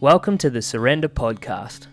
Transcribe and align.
Welcome 0.00 0.36
to 0.38 0.50
the 0.50 0.60
Surrender 0.60 1.08
Podcast. 1.08 1.86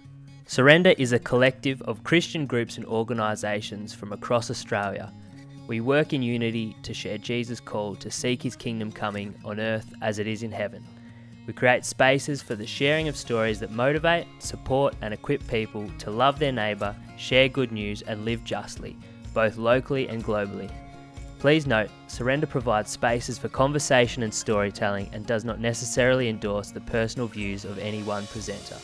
Surrender 0.46 0.94
is 0.98 1.14
a 1.14 1.20
collective 1.20 1.82
of 1.84 2.04
Christian 2.04 2.46
groups 2.46 2.76
and 2.76 2.86
organisations 2.86 3.94
from 3.94 4.12
across 4.12 4.52
Australia. 4.52 5.14
We 5.68 5.80
work 5.80 6.12
in 6.12 6.22
unity 6.22 6.76
to 6.84 6.94
share 6.94 7.18
Jesus' 7.18 7.62
call 7.62 7.96
to 7.96 8.12
seek 8.12 8.44
his 8.44 8.58
kingdom 8.58 8.92
coming 8.92 9.34
on 9.46 9.58
earth 9.58 9.94
as 10.02 10.20
it 10.20 10.28
is 10.28 10.44
in 10.44 10.52
heaven. 10.52 10.84
We 11.48 11.54
create 11.54 11.86
spaces 11.86 12.42
for 12.42 12.56
the 12.56 12.68
sharing 12.68 13.08
of 13.08 13.16
stories 13.16 13.62
that 13.62 13.72
motivate, 13.72 14.28
support, 14.40 14.96
and 15.02 15.14
equip 15.14 15.48
people 15.48 15.90
to 16.00 16.12
love 16.12 16.40
their 16.40 16.52
neighbour, 16.52 16.98
share 17.18 17.48
good 17.48 17.72
news, 17.72 18.02
and 18.02 18.26
live 18.26 18.44
justly, 18.44 18.98
both 19.34 19.56
locally 19.56 20.10
and 20.10 20.22
globally. 20.26 20.70
Please 21.44 21.68
note, 21.68 21.90
Surrender 22.08 22.48
provides 22.48 22.90
spaces 22.90 23.38
for 23.38 23.50
conversation 23.50 24.24
and 24.24 24.34
storytelling 24.34 25.10
and 25.12 25.26
does 25.26 25.44
not 25.44 25.60
necessarily 25.60 26.30
endorse 26.30 26.72
the 26.72 26.80
personal 26.80 27.28
views 27.28 27.66
of 27.66 27.78
any 27.80 28.02
one 28.02 28.26
presenter. 28.28 28.78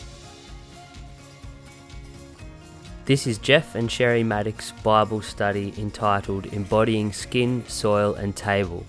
This 3.05 3.27
is 3.27 3.37
Jeff 3.37 3.75
and 3.75 3.89
Sherry 3.89 4.25
Maddox's 4.25 4.73
Bible 4.83 5.21
study 5.21 5.73
entitled 5.77 6.47
Embodying 6.47 7.13
Skin, 7.13 7.63
Soil 7.65 8.15
and 8.15 8.35
Table. 8.35 8.85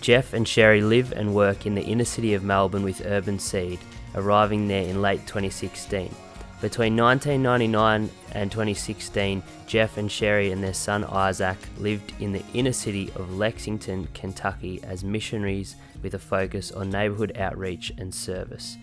Jeff 0.00 0.32
and 0.32 0.46
Sherry 0.46 0.80
live 0.80 1.10
and 1.10 1.34
work 1.34 1.66
in 1.66 1.74
the 1.74 1.82
inner 1.82 2.04
city 2.04 2.34
of 2.34 2.44
Melbourne 2.44 2.84
with 2.84 3.04
Urban 3.04 3.40
Seed, 3.40 3.80
arriving 4.14 4.68
there 4.68 4.86
in 4.86 5.02
late 5.02 5.26
2016. 5.26 6.14
Between 6.60 6.94
1999 6.94 8.10
and 8.32 8.52
2016, 8.52 9.42
Jeff 9.66 9.96
and 9.96 10.12
Sherry 10.12 10.52
and 10.52 10.62
their 10.62 10.74
son 10.74 11.04
Isaac 11.04 11.56
lived 11.78 12.12
in 12.20 12.32
the 12.32 12.44
inner 12.52 12.72
city 12.72 13.10
of 13.16 13.38
Lexington, 13.38 14.08
Kentucky 14.12 14.78
as 14.82 15.02
missionaries 15.02 15.76
with 16.02 16.12
a 16.12 16.18
focus 16.18 16.70
on 16.70 16.90
neighborhood 16.90 17.34
outreach 17.38 17.92
and 17.96 18.14
service. 18.14 18.76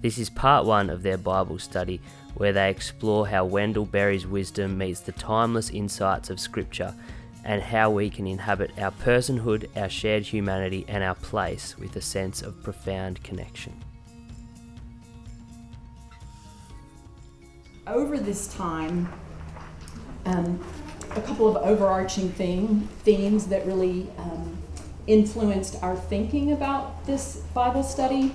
This 0.00 0.16
is 0.16 0.30
part 0.30 0.64
one 0.64 0.90
of 0.90 1.02
their 1.02 1.18
Bible 1.18 1.58
study, 1.58 2.00
where 2.34 2.52
they 2.52 2.70
explore 2.70 3.26
how 3.26 3.44
Wendell 3.44 3.86
Berry's 3.86 4.24
wisdom 4.24 4.78
meets 4.78 5.00
the 5.00 5.10
timeless 5.10 5.70
insights 5.70 6.30
of 6.30 6.38
Scripture 6.38 6.94
and 7.44 7.60
how 7.60 7.90
we 7.90 8.10
can 8.10 8.28
inhabit 8.28 8.78
our 8.78 8.92
personhood, 8.92 9.66
our 9.76 9.88
shared 9.88 10.22
humanity, 10.22 10.84
and 10.86 11.02
our 11.02 11.16
place 11.16 11.76
with 11.78 11.96
a 11.96 12.00
sense 12.00 12.42
of 12.42 12.62
profound 12.62 13.24
connection. 13.24 13.74
Over 17.88 18.18
this 18.18 18.48
time, 18.48 19.08
um, 20.26 20.62
a 21.12 21.20
couple 21.22 21.48
of 21.48 21.56
overarching 21.64 22.30
theme, 22.30 22.88
themes 23.02 23.46
that 23.46 23.66
really 23.66 24.08
um, 24.18 24.56
influenced 25.06 25.82
our 25.82 25.96
thinking 25.96 26.52
about 26.52 27.04
this 27.06 27.42
Bible 27.54 27.82
study. 27.82 28.34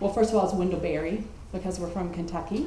Well, 0.00 0.12
first 0.12 0.30
of 0.30 0.36
all, 0.36 0.44
it's 0.44 0.54
Wendell 0.54 0.80
Berry, 0.80 1.24
because 1.52 1.78
we're 1.78 1.90
from 1.90 2.12
Kentucky. 2.12 2.66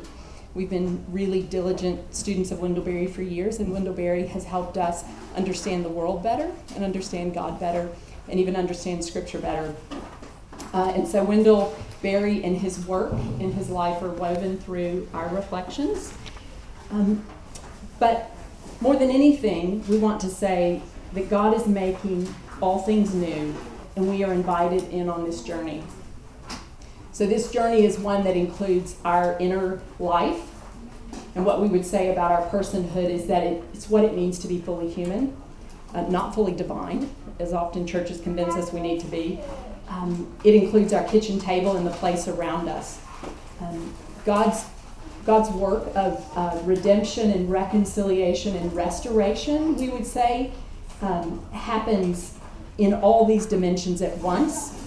We've 0.53 0.69
been 0.69 1.03
really 1.09 1.41
diligent 1.41 2.13
students 2.15 2.51
of 2.51 2.59
Wendell 2.59 2.83
Berry 2.83 3.07
for 3.07 3.21
years, 3.23 3.59
and 3.59 3.73
Wendell 3.73 3.93
Berry 3.93 4.27
has 4.27 4.45
helped 4.45 4.77
us 4.77 5.03
understand 5.35 5.83
the 5.83 5.89
world 5.89 6.23
better 6.23 6.51
and 6.75 6.83
understand 6.83 7.33
God 7.33 7.59
better 7.59 7.89
and 8.29 8.39
even 8.39 8.55
understand 8.55 9.03
Scripture 9.03 9.39
better. 9.39 9.75
Uh, 10.73 10.93
and 10.95 11.07
so 11.07 11.23
Wendell 11.23 11.75
Berry 12.03 12.43
and 12.43 12.55
his 12.55 12.85
work 12.85 13.13
and 13.13 13.53
his 13.53 13.69
life 13.69 14.03
are 14.03 14.11
woven 14.11 14.59
through 14.59 15.07
our 15.13 15.29
reflections. 15.29 16.13
Um, 16.91 17.25
but 17.97 18.29
more 18.81 18.95
than 18.95 19.09
anything, 19.09 19.87
we 19.87 19.97
want 19.97 20.21
to 20.21 20.29
say 20.29 20.81
that 21.13 21.29
God 21.29 21.55
is 21.55 21.65
making 21.65 22.27
all 22.61 22.79
things 22.79 23.15
new, 23.15 23.55
and 23.95 24.09
we 24.09 24.23
are 24.23 24.33
invited 24.33 24.83
in 24.89 25.09
on 25.09 25.23
this 25.23 25.41
journey. 25.41 25.81
So, 27.13 27.25
this 27.25 27.51
journey 27.51 27.85
is 27.85 27.97
one 27.97 28.23
that 28.23 28.35
includes 28.35 28.95
our 29.05 29.37
inner 29.39 29.81
life. 29.99 30.49
And 31.35 31.45
what 31.45 31.61
we 31.61 31.67
would 31.67 31.85
say 31.85 32.11
about 32.11 32.31
our 32.31 32.47
personhood 32.49 33.09
is 33.09 33.27
that 33.27 33.43
it's 33.43 33.89
what 33.89 34.03
it 34.03 34.15
means 34.15 34.37
to 34.39 34.47
be 34.47 34.59
fully 34.59 34.89
human, 34.89 35.35
uh, 35.93 36.01
not 36.01 36.35
fully 36.35 36.53
divine, 36.53 37.09
as 37.39 37.53
often 37.53 37.87
churches 37.87 38.19
convince 38.19 38.55
us 38.55 38.73
we 38.73 38.79
need 38.79 38.99
to 39.01 39.07
be, 39.07 39.39
um, 39.93 40.27
it 40.43 40.55
includes 40.55 40.91
our 40.91 41.03
kitchen 41.03 41.39
table 41.39 41.77
and 41.77 41.85
the 41.85 41.91
place 41.91 42.27
around 42.27 42.67
us. 42.67 42.99
Um, 43.61 43.93
God's 44.25 44.65
God's 45.25 45.49
work 45.51 45.85
of 45.95 46.21
uh, 46.35 46.59
redemption 46.63 47.31
and 47.31 47.49
reconciliation 47.49 48.57
and 48.57 48.75
restoration, 48.75 49.77
we 49.77 49.87
would 49.87 50.05
say, 50.05 50.51
um, 51.01 51.45
happens 51.53 52.37
in 52.77 52.93
all 52.93 53.25
these 53.25 53.45
dimensions 53.45 54.01
at 54.01 54.17
once, 54.17 54.77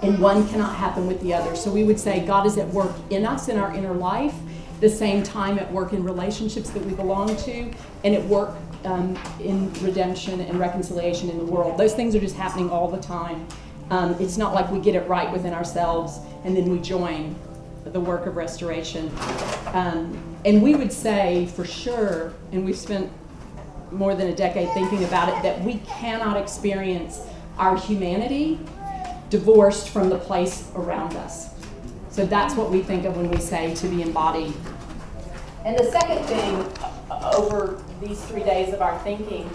and 0.00 0.20
one 0.20 0.46
cannot 0.48 0.76
happen 0.76 1.08
with 1.08 1.20
the 1.22 1.34
other. 1.34 1.56
So 1.56 1.72
we 1.72 1.82
would 1.82 1.98
say 1.98 2.24
God 2.24 2.46
is 2.46 2.56
at 2.56 2.68
work 2.68 2.94
in 3.10 3.26
us 3.26 3.48
in 3.48 3.58
our 3.58 3.74
inner 3.74 3.94
life, 3.94 4.34
the 4.78 4.88
same 4.88 5.24
time 5.24 5.58
at 5.58 5.72
work 5.72 5.92
in 5.92 6.04
relationships 6.04 6.70
that 6.70 6.84
we 6.84 6.92
belong 6.94 7.34
to, 7.38 7.68
and 8.04 8.14
at 8.14 8.24
work 8.26 8.54
um, 8.84 9.18
in 9.40 9.72
redemption 9.82 10.40
and 10.40 10.60
reconciliation 10.60 11.30
in 11.30 11.38
the 11.38 11.44
world. 11.44 11.78
Those 11.78 11.94
things 11.94 12.14
are 12.14 12.20
just 12.20 12.36
happening 12.36 12.70
all 12.70 12.88
the 12.88 13.00
time. 13.00 13.44
Um, 13.90 14.16
it's 14.20 14.36
not 14.36 14.54
like 14.54 14.70
we 14.70 14.78
get 14.78 14.94
it 14.94 15.06
right 15.08 15.30
within 15.30 15.52
ourselves 15.52 16.20
and 16.44 16.56
then 16.56 16.70
we 16.70 16.78
join 16.78 17.34
the 17.84 18.00
work 18.00 18.26
of 18.26 18.36
restoration. 18.36 19.10
Um, 19.74 20.18
and 20.44 20.62
we 20.62 20.74
would 20.74 20.92
say 20.92 21.46
for 21.46 21.64
sure, 21.64 22.32
and 22.52 22.64
we've 22.64 22.76
spent 22.76 23.10
more 23.90 24.14
than 24.14 24.28
a 24.28 24.34
decade 24.34 24.72
thinking 24.72 25.04
about 25.04 25.28
it, 25.28 25.42
that 25.42 25.60
we 25.62 25.74
cannot 25.86 26.36
experience 26.36 27.20
our 27.58 27.76
humanity 27.76 28.58
divorced 29.30 29.88
from 29.88 30.08
the 30.08 30.18
place 30.18 30.70
around 30.74 31.14
us. 31.16 31.50
So 32.10 32.26
that's 32.26 32.54
what 32.54 32.70
we 32.70 32.82
think 32.82 33.04
of 33.04 33.16
when 33.16 33.30
we 33.30 33.38
say 33.38 33.74
to 33.74 33.88
be 33.88 34.02
embodied. 34.02 34.52
And 35.64 35.78
the 35.78 35.90
second 35.90 36.24
thing 36.24 36.56
uh, 37.10 37.32
over 37.34 37.82
these 38.00 38.22
three 38.26 38.42
days 38.42 38.74
of 38.74 38.82
our 38.82 38.98
thinking 39.00 39.48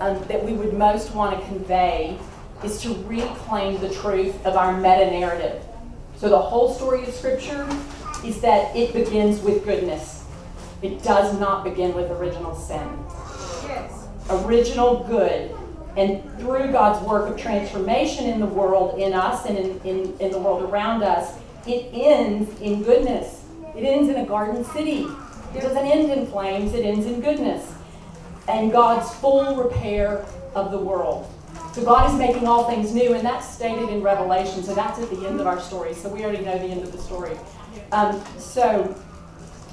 um, 0.00 0.22
that 0.28 0.42
we 0.42 0.52
would 0.52 0.74
most 0.74 1.14
want 1.14 1.38
to 1.38 1.46
convey 1.46 2.18
is 2.62 2.80
to 2.82 2.94
reclaim 3.04 3.80
the 3.80 3.92
truth 3.92 4.34
of 4.46 4.56
our 4.56 4.76
meta 4.76 5.10
narrative. 5.10 5.62
So, 6.16 6.28
the 6.28 6.40
whole 6.40 6.72
story 6.72 7.02
of 7.04 7.12
Scripture 7.12 7.68
is 8.24 8.40
that 8.40 8.74
it 8.76 8.92
begins 8.92 9.40
with 9.40 9.64
goodness, 9.64 10.24
it 10.82 11.02
does 11.02 11.38
not 11.38 11.64
begin 11.64 11.94
with 11.94 12.10
original 12.10 12.54
sin. 12.54 12.86
Yes. 13.66 14.06
Original 14.30 15.04
good. 15.04 15.54
And 15.96 16.22
through 16.38 16.72
God's 16.72 17.06
work 17.06 17.30
of 17.30 17.40
transformation 17.40 18.26
in 18.26 18.40
the 18.40 18.46
world, 18.46 18.98
in 18.98 19.12
us, 19.12 19.46
and 19.46 19.56
in, 19.56 19.80
in, 19.82 20.18
in 20.18 20.32
the 20.32 20.38
world 20.38 20.68
around 20.68 21.02
us, 21.02 21.38
it 21.66 21.88
ends 21.92 22.60
in 22.60 22.82
goodness. 22.82 23.44
It 23.76 23.84
ends 23.84 24.08
in 24.08 24.16
a 24.16 24.26
garden 24.26 24.64
city. 24.64 25.06
It 25.54 25.60
doesn't 25.60 25.78
end 25.78 26.10
in 26.10 26.26
flames, 26.26 26.74
it 26.74 26.84
ends 26.84 27.06
in 27.06 27.20
goodness. 27.20 27.72
And 28.48 28.72
God's 28.72 29.12
full 29.14 29.56
repair 29.56 30.26
of 30.54 30.70
the 30.70 30.78
world. 30.78 31.32
So 31.74 31.84
God 31.84 32.08
is 32.08 32.16
making 32.16 32.46
all 32.46 32.70
things 32.70 32.94
new, 32.94 33.14
and 33.14 33.26
that's 33.26 33.52
stated 33.52 33.88
in 33.88 34.00
Revelation. 34.00 34.62
So 34.62 34.76
that's 34.76 35.00
at 35.00 35.10
the 35.10 35.26
end 35.26 35.40
of 35.40 35.48
our 35.48 35.58
story. 35.58 35.92
So 35.92 36.08
we 36.08 36.22
already 36.22 36.44
know 36.44 36.56
the 36.56 36.66
end 36.66 36.84
of 36.84 36.92
the 36.92 36.98
story. 36.98 37.36
Um, 37.90 38.22
so 38.38 38.94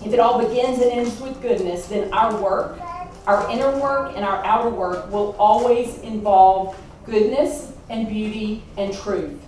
if 0.03 0.11
it 0.11 0.19
all 0.19 0.39
begins 0.39 0.81
and 0.81 0.91
ends 0.91 1.21
with 1.21 1.39
goodness, 1.43 1.85
then 1.85 2.11
our 2.11 2.35
work, 2.41 2.79
our 3.27 3.47
inner 3.51 3.77
work, 3.77 4.13
and 4.15 4.25
our 4.25 4.43
outer 4.43 4.71
work 4.71 5.11
will 5.11 5.35
always 5.37 5.99
involve 5.99 6.75
goodness 7.05 7.73
and 7.91 8.09
beauty 8.09 8.63
and 8.79 8.91
truth. 8.95 9.39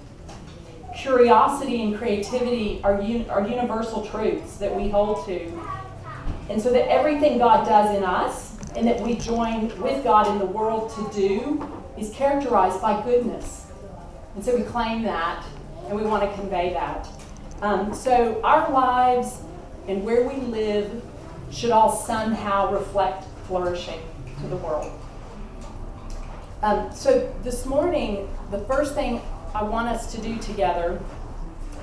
Curiosity 0.96 1.82
and 1.82 1.98
creativity 1.98 2.80
are, 2.84 3.02
un- 3.02 3.28
are 3.32 3.48
universal 3.48 4.06
truths 4.06 4.58
that 4.58 4.76
we 4.76 4.90
hold 4.90 5.26
to. 5.26 5.52
And 6.52 6.62
so 6.62 6.72
that 6.72 6.88
everything 6.88 7.40
God 7.40 7.66
does 7.66 7.98
in 7.98 8.04
us 8.04 8.56
and 8.76 8.86
that 8.86 9.02
we 9.02 9.16
join 9.16 9.70
with 9.82 10.04
God 10.04 10.28
in 10.28 10.38
the 10.38 10.46
world 10.46 10.92
to 10.92 11.20
do 11.20 11.83
is 11.98 12.14
characterized 12.14 12.82
by 12.82 13.02
goodness. 13.04 13.68
And 14.36 14.44
so 14.44 14.56
we 14.56 14.64
claim 14.64 15.04
that 15.04 15.46
and 15.88 15.96
we 15.96 16.04
want 16.04 16.30
to 16.30 16.36
convey 16.38 16.74
that. 16.74 17.08
Um, 17.62 17.94
so 17.94 18.42
our 18.44 18.72
lives 18.72 19.42
and 19.88 20.04
where 20.04 20.28
we 20.28 20.36
live 20.36 21.04
should 21.52 21.72
all 21.72 21.96
somehow 21.96 22.74
reflect 22.74 23.26
flourishing 23.48 24.00
to 24.42 24.48
the 24.48 24.58
world. 24.58 24.92
Um, 26.62 26.94
so 26.94 27.34
this 27.44 27.66
morning, 27.66 28.30
the 28.50 28.60
first 28.60 28.96
thing 28.96 29.22
I 29.54 29.64
want 29.64 29.90
us 29.90 30.12
to 30.14 30.22
do 30.22 30.38
together, 30.38 31.00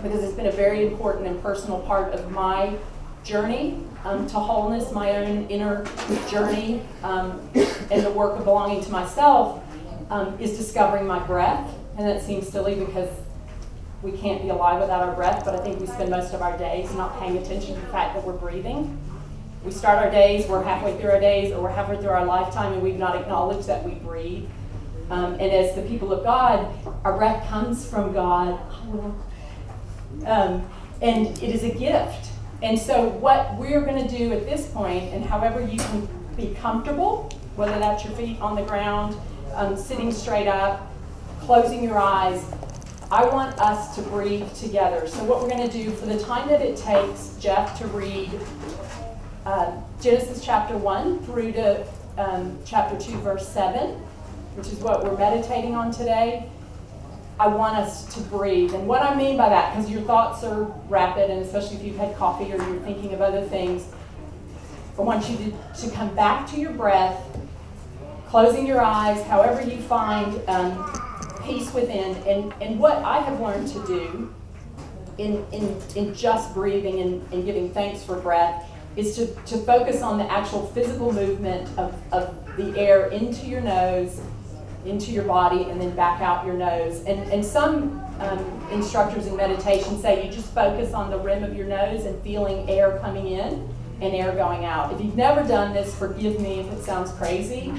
because 0.02 0.24
it's 0.24 0.32
been 0.32 0.46
a 0.46 0.52
very 0.52 0.86
important 0.86 1.26
and 1.26 1.40
personal 1.42 1.80
part 1.80 2.14
of 2.14 2.30
my 2.32 2.76
journey 3.22 3.78
um, 4.04 4.26
to 4.26 4.38
wholeness, 4.38 4.90
my 4.92 5.16
own 5.16 5.46
inner 5.48 5.84
journey, 6.28 6.82
um, 7.02 7.46
and 7.90 8.04
the 8.04 8.10
work 8.10 8.38
of 8.38 8.44
belonging 8.44 8.82
to 8.82 8.90
myself, 8.90 9.62
um, 10.10 10.38
is 10.38 10.56
discovering 10.56 11.06
my 11.06 11.18
breath. 11.20 11.74
And 11.96 12.06
that 12.06 12.22
seems 12.22 12.48
silly 12.48 12.74
because 12.74 13.08
we 14.02 14.12
can't 14.12 14.42
be 14.42 14.48
alive 14.48 14.80
without 14.80 15.02
our 15.02 15.14
breath, 15.14 15.44
but 15.44 15.54
I 15.54 15.58
think 15.58 15.80
we 15.80 15.86
spend 15.86 16.10
most 16.10 16.32
of 16.32 16.42
our 16.42 16.56
days 16.56 16.92
not 16.94 17.18
paying 17.18 17.36
attention 17.36 17.74
to 17.74 17.80
the 17.80 17.86
fact 17.88 18.14
that 18.14 18.24
we're 18.24 18.32
breathing. 18.32 18.98
We 19.64 19.70
start 19.70 19.98
our 19.98 20.10
days, 20.10 20.46
we're 20.48 20.62
halfway 20.62 20.98
through 20.98 21.10
our 21.10 21.20
days, 21.20 21.52
or 21.52 21.62
we're 21.62 21.70
halfway 21.70 21.98
through 21.98 22.10
our 22.10 22.24
lifetime, 22.24 22.72
and 22.72 22.82
we've 22.82 22.98
not 22.98 23.14
acknowledged 23.16 23.68
that 23.68 23.84
we 23.84 23.92
breathe. 23.92 24.48
Um, 25.10 25.34
and 25.34 25.42
as 25.42 25.74
the 25.74 25.82
people 25.82 26.12
of 26.12 26.24
God, 26.24 26.66
our 27.04 27.16
breath 27.16 27.46
comes 27.48 27.86
from 27.86 28.12
God. 28.14 28.58
Um, 30.24 30.66
and 31.02 31.26
it 31.26 31.54
is 31.54 31.62
a 31.62 31.74
gift. 31.74 32.30
And 32.62 32.78
so, 32.78 33.08
what 33.08 33.56
we're 33.56 33.80
going 33.82 34.06
to 34.06 34.16
do 34.16 34.32
at 34.32 34.46
this 34.46 34.66
point, 34.68 35.12
and 35.12 35.24
however 35.24 35.60
you 35.60 35.78
can 35.78 36.08
be 36.36 36.54
comfortable, 36.54 37.30
whether 37.56 37.78
that's 37.78 38.04
your 38.04 38.14
feet 38.14 38.40
on 38.40 38.54
the 38.54 38.62
ground, 38.62 39.16
um, 39.55 39.76
sitting 39.76 40.12
straight 40.12 40.49
up, 40.49 40.91
closing 41.41 41.82
your 41.82 41.99
eyes, 41.99 42.44
I 43.11 43.25
want 43.26 43.58
us 43.61 43.97
to 43.97 44.02
breathe 44.02 44.52
together. 44.55 45.06
So, 45.08 45.25
what 45.25 45.43
we're 45.43 45.49
going 45.50 45.69
to 45.69 45.73
do 45.73 45.91
for 45.91 46.06
the 46.06 46.19
time 46.20 46.49
that 46.49 46.61
it 46.61 46.76
takes 46.76 47.37
Jeff 47.41 47.76
to 47.79 47.87
read 47.88 48.31
uh, 49.44 49.73
Genesis 50.00 50.44
chapter 50.44 50.76
1 50.76 51.25
through 51.25 51.52
to 51.52 51.87
um, 52.19 52.56
chapter 52.64 52.97
2, 52.99 53.19
verse 53.19 53.49
7, 53.49 53.91
which 54.55 54.69
is 54.69 54.75
what 54.75 55.02
we're 55.02 55.19
meditating 55.19 55.75
on 55.75 55.91
today. 55.91 56.49
I 57.41 57.49
want 57.49 57.79
us 57.79 58.14
to 58.14 58.20
breathe. 58.20 58.75
And 58.75 58.87
what 58.87 59.02
I 59.02 59.14
mean 59.17 59.37
by 59.37 59.49
that, 59.49 59.75
because 59.75 59.91
your 59.91 60.02
thoughts 60.02 60.44
are 60.44 60.64
rapid, 60.88 61.31
and 61.31 61.43
especially 61.43 61.79
if 61.79 61.82
you've 61.82 61.97
had 61.97 62.14
coffee 62.17 62.52
or 62.52 62.58
you're 62.58 62.81
thinking 62.81 63.14
of 63.14 63.23
other 63.23 63.43
things, 63.43 63.88
I 64.99 65.02
want 65.02 65.29
you 65.31 65.37
to, 65.38 65.82
to 65.82 65.91
come 65.97 66.14
back 66.14 66.49
to 66.50 66.61
your 66.61 66.73
breath, 66.73 67.19
closing 68.30 68.66
your 68.66 68.80
eyes, 68.80 69.22
however 69.26 69.60
you 69.60 69.76
find 69.82 70.40
um, 70.48 71.02
peace 71.44 71.72
within. 71.74 72.16
And, 72.28 72.52
and 72.62 72.78
what 72.78 72.98
I 72.98 73.18
have 73.20 73.40
learned 73.40 73.68
to 73.68 73.86
do 73.86 74.34
in, 75.18 75.44
in, 75.52 75.80
in 75.96 76.14
just 76.14 76.54
breathing 76.54 77.00
and, 77.00 77.32
and 77.32 77.44
giving 77.44 77.72
thanks 77.74 78.02
for 78.04 78.16
breath 78.16 78.70
is 78.96 79.16
to, 79.16 79.26
to 79.46 79.58
focus 79.58 80.00
on 80.02 80.18
the 80.18 80.30
actual 80.30 80.66
physical 80.68 81.12
movement 81.12 81.68
of, 81.76 81.94
of 82.12 82.56
the 82.56 82.78
air 82.78 83.08
into 83.08 83.46
your 83.46 83.60
nose 83.60 84.20
into 84.84 85.12
your 85.12 85.24
body 85.24 85.64
and 85.64 85.80
then 85.80 85.94
back 85.94 86.20
out 86.22 86.44
your 86.46 86.54
nose. 86.54 87.04
And, 87.04 87.30
and 87.30 87.44
some 87.44 88.02
um, 88.18 88.68
instructors 88.72 89.26
in 89.26 89.36
meditation 89.36 90.00
say 90.00 90.24
you 90.24 90.32
just 90.32 90.52
focus 90.54 90.94
on 90.94 91.10
the 91.10 91.18
rim 91.18 91.44
of 91.44 91.54
your 91.54 91.66
nose 91.66 92.06
and 92.06 92.20
feeling 92.22 92.68
air 92.68 92.98
coming 93.00 93.26
in 93.26 93.68
and 94.00 94.14
air 94.14 94.32
going 94.32 94.64
out. 94.64 94.92
If 94.94 95.04
you've 95.04 95.16
never 95.16 95.46
done 95.46 95.74
this, 95.74 95.94
forgive 95.94 96.40
me 96.40 96.60
if 96.60 96.72
it 96.72 96.82
sounds 96.82 97.12
crazy. 97.12 97.72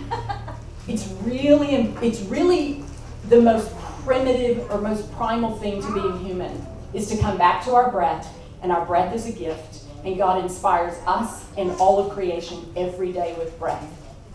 It's 0.88 1.08
really, 1.24 1.76
it's 2.02 2.22
really 2.22 2.84
the 3.30 3.42
most 3.42 3.74
primitive 4.04 4.70
or 4.72 4.82
most 4.82 5.12
primal 5.14 5.58
thing 5.58 5.82
to 5.82 5.94
being 5.94 6.26
human 6.26 6.66
is 6.94 7.08
to 7.10 7.18
come 7.18 7.38
back 7.38 7.64
to 7.66 7.74
our 7.74 7.92
breath, 7.92 8.28
and 8.62 8.72
our 8.72 8.86
breath 8.86 9.16
is 9.16 9.28
a 9.28 9.32
gift, 9.32 9.84
and 10.04 10.18
God 10.18 10.44
inspires 10.44 10.96
us 11.06 11.46
and 11.58 11.72
all 11.80 12.00
of 12.00 12.12
creation 12.14 12.72
every 12.76 13.12
day 13.12 13.36
with 13.38 13.58
breath. 13.60 13.86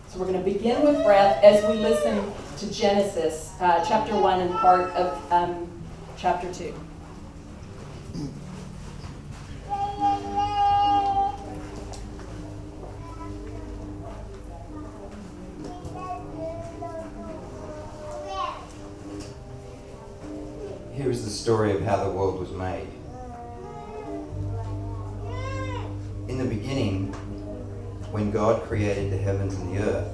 So 0.09 0.19
we're 0.19 0.31
going 0.31 0.43
to 0.43 0.51
begin 0.51 0.83
with 0.83 1.03
breath 1.03 1.43
as 1.43 1.63
we 1.69 1.77
listen 1.79 2.31
to 2.57 2.73
Genesis 2.73 3.53
uh, 3.59 3.83
chapter 3.85 4.15
1 4.15 4.39
and 4.39 4.51
part 4.55 4.89
of 4.91 5.31
um, 5.31 5.69
chapter 6.17 6.51
2. 6.53 6.73
Story 21.47 21.71
of 21.71 21.81
how 21.81 22.03
the 22.03 22.09
world 22.09 22.37
was 22.41 22.51
made. 22.51 22.89
In 26.27 26.37
the 26.37 26.43
beginning, 26.43 27.13
when 28.11 28.31
God 28.31 28.63
created 28.63 29.13
the 29.13 29.17
heavens 29.17 29.53
and 29.55 29.73
the 29.73 29.81
earth, 29.81 30.11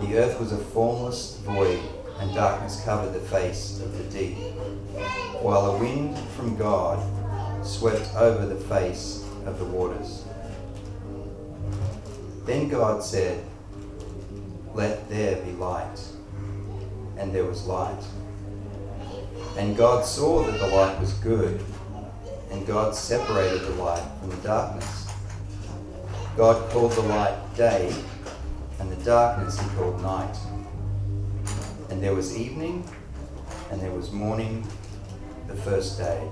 the 0.00 0.18
earth 0.18 0.38
was 0.38 0.52
a 0.52 0.58
formless 0.58 1.38
void, 1.38 1.80
and 2.20 2.32
darkness 2.36 2.84
covered 2.84 3.12
the 3.12 3.18
face 3.18 3.80
of 3.80 3.98
the 3.98 4.04
deep, 4.16 4.36
while 5.40 5.72
a 5.72 5.78
wind 5.80 6.16
from 6.36 6.56
God 6.56 7.02
swept 7.66 8.14
over 8.14 8.46
the 8.46 8.60
face 8.66 9.28
of 9.44 9.58
the 9.58 9.64
waters. 9.64 10.22
Then 12.44 12.68
God 12.68 13.02
said, 13.02 13.44
Let 14.72 15.08
there 15.08 15.42
be 15.42 15.50
light. 15.50 16.00
And 17.18 17.34
there 17.34 17.44
was 17.44 17.66
light. 17.66 18.04
And 19.56 19.76
God 19.76 20.04
saw 20.04 20.42
that 20.44 20.58
the 20.58 20.66
light 20.66 20.98
was 20.98 21.12
good, 21.14 21.62
and 22.50 22.66
God 22.66 22.94
separated 22.94 23.60
the 23.62 23.74
light 23.74 24.04
from 24.20 24.30
the 24.30 24.36
darkness. 24.36 25.08
God 26.36 26.70
called 26.70 26.92
the 26.92 27.02
light 27.02 27.36
day, 27.54 27.94
and 28.80 28.90
the 28.90 29.04
darkness 29.04 29.60
he 29.60 29.68
called 29.76 30.00
night. 30.00 30.36
And 31.90 32.02
there 32.02 32.14
was 32.14 32.36
evening, 32.36 32.88
and 33.70 33.80
there 33.80 33.92
was 33.92 34.10
morning 34.10 34.66
the 35.46 35.54
first 35.54 35.98
day. 35.98 36.26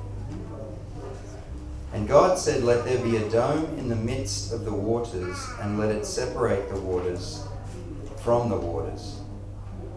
And 1.92 2.08
God 2.08 2.38
said, 2.38 2.62
Let 2.62 2.84
there 2.84 3.02
be 3.02 3.16
a 3.16 3.28
dome 3.30 3.64
in 3.78 3.88
the 3.88 3.96
midst 3.96 4.52
of 4.52 4.64
the 4.64 4.72
waters, 4.72 5.36
and 5.60 5.78
let 5.78 5.90
it 5.90 6.06
separate 6.06 6.70
the 6.70 6.80
waters 6.80 7.46
from 8.22 8.48
the 8.48 8.56
waters. 8.56 9.20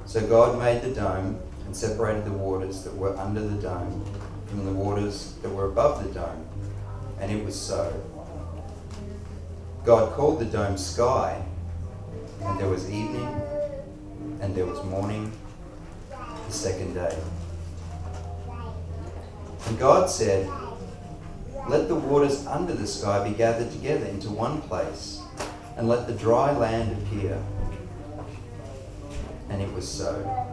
So 0.05 0.25
God 0.27 0.59
made 0.59 0.81
the 0.81 0.93
dome 0.93 1.39
and 1.73 1.79
separated 1.79 2.23
the 2.23 2.31
waters 2.31 2.83
that 2.83 2.95
were 2.95 3.17
under 3.17 3.41
the 3.41 3.59
dome 3.59 4.05
from 4.45 4.63
the 4.63 4.71
waters 4.71 5.33
that 5.41 5.49
were 5.49 5.65
above 5.65 6.03
the 6.03 6.13
dome. 6.13 6.45
And 7.19 7.31
it 7.31 7.43
was 7.43 7.59
so. 7.59 7.91
God 9.83 10.13
called 10.13 10.39
the 10.39 10.45
dome 10.45 10.77
sky, 10.77 11.43
and 12.43 12.59
there 12.59 12.69
was 12.69 12.87
evening, 12.91 13.27
and 14.39 14.53
there 14.53 14.67
was 14.67 14.85
morning, 14.85 15.31
the 16.45 16.53
second 16.53 16.93
day. 16.93 17.17
And 19.65 19.79
God 19.79 20.11
said, 20.11 20.47
Let 21.67 21.87
the 21.87 21.95
waters 21.95 22.45
under 22.45 22.73
the 22.73 22.85
sky 22.85 23.27
be 23.27 23.35
gathered 23.35 23.71
together 23.71 24.05
into 24.05 24.29
one 24.29 24.61
place, 24.61 25.23
and 25.75 25.87
let 25.87 26.05
the 26.05 26.13
dry 26.13 26.55
land 26.55 26.95
appear. 27.01 27.41
And 29.49 29.59
it 29.59 29.73
was 29.73 29.87
so. 29.87 30.52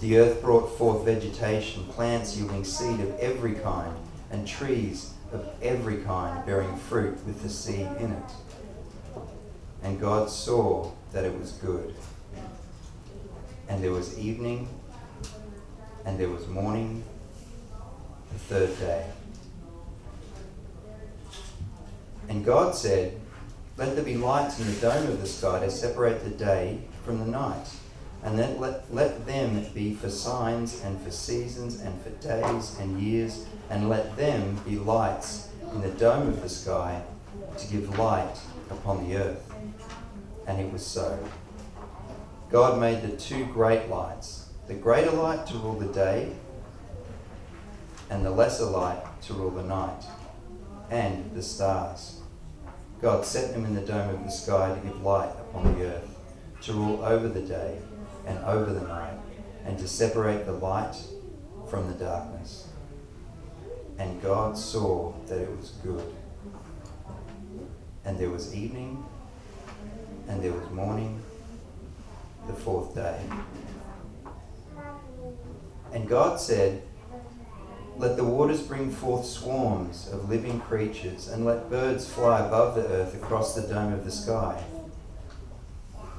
The 0.00 0.16
earth 0.16 0.40
brought 0.40 0.78
forth 0.78 1.04
vegetation, 1.04 1.84
plants 1.84 2.34
yielding 2.36 2.64
seed 2.64 3.00
of 3.00 3.18
every 3.18 3.52
kind, 3.52 3.94
and 4.30 4.48
trees 4.48 5.12
of 5.30 5.46
every 5.60 5.98
kind 5.98 6.44
bearing 6.46 6.74
fruit 6.76 7.18
with 7.26 7.42
the 7.42 7.50
seed 7.50 7.86
in 7.98 8.12
it. 8.12 8.30
And 9.82 10.00
God 10.00 10.30
saw 10.30 10.90
that 11.12 11.24
it 11.24 11.38
was 11.38 11.52
good. 11.52 11.94
And 13.68 13.84
there 13.84 13.92
was 13.92 14.18
evening, 14.18 14.68
and 16.06 16.18
there 16.18 16.30
was 16.30 16.46
morning, 16.48 17.04
the 18.32 18.38
third 18.38 18.78
day. 18.78 19.06
And 22.28 22.44
God 22.44 22.74
said, 22.74 23.20
Let 23.76 23.96
there 23.96 24.04
be 24.04 24.16
lights 24.16 24.58
in 24.60 24.66
the 24.66 24.80
dome 24.80 25.08
of 25.08 25.20
the 25.20 25.26
sky 25.26 25.60
to 25.60 25.70
separate 25.70 26.24
the 26.24 26.30
day 26.30 26.80
from 27.04 27.18
the 27.18 27.26
night, 27.26 27.68
and 28.22 28.38
then 28.38 28.60
let, 28.60 28.92
let 28.92 29.26
them 29.26 29.66
be 29.74 29.94
for 29.94 30.10
signs 30.10 30.82
and 30.82 31.00
for 31.00 31.10
seasons 31.10 31.80
and 31.80 32.00
for 32.02 32.10
days 32.26 32.76
and 32.78 33.00
years, 33.00 33.46
and 33.70 33.88
let 33.88 34.16
them 34.16 34.60
be 34.66 34.76
lights 34.76 35.48
in 35.72 35.80
the 35.80 35.90
dome 35.90 36.28
of 36.28 36.42
the 36.42 36.48
sky 36.48 37.02
to 37.56 37.66
give 37.68 37.98
light 37.98 38.36
upon 38.70 39.08
the 39.08 39.16
earth 39.16 39.50
and 40.50 40.60
it 40.60 40.72
was 40.72 40.84
so. 40.84 41.18
God 42.50 42.80
made 42.80 43.02
the 43.02 43.16
two 43.16 43.46
great 43.46 43.88
lights 43.88 44.48
the 44.66 44.74
greater 44.74 45.10
light 45.10 45.46
to 45.48 45.54
rule 45.54 45.74
the 45.74 45.92
day, 45.92 46.30
and 48.08 48.24
the 48.24 48.30
lesser 48.30 48.66
light 48.66 49.02
to 49.22 49.34
rule 49.34 49.50
the 49.50 49.64
night, 49.64 50.04
and 50.90 51.32
the 51.34 51.42
stars. 51.42 52.20
God 53.02 53.24
set 53.24 53.52
them 53.52 53.64
in 53.64 53.74
the 53.74 53.80
dome 53.80 54.10
of 54.10 54.22
the 54.22 54.30
sky 54.30 54.72
to 54.72 54.80
give 54.86 55.02
light 55.02 55.30
upon 55.40 55.74
the 55.74 55.86
earth, 55.86 56.16
to 56.62 56.72
rule 56.72 57.04
over 57.04 57.28
the 57.28 57.40
day 57.40 57.78
and 58.26 58.38
over 58.44 58.72
the 58.72 58.86
night, 58.86 59.18
and 59.64 59.78
to 59.78 59.88
separate 59.88 60.46
the 60.46 60.52
light 60.52 60.96
from 61.68 61.86
the 61.86 61.94
darkness. 61.94 62.68
And 63.98 64.20
God 64.22 64.56
saw 64.56 65.12
that 65.26 65.38
it 65.38 65.56
was 65.56 65.70
good. 65.82 66.14
And 68.04 68.18
there 68.18 68.30
was 68.30 68.54
evening 68.54 69.04
and 70.28 70.42
there 70.42 70.52
was 70.52 70.70
morning 70.70 71.20
the 72.46 72.52
fourth 72.52 72.94
day. 72.94 73.20
And 75.92 76.08
God 76.08 76.38
said, 76.38 76.82
Let 77.98 78.16
the 78.16 78.24
waters 78.24 78.62
bring 78.62 78.90
forth 78.90 79.26
swarms 79.26 80.08
of 80.12 80.30
living 80.30 80.60
creatures, 80.60 81.28
and 81.28 81.44
let 81.44 81.68
birds 81.68 82.08
fly 82.08 82.46
above 82.46 82.76
the 82.76 82.86
earth 82.86 83.14
across 83.14 83.54
the 83.54 83.62
dome 83.62 83.92
of 83.92 84.04
the 84.04 84.12
sky. 84.12 84.62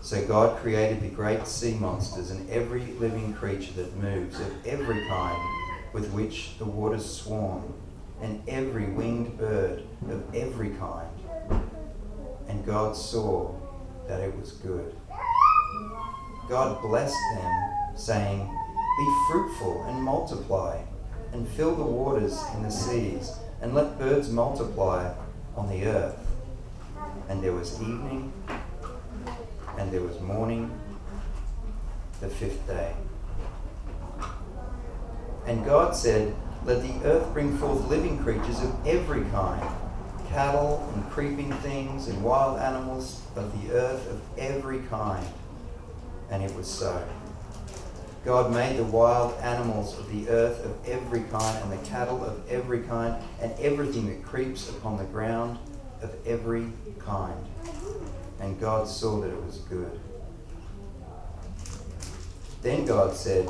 So 0.01 0.25
God 0.25 0.57
created 0.57 1.01
the 1.01 1.09
great 1.09 1.45
sea 1.45 1.75
monsters 1.75 2.31
and 2.31 2.49
every 2.49 2.85
living 2.99 3.35
creature 3.35 3.73
that 3.73 3.95
moves, 3.97 4.39
of 4.39 4.65
every 4.65 5.07
kind 5.07 5.37
with 5.93 6.11
which 6.11 6.57
the 6.57 6.65
waters 6.65 7.05
swarm, 7.05 7.73
and 8.19 8.41
every 8.47 8.85
winged 8.85 9.37
bird 9.37 9.83
of 10.09 10.35
every 10.35 10.71
kind. 10.71 11.07
And 12.47 12.65
God 12.65 12.95
saw 12.95 13.53
that 14.07 14.19
it 14.21 14.35
was 14.39 14.53
good. 14.53 14.95
God 16.49 16.81
blessed 16.81 17.15
them, 17.35 17.95
saying, 17.95 18.39
Be 18.97 19.23
fruitful 19.29 19.83
and 19.83 20.01
multiply, 20.01 20.81
and 21.31 21.47
fill 21.47 21.75
the 21.75 21.83
waters 21.83 22.43
in 22.55 22.63
the 22.63 22.71
seas, 22.71 23.33
and 23.61 23.75
let 23.75 23.99
birds 23.99 24.31
multiply 24.31 25.13
on 25.55 25.69
the 25.69 25.85
earth. 25.85 26.17
And 27.29 27.43
there 27.43 27.53
was 27.53 27.79
evening, 27.79 28.33
and 29.81 29.91
there 29.91 30.01
was 30.01 30.19
morning, 30.19 30.71
the 32.19 32.29
fifth 32.29 32.67
day. 32.67 32.93
And 35.47 35.65
God 35.65 35.95
said, 35.95 36.35
Let 36.65 36.83
the 36.83 36.93
earth 37.03 37.33
bring 37.33 37.57
forth 37.57 37.89
living 37.89 38.19
creatures 38.19 38.61
of 38.61 38.87
every 38.87 39.23
kind 39.31 39.67
cattle 40.29 40.87
and 40.93 41.09
creeping 41.09 41.51
things 41.55 42.07
and 42.07 42.23
wild 42.23 42.59
animals 42.59 43.21
of 43.35 43.51
the 43.61 43.73
earth 43.73 44.07
of 44.09 44.21
every 44.37 44.79
kind. 44.83 45.25
And 46.29 46.43
it 46.43 46.55
was 46.55 46.67
so. 46.67 47.05
God 48.23 48.53
made 48.53 48.77
the 48.77 48.83
wild 48.83 49.33
animals 49.41 49.97
of 49.97 50.07
the 50.11 50.29
earth 50.29 50.63
of 50.63 50.87
every 50.87 51.21
kind, 51.21 51.57
and 51.63 51.71
the 51.71 51.89
cattle 51.89 52.23
of 52.23 52.47
every 52.49 52.81
kind, 52.83 53.15
and 53.41 53.51
everything 53.59 54.05
that 54.07 54.23
creeps 54.23 54.69
upon 54.69 54.97
the 54.97 55.05
ground 55.05 55.57
of 56.03 56.15
every 56.25 56.71
kind. 56.99 57.35
And 58.41 58.59
God 58.59 58.87
saw 58.87 59.21
that 59.21 59.29
it 59.29 59.45
was 59.45 59.59
good. 59.59 59.99
Then 62.63 62.85
God 62.85 63.13
said, 63.15 63.47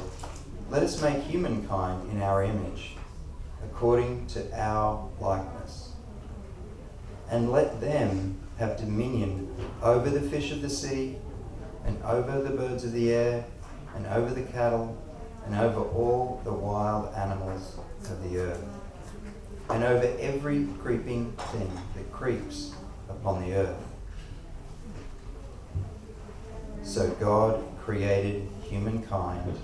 Let 0.70 0.84
us 0.84 1.02
make 1.02 1.24
humankind 1.24 2.12
in 2.12 2.22
our 2.22 2.44
image, 2.44 2.98
according 3.64 4.28
to 4.28 4.60
our 4.60 5.10
likeness. 5.22 5.94
And 7.30 7.54
let 7.54 7.80
them 7.80 8.38
have 8.58 8.78
dominion 8.78 9.56
over 9.82 10.10
the 10.10 10.22
fish 10.30 10.52
of 10.52 10.62
the 10.62 10.70
sea, 10.70 11.18
and 11.86 12.02
over 12.04 12.42
the 12.42 12.56
birds 12.56 12.84
of 12.84 12.92
the 12.92 13.14
air, 13.14 13.46
and 13.96 14.06
over 14.08 14.34
the 14.34 14.44
cattle, 14.44 14.98
and 15.46 15.56
over 15.56 15.80
all 15.80 16.42
the 16.44 16.54
wild 16.54 17.16
animals 17.16 17.78
of 18.10 18.30
the 18.30 18.40
earth, 18.40 18.64
and 19.70 19.86
over 19.86 20.14
every 20.20 20.68
creeping 20.80 21.32
thing 21.54 21.72
that 21.96 22.12
creeps 22.12 22.74
upon 23.10 23.42
the 23.42 23.56
earth. 23.56 23.91
So 26.84 27.10
God 27.20 27.64
created 27.84 28.48
humankind 28.64 29.58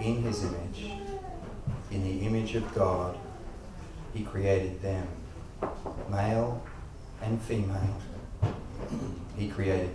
in 0.00 0.22
his 0.22 0.44
image. 0.44 0.90
In 1.90 2.04
the 2.04 2.26
image 2.26 2.54
of 2.54 2.74
God, 2.74 3.18
he 4.14 4.24
created 4.24 4.80
them, 4.80 5.06
male 6.10 6.62
and 7.20 7.40
female. 7.42 8.00
He 9.36 9.48
created 9.48 9.90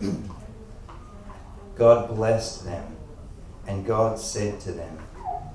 them. 0.00 0.30
God 1.76 2.14
blessed 2.14 2.64
them, 2.64 2.96
and 3.66 3.86
God 3.86 4.18
said 4.18 4.60
to 4.60 4.72
them, 4.72 4.98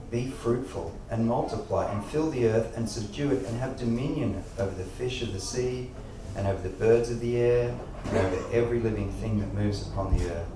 Be 0.09 0.27
fruitful 0.29 0.97
and 1.09 1.27
multiply, 1.27 1.91
and 1.91 2.03
fill 2.05 2.31
the 2.31 2.47
earth 2.47 2.75
and 2.77 2.89
subdue 2.89 3.31
it, 3.31 3.45
and 3.45 3.59
have 3.59 3.77
dominion 3.77 4.43
over 4.57 4.73
the 4.73 4.83
fish 4.83 5.21
of 5.21 5.33
the 5.33 5.39
sea, 5.39 5.91
and 6.35 6.47
over 6.47 6.61
the 6.61 6.75
birds 6.75 7.09
of 7.09 7.19
the 7.19 7.37
air, 7.37 7.77
and 8.05 8.17
over 8.17 8.53
every 8.53 8.79
living 8.79 9.11
thing 9.13 9.39
that 9.39 9.53
moves 9.53 9.87
upon 9.87 10.17
the 10.17 10.29
earth. 10.31 10.47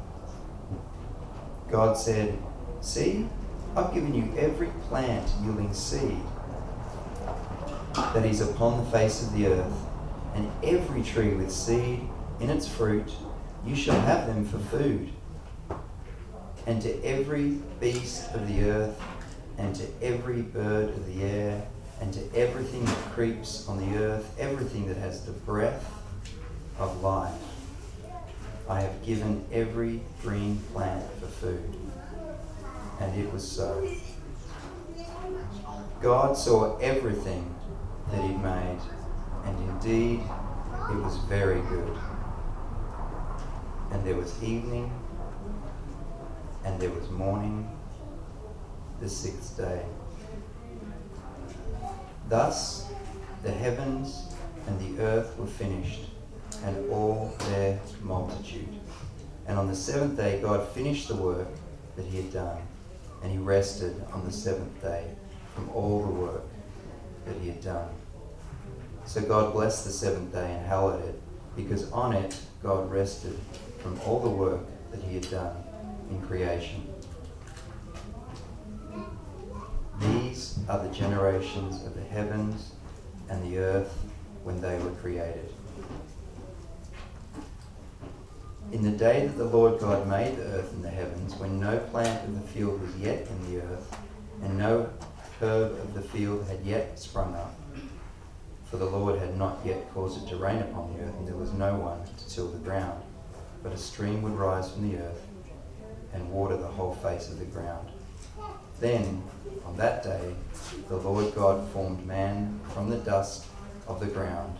God 1.70 1.98
said, 1.98 2.38
See, 2.82 3.27
I've 3.75 3.94
given 3.94 4.13
you 4.13 4.34
every 4.38 4.68
plant 4.88 5.30
yielding 5.44 5.74
seed 5.74 6.18
that 7.94 8.25
is 8.25 8.42
upon 8.42 8.84
the 8.84 8.92
face 8.92 9.24
of 9.24 9.34
the 9.34 9.48
earth, 9.48 9.74
and 10.36 10.50
every 10.63 11.01
tree 11.01 11.34
with 11.34 11.51
seed 11.51 12.01
in 12.39 12.50
its 12.50 12.68
fruit, 12.68 13.12
you 13.66 13.75
shall 13.75 14.00
have 14.01 14.27
them 14.27 14.46
for 14.46 14.60
food. 14.60 15.10
And 16.66 16.82
to 16.82 17.04
every 17.04 17.60
beast 17.80 18.32
of 18.34 18.48
the 18.48 18.70
earth, 18.70 19.01
and 19.58 19.75
to 19.75 19.88
every 20.01 20.42
bird 20.42 20.89
of 20.89 21.06
the 21.08 21.24
air, 21.24 21.68
and 22.00 22.13
to 22.13 22.20
everything 22.36 22.86
that 22.86 22.98
creeps 23.13 23.68
on 23.68 23.77
the 23.77 23.98
earth, 23.98 24.36
everything 24.39 24.88
that 24.88 24.98
has 24.98 25.25
the 25.25 25.32
breath 25.32 25.98
of 26.80 27.02
life, 27.02 27.34
I 28.70 28.82
have 28.82 29.04
given 29.06 29.46
every 29.52 30.02
green 30.22 30.60
plant 30.74 31.06
for 31.20 31.28
food. 31.28 31.76
And 33.00 33.20
it 33.20 33.32
was 33.32 33.50
so. 33.50 33.88
God 36.02 36.38
saw 36.38 36.78
everything 36.78 37.56
that 38.12 38.22
He'd 38.22 38.42
made, 38.42 38.80
and 39.46 39.70
indeed 39.70 40.22
it 40.90 40.96
was 41.04 41.18
very 41.30 41.62
good. 41.62 41.98
And 43.92 44.04
there 44.06 44.16
was 44.16 44.42
evening, 44.44 44.92
and 46.66 46.80
there 46.80 46.90
was 46.90 47.10
morning, 47.10 47.70
the 49.00 49.10
sixth 49.10 49.58
day. 49.58 49.86
Thus 52.30 52.90
the 53.44 53.52
heavens 53.52 54.36
and 54.68 54.80
the 54.80 55.02
earth 55.02 55.38
were 55.38 55.48
finished, 55.48 56.07
and 56.64 56.90
all 56.92 57.34
their 57.40 57.80
multitude. 58.02 58.68
And 59.48 59.58
on 59.58 59.68
the 59.68 59.76
seventh 59.76 60.18
day, 60.18 60.42
God 60.42 60.68
finished 60.70 61.08
the 61.08 61.16
work 61.16 61.48
that 61.96 62.06
He 62.06 62.18
had 62.18 62.34
done, 62.34 62.58
and 63.24 63.32
He 63.32 63.38
rested 63.38 63.96
on 64.14 64.26
the 64.26 64.32
seventh 64.32 64.82
day 64.82 65.06
from 65.56 65.70
all 65.70 66.04
the 66.04 66.12
work 66.12 66.44
that 67.26 67.36
He 67.38 67.48
had 67.48 67.62
done. 67.62 67.90
So 69.06 69.22
God 69.22 69.54
blessed 69.54 69.86
the 69.86 69.92
seventh 69.92 70.34
day 70.34 70.52
and 70.52 70.66
hallowed 70.66 71.04
it, 71.08 71.22
because 71.56 71.92
on 71.92 72.14
it 72.14 72.38
God 72.62 72.92
rested 72.92 73.38
from 73.80 74.00
all 74.02 74.20
the 74.20 74.30
work 74.30 74.62
that 74.92 75.02
He 75.02 75.16
had 75.16 75.30
done 75.30 75.56
in 76.10 76.22
creation. 76.22 76.94
These 80.00 80.60
are 80.70 80.84
the 80.84 80.94
generations 80.94 81.84
of 81.86 81.96
the 81.96 82.04
heavens 82.04 82.74
and 83.30 83.44
the 83.44 83.60
earth 83.60 83.98
when 84.44 84.62
they 84.62 84.78
were 84.80 84.92
created. 84.92 85.54
In 88.70 88.84
the 88.84 88.92
day 88.92 89.26
that 89.26 89.38
the 89.38 89.46
Lord 89.46 89.80
God 89.80 90.10
made 90.10 90.36
the 90.36 90.44
earth 90.44 90.74
and 90.74 90.84
the 90.84 90.90
heavens, 90.90 91.34
when 91.36 91.58
no 91.58 91.78
plant 91.78 92.28
of 92.28 92.34
the 92.36 92.46
field 92.50 92.82
was 92.82 92.94
yet 92.98 93.26
in 93.26 93.50
the 93.50 93.62
earth, 93.62 93.98
and 94.44 94.58
no 94.58 94.90
herb 95.40 95.72
of 95.72 95.94
the 95.94 96.02
field 96.02 96.46
had 96.50 96.60
yet 96.66 97.00
sprung 97.00 97.34
up, 97.34 97.56
for 98.66 98.76
the 98.76 98.86
Lord 98.86 99.20
had 99.20 99.38
not 99.38 99.60
yet 99.64 99.90
caused 99.94 100.22
it 100.22 100.30
to 100.30 100.36
rain 100.36 100.58
upon 100.58 100.94
the 100.94 101.04
earth, 101.06 101.14
and 101.18 101.26
there 101.26 101.38
was 101.38 101.54
no 101.54 101.76
one 101.76 102.04
to 102.04 102.30
till 102.30 102.50
the 102.50 102.58
ground, 102.58 103.02
but 103.64 103.72
a 103.72 103.78
stream 103.78 104.22
would 104.24 104.34
rise 104.34 104.70
from 104.70 104.92
the 104.92 104.98
earth 104.98 105.26
and 106.14 106.30
water 106.30 106.58
the 106.58 106.68
whole 106.68 106.96
face 106.96 107.30
of 107.30 107.40
the 107.40 107.46
ground. 107.46 107.88
Then, 108.82 109.24
on 109.66 109.78
that 109.78 110.04
day, 110.04 110.36
the 110.90 110.98
Lord 110.98 111.34
God 111.34 111.66
formed 111.70 112.06
man 112.06 112.60
from 112.74 112.90
the 112.90 112.98
dust 112.98 113.46
of 113.88 114.02
the 114.02 114.08
ground 114.08 114.58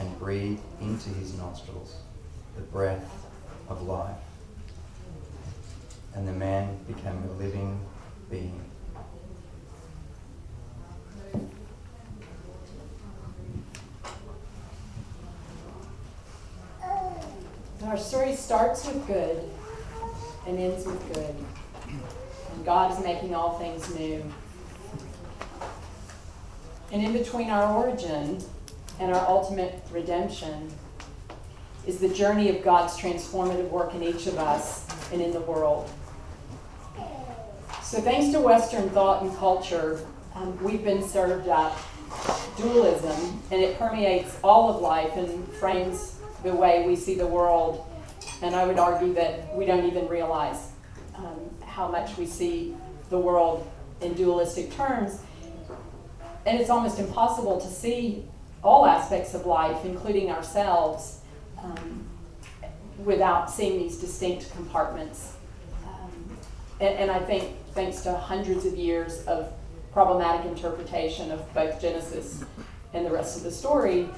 and 0.00 0.18
breathed 0.18 0.62
into 0.80 1.10
his 1.10 1.38
nostrils 1.38 1.98
the 2.56 2.62
breath 2.62 3.26
of 3.68 3.82
life. 3.82 4.16
And 6.14 6.26
the 6.26 6.32
man 6.32 6.78
became 6.88 7.22
a 7.28 7.32
living 7.32 7.78
being. 8.30 8.60
Our 17.84 17.98
story 17.98 18.34
starts 18.34 18.84
with 18.86 19.06
good 19.06 19.48
and 20.46 20.58
ends 20.58 20.86
with 20.86 21.14
good. 21.14 21.34
And 22.54 22.64
God 22.64 22.92
is 22.92 23.04
making 23.04 23.34
all 23.34 23.58
things 23.58 23.94
new. 23.94 24.24
And 26.90 27.02
in 27.02 27.12
between 27.12 27.50
our 27.50 27.72
origin 27.76 28.42
and 28.98 29.14
our 29.14 29.28
ultimate 29.28 29.82
redemption 29.92 30.72
is 31.86 31.98
the 31.98 32.08
journey 32.08 32.48
of 32.48 32.64
God's 32.64 32.98
transformative 32.98 33.68
work 33.70 33.94
in 33.94 34.02
each 34.02 34.26
of 34.26 34.38
us 34.38 34.86
and 35.12 35.22
in 35.22 35.32
the 35.32 35.40
world. 35.40 35.88
So, 37.82 38.00
thanks 38.00 38.32
to 38.32 38.40
Western 38.40 38.90
thought 38.90 39.22
and 39.22 39.34
culture, 39.36 40.00
um, 40.34 40.62
we've 40.62 40.82
been 40.82 41.06
served 41.06 41.48
up 41.48 41.78
dualism, 42.56 43.42
and 43.50 43.60
it 43.62 43.78
permeates 43.78 44.36
all 44.42 44.74
of 44.74 44.82
life 44.82 45.14
and 45.16 45.46
frames 45.54 46.18
the 46.42 46.54
way 46.54 46.84
we 46.86 46.96
see 46.96 47.14
the 47.14 47.26
world. 47.26 47.86
And 48.42 48.54
I 48.54 48.66
would 48.66 48.78
argue 48.78 49.14
that 49.14 49.54
we 49.56 49.66
don't 49.66 49.86
even 49.86 50.08
realize 50.08 50.70
um, 51.14 51.38
how 51.64 51.88
much 51.88 52.16
we 52.16 52.26
see 52.26 52.74
the 53.08 53.18
world 53.18 53.66
in 54.00 54.14
dualistic 54.14 54.72
terms. 54.72 55.20
And 56.44 56.60
it's 56.60 56.70
almost 56.70 56.98
impossible 56.98 57.60
to 57.60 57.66
see 57.66 58.24
all 58.62 58.84
aspects 58.84 59.34
of 59.34 59.46
life, 59.46 59.84
including 59.84 60.30
ourselves, 60.30 61.15
um, 61.66 62.04
without 63.04 63.50
seeing 63.50 63.78
these 63.78 63.96
distinct 63.96 64.50
compartments. 64.52 65.34
Um, 65.84 66.36
and, 66.80 66.98
and 66.98 67.10
I 67.10 67.18
think, 67.20 67.56
thanks 67.72 68.02
to 68.02 68.16
hundreds 68.16 68.64
of 68.64 68.76
years 68.76 69.24
of 69.26 69.52
problematic 69.92 70.46
interpretation 70.46 71.30
of 71.30 71.54
both 71.54 71.80
Genesis 71.80 72.44
and 72.92 73.04
the 73.04 73.10
rest 73.10 73.36
of 73.36 73.42
the 73.42 73.50
story, 73.50 74.08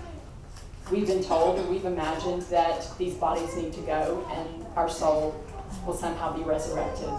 we've 0.91 1.07
been 1.07 1.23
told 1.23 1.59
and 1.59 1.69
we've 1.69 1.85
imagined 1.85 2.43
that 2.43 2.87
these 2.99 3.15
bodies 3.15 3.55
need 3.57 3.73
to 3.73 3.81
go 3.83 4.27
and 4.33 4.67
our 4.77 4.89
soul 4.89 5.35
will 5.87 5.95
somehow 5.95 6.37
be 6.37 6.43
resurrected. 6.43 7.11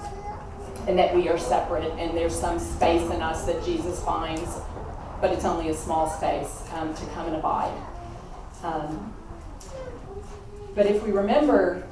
And 0.88 0.98
that 0.98 1.14
we 1.14 1.30
are 1.30 1.38
separate 1.38 1.92
and 2.00 2.18
there's 2.18 2.38
some 2.38 2.58
space 2.58 3.04
in 3.12 3.22
us 3.22 3.46
that 3.46 3.64
Jesus 3.64 4.04
finds, 4.04 4.50
but 5.22 5.32
it's 5.32 5.46
only 5.46 5.70
a 5.70 5.74
small 5.74 6.10
space 6.10 6.64
um, 6.74 6.94
to 6.94 7.06
come 7.08 7.28
and 7.28 7.36
abide. 7.36 7.74
Um, 8.64 9.14
but 10.80 10.88
if 10.88 11.04
we 11.04 11.12
remember 11.12 11.86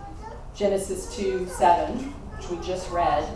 Genesis 0.56 1.14
2 1.18 1.46
7, 1.50 1.98
which 1.98 2.50
we 2.50 2.66
just 2.66 2.90
read, 2.90 3.28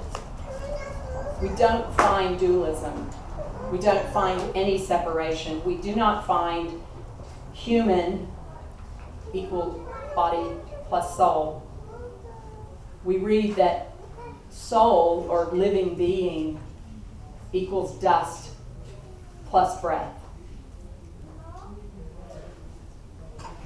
we 1.42 1.50
don't 1.58 1.94
find 1.98 2.40
dualism. 2.40 3.10
We 3.70 3.78
don't 3.78 4.08
find 4.14 4.42
any 4.56 4.78
separation. 4.78 5.62
We 5.66 5.76
do 5.76 5.94
not 5.94 6.26
find 6.26 6.82
human 7.52 8.30
equal 9.34 9.86
body 10.16 10.56
plus 10.88 11.18
soul. 11.18 11.68
We 13.04 13.18
read 13.18 13.58
that 13.58 13.92
soul 14.52 15.28
or 15.30 15.48
living 15.48 15.96
being 15.96 16.62
equals 17.52 18.00
dust 18.00 18.52
plus 19.48 19.82
breath. 19.82 20.16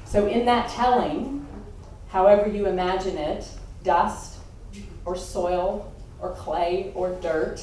So, 0.05 0.25
in 0.25 0.45
that 0.45 0.71
telling, 0.71 1.44
however 2.15 2.47
you 2.47 2.65
imagine 2.65 3.17
it, 3.17 3.45
dust 3.83 4.37
or 5.03 5.17
soil 5.17 5.93
or 6.21 6.31
clay 6.31 6.89
or 6.95 7.11
dirt, 7.15 7.61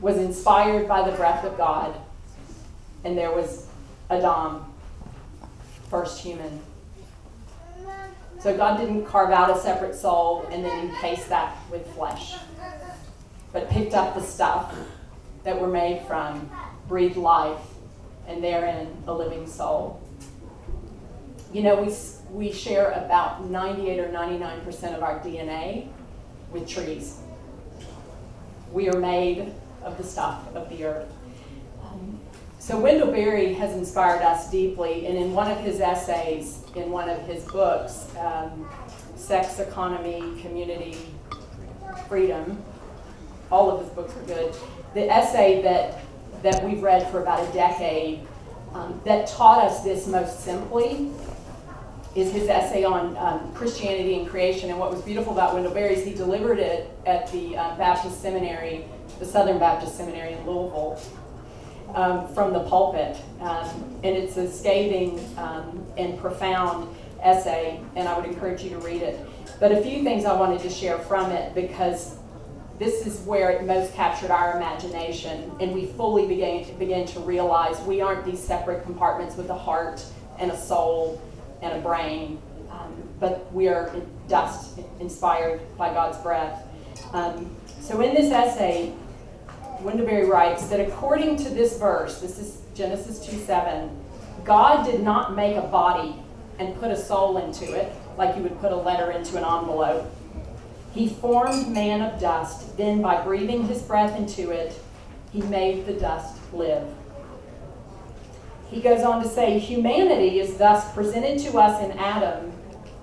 was 0.00 0.16
inspired 0.16 0.88
by 0.88 1.08
the 1.08 1.16
breath 1.16 1.44
of 1.44 1.56
God. 1.56 1.94
And 3.04 3.16
there 3.16 3.30
was 3.30 3.68
Adam, 4.10 4.64
first 5.88 6.20
human. 6.20 6.60
So 8.40 8.56
God 8.56 8.76
didn't 8.76 9.06
carve 9.06 9.30
out 9.30 9.56
a 9.56 9.60
separate 9.60 9.94
soul 9.94 10.44
and 10.50 10.64
then 10.64 10.88
encase 10.88 11.26
that 11.26 11.56
with 11.70 11.86
flesh, 11.94 12.34
but 13.52 13.70
picked 13.70 13.94
up 13.94 14.16
the 14.16 14.20
stuff 14.20 14.74
that 15.44 15.60
we're 15.60 15.68
made 15.68 16.02
from, 16.08 16.50
breathed 16.88 17.16
life, 17.16 17.62
and 18.26 18.42
therein 18.42 18.88
a 19.06 19.14
living 19.14 19.46
soul. 19.46 20.02
You 21.52 21.62
know, 21.62 21.80
we, 21.80 21.94
we 22.30 22.52
share 22.52 22.90
about 22.92 23.48
98 23.48 24.00
or 24.00 24.08
99% 24.08 24.94
of 24.94 25.02
our 25.02 25.18
DNA 25.20 25.88
with 26.50 26.68
trees. 26.68 27.20
We 28.72 28.88
are 28.88 28.98
made 28.98 29.52
of 29.82 29.96
the 29.96 30.04
stuff 30.04 30.54
of 30.54 30.68
the 30.68 30.84
earth. 30.84 31.12
Um, 31.82 32.20
so 32.58 32.78
Wendell 32.78 33.12
Berry 33.12 33.54
has 33.54 33.74
inspired 33.76 34.22
us 34.22 34.50
deeply, 34.50 35.06
and 35.06 35.16
in 35.16 35.32
one 35.32 35.50
of 35.50 35.58
his 35.60 35.80
essays, 35.80 36.64
in 36.74 36.90
one 36.90 37.08
of 37.08 37.22
his 37.22 37.44
books, 37.44 38.08
um, 38.18 38.68
Sex, 39.14 39.60
Economy, 39.60 40.20
Community, 40.42 40.96
Freedom, 42.08 42.62
all 43.50 43.70
of 43.70 43.84
his 43.84 43.90
books 43.90 44.14
are 44.16 44.22
good. 44.22 44.54
The 44.94 45.10
essay 45.10 45.62
that, 45.62 46.00
that 46.42 46.64
we've 46.64 46.82
read 46.82 47.08
for 47.10 47.22
about 47.22 47.48
a 47.48 47.52
decade 47.52 48.20
um, 48.74 49.00
that 49.04 49.28
taught 49.28 49.64
us 49.64 49.82
this 49.82 50.06
most 50.06 50.40
simply 50.40 51.10
is 52.16 52.32
his 52.32 52.48
essay 52.48 52.82
on 52.82 53.16
um, 53.18 53.52
Christianity 53.52 54.18
and 54.18 54.26
creation. 54.26 54.70
And 54.70 54.78
what 54.78 54.90
was 54.90 55.02
beautiful 55.02 55.34
about 55.34 55.54
Wendell 55.54 55.74
Berry 55.74 55.94
is 55.94 56.04
he 56.04 56.14
delivered 56.14 56.58
it 56.58 56.90
at 57.04 57.30
the 57.30 57.56
uh, 57.56 57.76
Baptist 57.76 58.20
Seminary 58.22 58.86
the 59.18 59.26
Southern 59.26 59.58
Baptist 59.58 59.96
Seminary 59.96 60.32
in 60.32 60.46
Louisville 60.46 61.00
um, 61.94 62.28
from 62.34 62.52
the 62.52 62.60
pulpit. 62.60 63.16
Um, 63.40 63.68
and 64.04 64.16
it's 64.16 64.36
a 64.36 64.50
scathing 64.50 65.18
um, 65.38 65.86
and 65.96 66.18
profound 66.18 66.94
essay, 67.22 67.80
and 67.94 68.06
I 68.08 68.18
would 68.18 68.28
encourage 68.28 68.62
you 68.62 68.70
to 68.70 68.78
read 68.78 69.02
it. 69.02 69.18
But 69.58 69.72
a 69.72 69.80
few 69.80 70.02
things 70.02 70.24
I 70.24 70.38
wanted 70.38 70.60
to 70.62 70.70
share 70.70 70.98
from 70.98 71.30
it 71.30 71.54
because 71.54 72.18
this 72.78 73.06
is 73.06 73.20
where 73.20 73.50
it 73.50 73.64
most 73.64 73.94
captured 73.94 74.30
our 74.30 74.56
imagination, 74.56 75.50
and 75.60 75.72
we 75.72 75.86
fully 75.86 76.26
began, 76.26 76.78
began 76.78 77.06
to 77.06 77.20
realize 77.20 77.80
we 77.80 78.02
aren't 78.02 78.26
these 78.26 78.40
separate 78.40 78.82
compartments 78.84 79.34
with 79.34 79.48
a 79.48 79.56
heart 79.56 80.04
and 80.38 80.50
a 80.50 80.56
soul 80.56 81.20
and 81.62 81.78
a 81.78 81.80
brain, 81.80 82.40
um, 82.70 83.08
but 83.20 83.52
we 83.52 83.68
are 83.68 83.94
dust 84.28 84.80
inspired 85.00 85.60
by 85.76 85.92
God's 85.92 86.18
breath. 86.18 86.62
Um, 87.12 87.54
so 87.80 88.00
in 88.00 88.14
this 88.14 88.30
essay, 88.32 88.92
Wendell 89.80 90.06
Berry 90.06 90.28
writes 90.28 90.66
that 90.68 90.80
according 90.80 91.36
to 91.36 91.50
this 91.50 91.78
verse, 91.78 92.20
this 92.20 92.38
is 92.38 92.62
Genesis 92.74 93.24
2 93.26 93.38
7, 93.38 93.90
God 94.44 94.84
did 94.84 95.02
not 95.02 95.34
make 95.34 95.56
a 95.56 95.62
body 95.62 96.16
and 96.58 96.78
put 96.78 96.90
a 96.90 96.96
soul 96.96 97.38
into 97.38 97.72
it 97.74 97.92
like 98.16 98.36
you 98.36 98.42
would 98.42 98.58
put 98.60 98.72
a 98.72 98.76
letter 98.76 99.10
into 99.10 99.36
an 99.36 99.44
envelope. 99.44 100.10
He 100.94 101.08
formed 101.08 101.68
man 101.68 102.00
of 102.00 102.18
dust, 102.20 102.76
then 102.76 103.02
by 103.02 103.22
breathing 103.22 103.66
his 103.66 103.82
breath 103.82 104.16
into 104.16 104.50
it, 104.50 104.78
he 105.32 105.42
made 105.42 105.84
the 105.84 105.92
dust 105.92 106.38
live. 106.52 106.86
He 108.70 108.80
goes 108.80 109.02
on 109.02 109.22
to 109.22 109.28
say, 109.28 109.58
humanity 109.58 110.40
is 110.40 110.56
thus 110.56 110.92
presented 110.92 111.38
to 111.40 111.58
us 111.58 111.82
in 111.82 111.92
Adam 111.98 112.52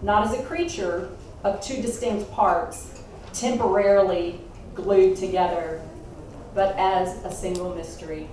not 0.04 0.28
as 0.28 0.38
a 0.38 0.44
creature 0.44 1.10
of 1.44 1.62
two 1.62 1.82
distinct 1.82 2.30
parts, 2.32 3.02
temporarily 3.32 4.40
glued 4.76 5.16
together, 5.16 5.82
but 6.54 6.76
as 6.78 7.24
a 7.24 7.32
single 7.32 7.74
mystery. 7.74 8.28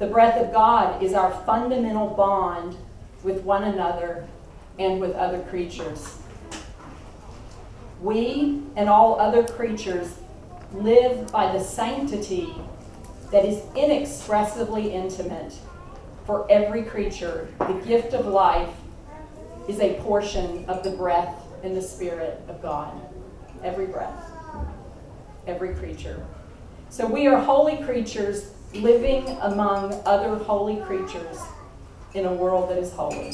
The 0.00 0.08
breath 0.08 0.44
of 0.44 0.52
God 0.52 1.02
is 1.02 1.14
our 1.14 1.30
fundamental 1.46 2.08
bond 2.08 2.76
with 3.22 3.42
one 3.42 3.62
another 3.62 4.26
and 4.78 5.00
with 5.00 5.14
other 5.14 5.40
creatures. 5.44 6.18
We 8.02 8.60
and 8.74 8.88
all 8.88 9.20
other 9.20 9.44
creatures 9.44 10.18
live 10.72 11.30
by 11.30 11.52
the 11.52 11.60
sanctity 11.62 12.52
that 13.34 13.44
is 13.44 13.62
inexpressibly 13.76 14.94
intimate. 14.94 15.52
For 16.24 16.50
every 16.50 16.84
creature, 16.84 17.48
the 17.58 17.82
gift 17.84 18.14
of 18.14 18.26
life 18.26 18.74
is 19.68 19.80
a 19.80 20.00
portion 20.00 20.64
of 20.66 20.82
the 20.82 20.90
breath 20.90 21.34
and 21.62 21.76
the 21.76 21.82
spirit 21.82 22.40
of 22.48 22.62
God. 22.62 22.98
Every 23.62 23.86
breath 23.86 24.34
every 25.46 25.74
creature. 25.74 26.24
So 26.90 27.06
we 27.06 27.26
are 27.26 27.40
holy 27.40 27.82
creatures 27.84 28.50
living 28.74 29.26
among 29.40 30.00
other 30.04 30.36
holy 30.36 30.76
creatures 30.82 31.38
in 32.14 32.26
a 32.26 32.32
world 32.32 32.70
that 32.70 32.78
is 32.78 32.92
holy. 32.92 33.32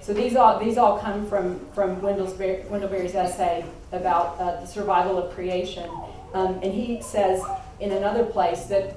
So 0.00 0.12
these 0.12 0.34
all 0.34 0.58
these 0.58 0.78
all 0.78 0.98
come 0.98 1.26
from 1.26 1.64
from 1.74 2.00
Wendell 2.02 2.26
Berry's 2.36 3.14
essay 3.14 3.64
about 3.92 4.38
uh, 4.40 4.60
the 4.60 4.66
survival 4.66 5.16
of 5.16 5.32
creation, 5.34 5.88
um, 6.34 6.58
and 6.62 6.72
he 6.72 7.00
says 7.00 7.42
in 7.82 7.90
another 7.90 8.24
place 8.24 8.66
that 8.66 8.94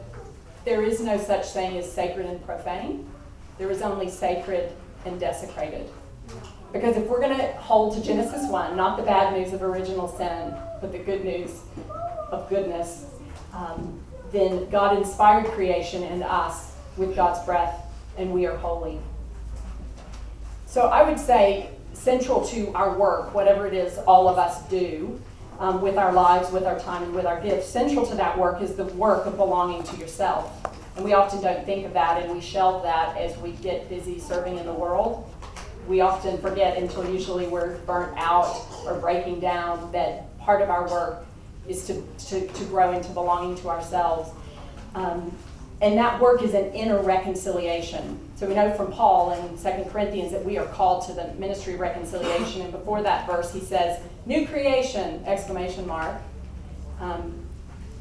there 0.63 0.84
is 0.84 1.02
no 1.02 1.17
such 1.17 1.48
thing 1.48 1.76
as 1.78 1.91
sacred 1.91 2.28
and 2.28 2.43
profane. 2.45 3.10
There 3.58 3.71
is 3.71 3.82
only 3.82 4.10
sacred 4.10 4.71
and 5.06 5.19
desecrated. 5.19 5.89
Because 6.71 6.95
if 6.95 7.08
we're 7.08 7.19
going 7.19 7.36
to 7.36 7.52
hold 7.54 7.95
to 7.95 8.04
Genesis 8.04 8.48
1, 8.50 8.78
not 8.78 8.98
the 8.98 9.04
bad 9.04 9.34
news 9.34 9.54
of 9.54 9.63
original 9.63 10.08
sin, 10.08 10.54
but 10.82 10.91
the 10.91 11.00
good 11.00 11.26
news 11.26 11.62
of 12.32 12.48
goodness, 12.48 13.06
um, 13.54 14.00
then 14.32 14.69
God 14.69 14.98
inspired 14.98 15.48
creation 15.48 16.04
and 16.04 16.21
us 16.21 16.76
with 16.95 17.15
God's 17.15 17.43
breath, 17.43 17.82
and 18.17 18.32
we 18.32 18.45
are 18.45 18.56
holy. 18.58 19.00
So 20.67 20.88
I 20.88 21.08
would 21.08 21.19
say, 21.19 21.71
central 21.93 22.45
to 22.48 22.71
our 22.74 22.95
work, 22.95 23.34
whatever 23.34 23.65
it 23.65 23.74
is 23.74 23.98
all 24.00 24.28
of 24.28 24.38
us 24.38 24.62
do 24.69 25.19
um, 25.60 25.82
with 25.82 25.98
our 25.98 26.13
lives, 26.13 26.52
with 26.52 26.63
our 26.63 26.80
time, 26.80 27.04
and 27.04 27.13
with 27.13 27.26
our 27.26 27.41
gifts, 27.41 27.68
central 27.68 28.06
to 28.08 28.15
that 28.15 28.38
work 28.38 28.62
is 28.62 28.76
the 28.76 28.86
work 28.86 29.26
of 29.26 29.38
belonging 29.38 29.84
to 29.84 29.98
yourself. 29.98 30.52
And 30.96 31.04
we 31.04 31.13
often 31.13 31.41
don't 31.41 31.65
think 31.65 31.86
of 31.86 31.94
that, 31.94 32.22
and 32.22 32.34
we 32.34 32.41
shelve 32.41 32.84
that 32.84 33.18
as 33.18 33.38
we 33.38 33.52
get 33.52 33.89
busy 33.89 34.20
serving 34.20 34.58
in 34.58 34.65
the 34.65 34.74
world 34.74 35.30
we 35.88 36.02
often 36.02 36.38
forget 36.39 36.78
until 36.78 37.08
usually 37.10 37.48
we're 37.48 37.78
burnt 37.80 38.18
out 38.18 38.65
or 38.86 38.96
breaking 38.96 39.39
down 39.39 39.91
that 39.91 40.38
part 40.39 40.62
of 40.62 40.70
our 40.70 40.89
work 40.89 41.26
is 41.68 41.86
to, 41.88 42.04
to, 42.28 42.48
to 42.48 42.65
grow 42.65 42.91
into 42.91 43.10
belonging 43.12 43.56
to 43.58 43.70
ourselves. 43.70 44.32
Um, 44.94 45.32
and 45.82 45.98
that 45.98 46.20
work 46.20 46.41
is 46.41 46.54
an 46.54 46.74
inner 46.74 47.02
reconciliation. 47.02 48.20
So 48.36 48.48
we 48.48 48.54
know 48.54 48.74
from 48.74 48.91
Paul 48.91 49.32
in 49.32 49.58
2 49.58 49.89
Corinthians 49.89 50.34
that 50.34 50.43
we 50.43 50.58
are 50.58 50.65
called 50.65 51.06
to 51.08 51.13
the 51.13 51.34
ministry 51.36 51.76
of 51.76 51.80
reconciliation. 51.80 52.62
And 52.62 52.71
before 52.71 53.02
that 53.02 53.26
verse, 53.26 53.54
he 53.54 53.62
says, 53.62 54.02
New 54.26 54.45
creation, 54.45 55.24
exclamation 55.26 55.88
mark. 55.88 56.21
Um, 57.00 57.45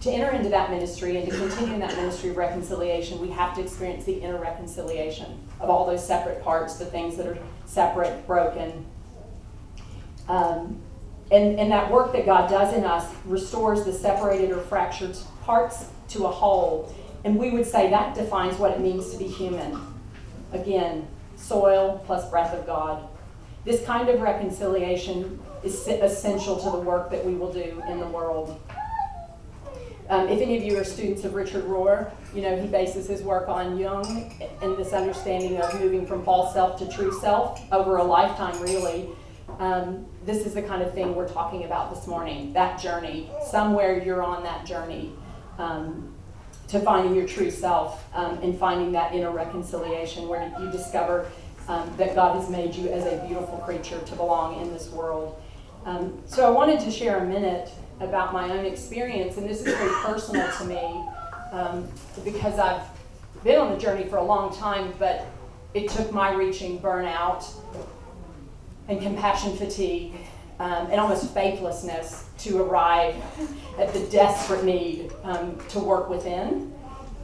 to 0.00 0.10
enter 0.10 0.30
into 0.32 0.50
that 0.50 0.70
ministry 0.70 1.16
and 1.16 1.30
to 1.30 1.36
continue 1.36 1.74
in 1.74 1.80
that 1.80 1.96
ministry 1.96 2.30
of 2.30 2.36
reconciliation, 2.36 3.20
we 3.20 3.30
have 3.30 3.54
to 3.54 3.62
experience 3.62 4.04
the 4.04 4.12
inner 4.12 4.36
reconciliation 4.36 5.40
of 5.60 5.70
all 5.70 5.86
those 5.86 6.04
separate 6.04 6.42
parts, 6.42 6.76
the 6.76 6.84
things 6.84 7.16
that 7.16 7.26
are 7.26 7.38
separate, 7.64 8.26
broken. 8.26 8.84
Um, 10.28 10.80
and, 11.30 11.58
and 11.58 11.72
that 11.72 11.90
work 11.90 12.12
that 12.12 12.26
God 12.26 12.50
does 12.50 12.74
in 12.74 12.84
us 12.84 13.10
restores 13.24 13.84
the 13.84 13.92
separated 13.92 14.50
or 14.50 14.60
fractured 14.60 15.16
parts 15.42 15.86
to 16.08 16.26
a 16.26 16.30
whole. 16.30 16.94
And 17.24 17.38
we 17.38 17.50
would 17.50 17.66
say 17.66 17.88
that 17.88 18.14
defines 18.14 18.58
what 18.58 18.72
it 18.72 18.80
means 18.80 19.10
to 19.10 19.16
be 19.16 19.26
human. 19.26 19.80
Again, 20.54 21.06
soil 21.36 22.02
plus 22.06 22.28
breath 22.30 22.54
of 22.54 22.66
God. 22.66 23.08
This 23.64 23.84
kind 23.84 24.08
of 24.08 24.20
reconciliation 24.20 25.40
is 25.62 25.86
essential 25.88 26.56
to 26.58 26.70
the 26.70 26.78
work 26.78 27.10
that 27.10 27.24
we 27.24 27.34
will 27.34 27.52
do 27.52 27.82
in 27.88 27.98
the 27.98 28.06
world. 28.06 28.60
Um, 30.10 30.28
if 30.28 30.40
any 30.40 30.56
of 30.56 30.62
you 30.62 30.78
are 30.78 30.84
students 30.84 31.24
of 31.24 31.34
Richard 31.34 31.64
Rohr, 31.64 32.10
you 32.34 32.42
know 32.42 32.60
he 32.60 32.68
bases 32.68 33.08
his 33.08 33.22
work 33.22 33.48
on 33.48 33.78
Jung 33.78 34.34
and 34.60 34.76
this 34.76 34.92
understanding 34.92 35.56
of 35.56 35.80
moving 35.80 36.06
from 36.06 36.22
false 36.24 36.52
self 36.52 36.78
to 36.80 36.88
true 36.88 37.18
self 37.20 37.60
over 37.72 37.96
a 37.96 38.04
lifetime, 38.04 38.60
really. 38.60 39.08
Um, 39.58 40.04
this 40.26 40.46
is 40.46 40.54
the 40.54 40.62
kind 40.62 40.82
of 40.82 40.92
thing 40.92 41.14
we're 41.14 41.28
talking 41.28 41.64
about 41.64 41.94
this 41.94 42.06
morning 42.06 42.52
that 42.52 42.78
journey. 42.78 43.30
Somewhere 43.50 44.02
you're 44.02 44.22
on 44.22 44.42
that 44.42 44.66
journey 44.66 45.12
um, 45.58 46.13
to 46.74 46.80
finding 46.80 47.14
your 47.14 47.26
true 47.26 47.52
self 47.52 48.04
um, 48.14 48.36
and 48.38 48.58
finding 48.58 48.90
that 48.90 49.14
inner 49.14 49.30
reconciliation 49.30 50.26
where 50.26 50.52
you 50.60 50.70
discover 50.72 51.30
um, 51.68 51.90
that 51.96 52.16
God 52.16 52.36
has 52.36 52.50
made 52.50 52.74
you 52.74 52.88
as 52.88 53.06
a 53.06 53.24
beautiful 53.26 53.58
creature 53.58 54.00
to 54.00 54.16
belong 54.16 54.60
in 54.60 54.72
this 54.72 54.90
world. 54.90 55.40
Um, 55.84 56.20
so 56.26 56.44
I 56.44 56.50
wanted 56.50 56.80
to 56.80 56.90
share 56.90 57.18
a 57.18 57.24
minute 57.24 57.70
about 58.00 58.32
my 58.32 58.50
own 58.50 58.64
experience, 58.64 59.36
and 59.36 59.48
this 59.48 59.60
is 59.60 59.72
very 59.72 59.90
personal 60.02 60.50
to 60.58 60.64
me 60.64 61.04
um, 61.52 61.88
because 62.24 62.58
I've 62.58 62.82
been 63.44 63.60
on 63.60 63.70
the 63.72 63.78
journey 63.78 64.08
for 64.08 64.16
a 64.16 64.24
long 64.24 64.52
time, 64.52 64.92
but 64.98 65.26
it 65.74 65.88
took 65.88 66.12
my 66.12 66.32
reaching 66.32 66.80
burnout 66.80 67.48
and 68.88 69.00
compassion 69.00 69.56
fatigue 69.56 70.12
um, 70.58 70.88
and 70.90 71.00
almost 71.00 71.32
faithlessness 71.32 72.23
to 72.38 72.62
arrive 72.62 73.14
at 73.78 73.92
the 73.92 74.00
desperate 74.06 74.64
need 74.64 75.12
um, 75.22 75.58
to 75.70 75.78
work 75.78 76.08
within. 76.08 76.72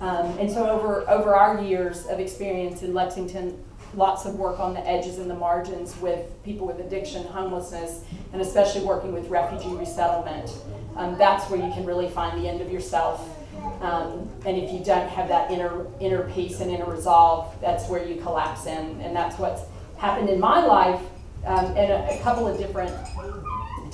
Um, 0.00 0.26
and 0.38 0.50
so, 0.50 0.68
over, 0.68 1.08
over 1.10 1.34
our 1.34 1.62
years 1.62 2.06
of 2.06 2.20
experience 2.20 2.82
in 2.82 2.94
Lexington, 2.94 3.62
lots 3.94 4.24
of 4.24 4.36
work 4.36 4.58
on 4.58 4.72
the 4.72 4.86
edges 4.88 5.18
and 5.18 5.28
the 5.28 5.34
margins 5.34 5.96
with 6.00 6.42
people 6.42 6.66
with 6.66 6.78
addiction, 6.80 7.24
homelessness, 7.26 8.04
and 8.32 8.40
especially 8.40 8.82
working 8.82 9.12
with 9.12 9.28
refugee 9.28 9.74
resettlement. 9.74 10.50
Um, 10.96 11.18
that's 11.18 11.50
where 11.50 11.60
you 11.60 11.72
can 11.72 11.84
really 11.84 12.08
find 12.08 12.42
the 12.42 12.48
end 12.48 12.60
of 12.60 12.70
yourself. 12.70 13.36
Um, 13.82 14.28
and 14.46 14.56
if 14.56 14.72
you 14.72 14.82
don't 14.84 15.08
have 15.08 15.28
that 15.28 15.50
inner 15.50 15.86
inner 16.00 16.30
peace 16.30 16.60
and 16.60 16.70
inner 16.70 16.86
resolve, 16.86 17.54
that's 17.60 17.88
where 17.88 18.06
you 18.06 18.20
collapse 18.20 18.66
in. 18.66 19.00
And 19.00 19.14
that's 19.14 19.38
what's 19.38 19.62
happened 19.98 20.30
in 20.30 20.40
my 20.40 20.64
life 20.64 21.00
um, 21.44 21.76
at 21.76 21.90
a, 21.90 22.18
a, 22.18 22.22
couple 22.22 22.46
of 22.46 22.58
different 22.58 22.94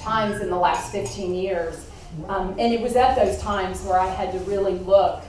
times 0.06 0.40
in 0.40 0.48
the 0.48 0.56
last 0.56 0.92
15 0.92 1.34
years. 1.34 1.90
Um, 2.28 2.50
and 2.58 2.72
it 2.72 2.80
was 2.80 2.94
at 2.94 3.16
those 3.16 3.38
times 3.42 3.82
where 3.82 3.98
I 3.98 4.06
had 4.06 4.32
to 4.32 4.38
really 4.50 4.78
look 4.78 5.24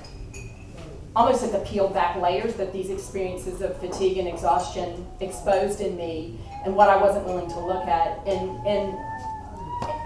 almost 1.15 1.43
at 1.43 1.51
the 1.51 1.59
peeled 1.67 1.95
back 1.95 2.15
layers 2.21 2.53
that 2.55 2.71
these 2.71 2.91
experiences 2.91 3.61
of 3.61 3.75
fatigue 3.79 4.19
and 4.19 4.27
exhaustion 4.27 5.05
exposed 5.19 5.81
in 5.81 5.97
me 5.97 6.39
and 6.63 6.75
what 6.75 6.89
I 6.89 6.97
wasn't 6.97 7.25
willing 7.25 7.49
to 7.49 7.59
look 7.59 7.87
at. 7.87 8.19
And, 8.27 8.67
and, 8.67 8.95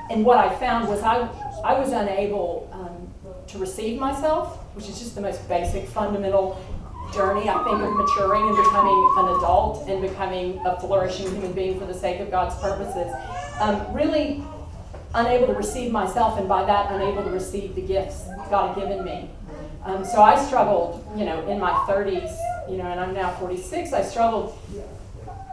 and 0.09 0.25
what 0.25 0.37
I 0.37 0.55
found 0.55 0.87
was 0.87 1.01
I, 1.01 1.17
I 1.65 1.77
was 1.77 1.91
unable 1.91 2.69
um, 2.71 3.13
to 3.47 3.57
receive 3.57 3.99
myself, 3.99 4.57
which 4.73 4.87
is 4.87 4.99
just 4.99 5.15
the 5.15 5.21
most 5.21 5.47
basic, 5.49 5.85
fundamental 5.89 6.63
journey, 7.13 7.49
I 7.49 7.61
think, 7.65 7.81
of 7.81 7.93
maturing 7.93 8.47
and 8.47 8.55
becoming 8.55 9.13
an 9.17 9.25
adult 9.35 9.89
and 9.89 10.01
becoming 10.01 10.61
a 10.65 10.79
flourishing 10.79 11.29
human 11.29 11.51
being 11.51 11.77
for 11.77 11.85
the 11.85 11.93
sake 11.93 12.21
of 12.21 12.31
God's 12.31 12.55
purposes. 12.61 13.11
Um, 13.59 13.93
really 13.93 14.45
unable 15.13 15.47
to 15.47 15.53
receive 15.53 15.91
myself, 15.91 16.39
and 16.39 16.47
by 16.47 16.63
that, 16.65 16.91
unable 16.91 17.23
to 17.23 17.29
receive 17.29 17.75
the 17.75 17.81
gifts 17.81 18.25
God 18.49 18.77
had 18.77 18.87
given 18.87 19.05
me. 19.05 19.29
Um, 19.83 20.05
so 20.05 20.21
I 20.21 20.43
struggled, 20.43 21.05
you 21.17 21.25
know, 21.25 21.45
in 21.47 21.59
my 21.59 21.71
30s, 21.71 22.35
you 22.69 22.77
know, 22.77 22.85
and 22.85 22.99
I'm 22.99 23.13
now 23.13 23.31
46. 23.33 23.93
I 23.93 24.03
struggled 24.03 24.57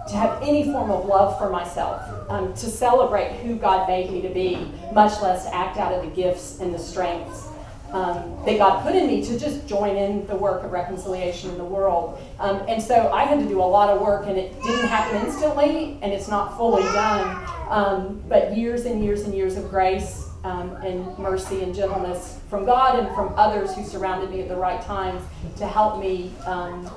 to 0.08 0.16
have 0.16 0.42
any 0.42 0.64
form 0.64 0.90
of 0.90 1.06
love 1.06 1.38
for 1.38 1.50
myself, 1.50 2.02
um, 2.30 2.54
to 2.54 2.66
celebrate 2.66 3.32
who 3.38 3.56
God 3.56 3.88
made 3.88 4.10
me 4.10 4.22
to 4.22 4.28
be, 4.28 4.70
much 4.92 5.20
less 5.22 5.46
act 5.46 5.76
out 5.76 5.92
of 5.92 6.02
the 6.02 6.10
gifts 6.10 6.60
and 6.60 6.74
the 6.74 6.78
strengths 6.78 7.47
um, 7.92 8.38
that 8.44 8.58
God 8.58 8.82
put 8.82 8.94
in 8.94 9.06
me 9.06 9.24
to 9.24 9.38
just 9.38 9.66
join 9.66 9.96
in 9.96 10.26
the 10.26 10.36
work 10.36 10.62
of 10.62 10.72
reconciliation 10.72 11.50
in 11.50 11.58
the 11.58 11.64
world. 11.64 12.20
Um, 12.38 12.62
and 12.68 12.82
so 12.82 13.10
I 13.12 13.24
had 13.24 13.38
to 13.38 13.46
do 13.46 13.60
a 13.60 13.64
lot 13.64 13.88
of 13.88 14.00
work, 14.00 14.26
and 14.26 14.36
it 14.36 14.54
didn't 14.62 14.88
happen 14.88 15.26
instantly, 15.26 15.98
and 16.02 16.12
it's 16.12 16.28
not 16.28 16.56
fully 16.56 16.82
done. 16.82 17.48
Um, 17.70 18.22
but 18.28 18.56
years 18.56 18.84
and 18.84 19.02
years 19.02 19.22
and 19.22 19.34
years 19.34 19.56
of 19.56 19.70
grace 19.70 20.28
um, 20.44 20.76
and 20.76 21.18
mercy 21.18 21.62
and 21.62 21.74
gentleness 21.74 22.40
from 22.48 22.64
God 22.64 22.98
and 22.98 23.14
from 23.14 23.32
others 23.36 23.74
who 23.74 23.84
surrounded 23.84 24.30
me 24.30 24.42
at 24.42 24.48
the 24.48 24.56
right 24.56 24.80
times 24.82 25.22
to 25.56 25.66
help 25.66 26.00
me 26.00 26.30
um, 26.46 26.90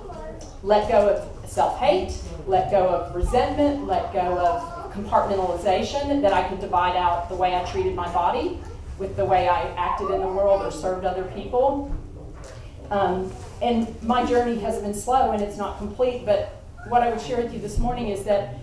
let 0.64 0.90
go 0.90 1.10
of 1.10 1.50
self 1.50 1.80
hate, 1.80 2.18
let 2.48 2.70
go 2.70 2.88
of 2.88 3.16
resentment, 3.16 3.88
let 3.88 4.14
go 4.14 4.38
of 4.38 4.94
compartmentalization, 4.94 6.22
that 6.22 6.34
I 6.34 6.48
could 6.50 6.60
divide 6.60 6.98
out 6.98 7.30
the 7.30 7.36
way 7.36 7.56
I 7.56 7.64
treated 7.72 7.96
my 7.96 8.12
body 8.14 8.60
with 9.02 9.16
the 9.16 9.26
way 9.26 9.50
I 9.50 9.64
acted 9.72 10.12
in 10.12 10.22
the 10.22 10.28
world 10.28 10.62
or 10.62 10.72
served 10.72 11.06
other 11.06 11.24
people. 11.36 11.94
Um, 12.92 13.34
and 13.62 14.02
my 14.04 14.24
journey 14.26 14.60
has 14.60 14.80
been 14.80 14.94
slow 14.94 15.32
and 15.32 15.42
it's 15.42 15.58
not 15.58 15.80
complete, 15.80 16.24
but 16.24 16.64
what 16.88 17.02
I 17.02 17.10
would 17.10 17.20
share 17.20 17.42
with 17.42 17.52
you 17.52 17.60
this 17.60 17.80
morning 17.80 18.10
is 18.10 18.24
that 18.26 18.56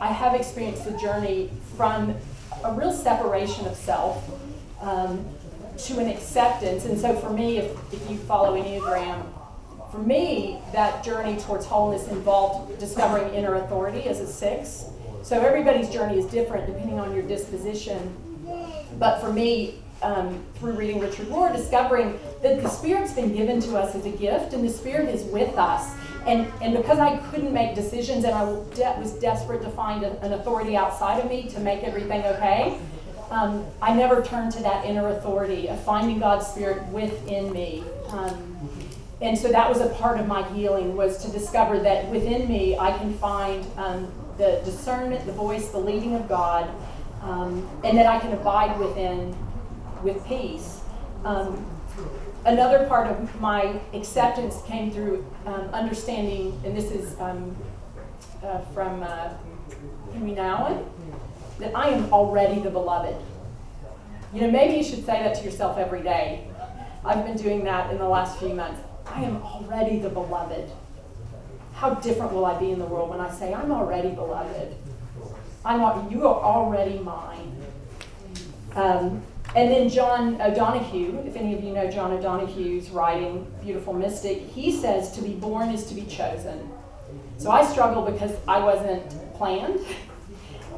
I 0.00 0.08
have 0.08 0.34
experienced 0.34 0.84
the 0.84 0.96
journey 0.96 1.50
from 1.76 2.14
a 2.64 2.72
real 2.72 2.92
separation 2.92 3.66
of 3.66 3.74
self 3.74 4.30
um, 4.80 5.24
to 5.76 5.98
an 5.98 6.08
acceptance. 6.08 6.84
And 6.84 6.98
so 6.98 7.16
for 7.16 7.30
me, 7.30 7.58
if, 7.58 7.92
if 7.92 8.08
you 8.08 8.16
follow 8.16 8.60
Enneagram, 8.62 9.26
for 9.90 9.98
me, 9.98 10.60
that 10.72 11.02
journey 11.02 11.36
towards 11.36 11.66
wholeness 11.66 12.06
involved 12.08 12.78
discovering 12.78 13.34
inner 13.34 13.56
authority 13.56 14.04
as 14.04 14.20
a 14.20 14.26
six. 14.26 14.84
So 15.22 15.40
everybody's 15.40 15.90
journey 15.90 16.18
is 16.18 16.26
different 16.26 16.66
depending 16.66 17.00
on 17.00 17.12
your 17.12 17.24
disposition. 17.24 18.29
But 18.98 19.20
for 19.20 19.32
me, 19.32 19.76
um, 20.02 20.42
through 20.54 20.72
reading 20.72 20.98
Richard 21.00 21.26
Rohr, 21.26 21.54
discovering 21.54 22.18
that 22.42 22.62
the 22.62 22.68
Spirit's 22.68 23.12
been 23.12 23.34
given 23.34 23.60
to 23.60 23.76
us 23.76 23.94
as 23.94 24.06
a 24.06 24.10
gift 24.10 24.52
and 24.54 24.66
the 24.66 24.72
Spirit 24.72 25.08
is 25.08 25.24
with 25.24 25.56
us. 25.58 25.94
And, 26.26 26.50
and 26.62 26.76
because 26.76 26.98
I 26.98 27.16
couldn't 27.30 27.52
make 27.52 27.74
decisions 27.74 28.24
and 28.24 28.34
I 28.34 28.44
was 28.44 29.12
desperate 29.20 29.62
to 29.62 29.70
find 29.70 30.04
an 30.04 30.32
authority 30.32 30.76
outside 30.76 31.20
of 31.20 31.30
me 31.30 31.48
to 31.50 31.60
make 31.60 31.82
everything 31.82 32.24
okay, 32.24 32.78
um, 33.30 33.64
I 33.80 33.94
never 33.94 34.22
turned 34.22 34.52
to 34.52 34.62
that 34.62 34.84
inner 34.84 35.08
authority 35.08 35.68
of 35.68 35.82
finding 35.84 36.18
God's 36.18 36.46
Spirit 36.46 36.86
within 36.88 37.52
me. 37.52 37.84
Um, 38.08 38.70
and 39.22 39.38
so 39.38 39.48
that 39.48 39.68
was 39.68 39.80
a 39.80 39.88
part 39.90 40.18
of 40.18 40.26
my 40.26 40.42
healing 40.52 40.96
was 40.96 41.22
to 41.24 41.30
discover 41.30 41.78
that 41.80 42.08
within 42.08 42.48
me 42.48 42.76
I 42.78 42.96
can 42.96 43.12
find 43.14 43.66
um, 43.76 44.10
the 44.38 44.60
discernment, 44.64 45.26
the 45.26 45.32
voice, 45.32 45.68
the 45.68 45.78
leading 45.78 46.14
of 46.14 46.28
God, 46.28 46.68
um, 47.22 47.68
and 47.84 47.96
that 47.98 48.06
I 48.06 48.18
can 48.18 48.32
abide 48.32 48.78
within 48.78 49.36
with 50.02 50.24
peace. 50.26 50.80
Um, 51.24 51.66
another 52.44 52.86
part 52.86 53.06
of 53.08 53.40
my 53.40 53.80
acceptance 53.92 54.62
came 54.66 54.90
through 54.90 55.24
um, 55.46 55.68
understanding, 55.72 56.58
and 56.64 56.76
this 56.76 56.90
is 56.90 57.18
um, 57.20 57.56
uh, 58.42 58.60
from 58.72 59.02
uh, 59.02 59.30
Henry 60.12 60.34
that 60.34 61.76
I 61.76 61.90
am 61.90 62.12
already 62.12 62.60
the 62.60 62.70
beloved. 62.70 63.16
You 64.32 64.42
know, 64.42 64.50
maybe 64.50 64.76
you 64.76 64.84
should 64.84 65.04
say 65.04 65.22
that 65.22 65.34
to 65.36 65.44
yourself 65.44 65.76
every 65.76 66.02
day. 66.02 66.46
I've 67.04 67.24
been 67.24 67.36
doing 67.36 67.64
that 67.64 67.90
in 67.90 67.98
the 67.98 68.08
last 68.08 68.38
few 68.38 68.54
months. 68.54 68.80
I 69.06 69.22
am 69.24 69.42
already 69.42 69.98
the 69.98 70.08
beloved. 70.08 70.70
How 71.74 71.94
different 71.94 72.32
will 72.32 72.44
I 72.44 72.58
be 72.58 72.70
in 72.70 72.78
the 72.78 72.84
world 72.84 73.10
when 73.10 73.20
I 73.20 73.30
say, 73.30 73.52
I'm 73.52 73.72
already 73.72 74.10
beloved? 74.10 74.74
I'm, 75.64 76.10
you 76.10 76.26
are 76.26 76.40
already 76.42 76.98
mine. 76.98 77.56
Um, 78.74 79.22
and 79.54 79.70
then 79.70 79.88
John 79.88 80.40
O'Donohue, 80.40 81.24
if 81.26 81.36
any 81.36 81.54
of 81.54 81.64
you 81.64 81.72
know 81.72 81.90
John 81.90 82.12
O'Donohue's 82.12 82.90
writing, 82.90 83.50
Beautiful 83.62 83.92
Mystic, 83.92 84.46
he 84.46 84.70
says 84.72 85.12
to 85.12 85.22
be 85.22 85.34
born 85.34 85.70
is 85.70 85.86
to 85.86 85.94
be 85.94 86.02
chosen. 86.02 86.70
So 87.36 87.50
I 87.50 87.64
struggle 87.64 88.02
because 88.02 88.32
I 88.46 88.60
wasn't 88.60 89.34
planned. 89.34 89.80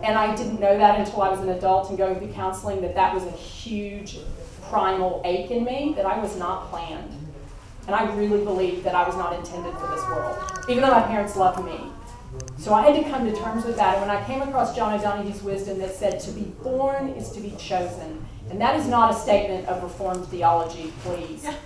And 0.02 0.18
I 0.18 0.34
didn't 0.34 0.58
know 0.58 0.76
that 0.76 0.98
until 0.98 1.22
I 1.22 1.28
was 1.28 1.38
an 1.38 1.50
adult 1.50 1.88
and 1.88 1.96
going 1.96 2.18
through 2.18 2.32
counseling 2.32 2.80
that 2.82 2.96
that 2.96 3.14
was 3.14 3.24
a 3.24 3.30
huge 3.30 4.18
primal 4.68 5.22
ache 5.24 5.52
in 5.52 5.62
me, 5.62 5.92
that 5.94 6.06
I 6.06 6.18
was 6.18 6.36
not 6.36 6.70
planned. 6.70 7.12
And 7.86 7.94
I 7.94 8.12
really 8.16 8.44
believed 8.44 8.82
that 8.82 8.96
I 8.96 9.06
was 9.06 9.14
not 9.14 9.32
intended 9.32 9.72
for 9.74 9.86
this 9.88 10.04
world, 10.06 10.36
even 10.68 10.82
though 10.82 10.90
my 10.90 11.02
parents 11.02 11.36
loved 11.36 11.64
me. 11.64 11.92
So 12.62 12.72
I 12.72 12.88
had 12.88 13.02
to 13.02 13.10
come 13.10 13.26
to 13.26 13.34
terms 13.34 13.64
with 13.64 13.74
that. 13.74 13.98
And 13.98 14.06
when 14.06 14.16
I 14.16 14.24
came 14.24 14.40
across 14.40 14.76
John 14.76 14.94
O'Donohue's 14.94 15.42
wisdom 15.42 15.80
that 15.80 15.96
said 15.96 16.20
to 16.20 16.30
be 16.30 16.42
born 16.62 17.08
is 17.08 17.30
to 17.30 17.40
be 17.40 17.50
chosen, 17.58 18.24
and 18.50 18.60
that 18.60 18.78
is 18.78 18.86
not 18.86 19.10
a 19.10 19.18
statement 19.18 19.66
of 19.66 19.82
Reformed 19.82 20.26
theology, 20.26 20.92
please. 21.02 21.42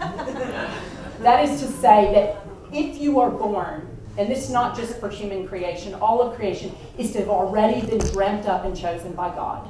that 1.21 1.45
is 1.45 1.61
to 1.61 1.67
say 1.67 2.11
that 2.15 2.47
if 2.73 2.99
you 2.99 3.21
are 3.21 3.31
born, 3.31 3.95
and 4.17 4.31
this 4.31 4.45
is 4.45 4.51
not 4.51 4.75
just 4.75 4.99
for 4.99 5.11
human 5.11 5.47
creation, 5.47 5.93
all 5.97 6.23
of 6.23 6.35
creation 6.35 6.75
is 6.97 7.13
to 7.13 7.19
have 7.19 7.29
already 7.29 7.87
been 7.87 7.99
dreamt 7.99 8.47
up 8.47 8.65
and 8.65 8.75
chosen 8.75 9.13
by 9.13 9.29
God. 9.35 9.69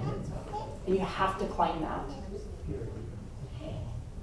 And 0.86 0.94
you 0.94 1.00
have 1.00 1.40
to 1.40 1.46
claim 1.46 1.80
that. 1.80 2.08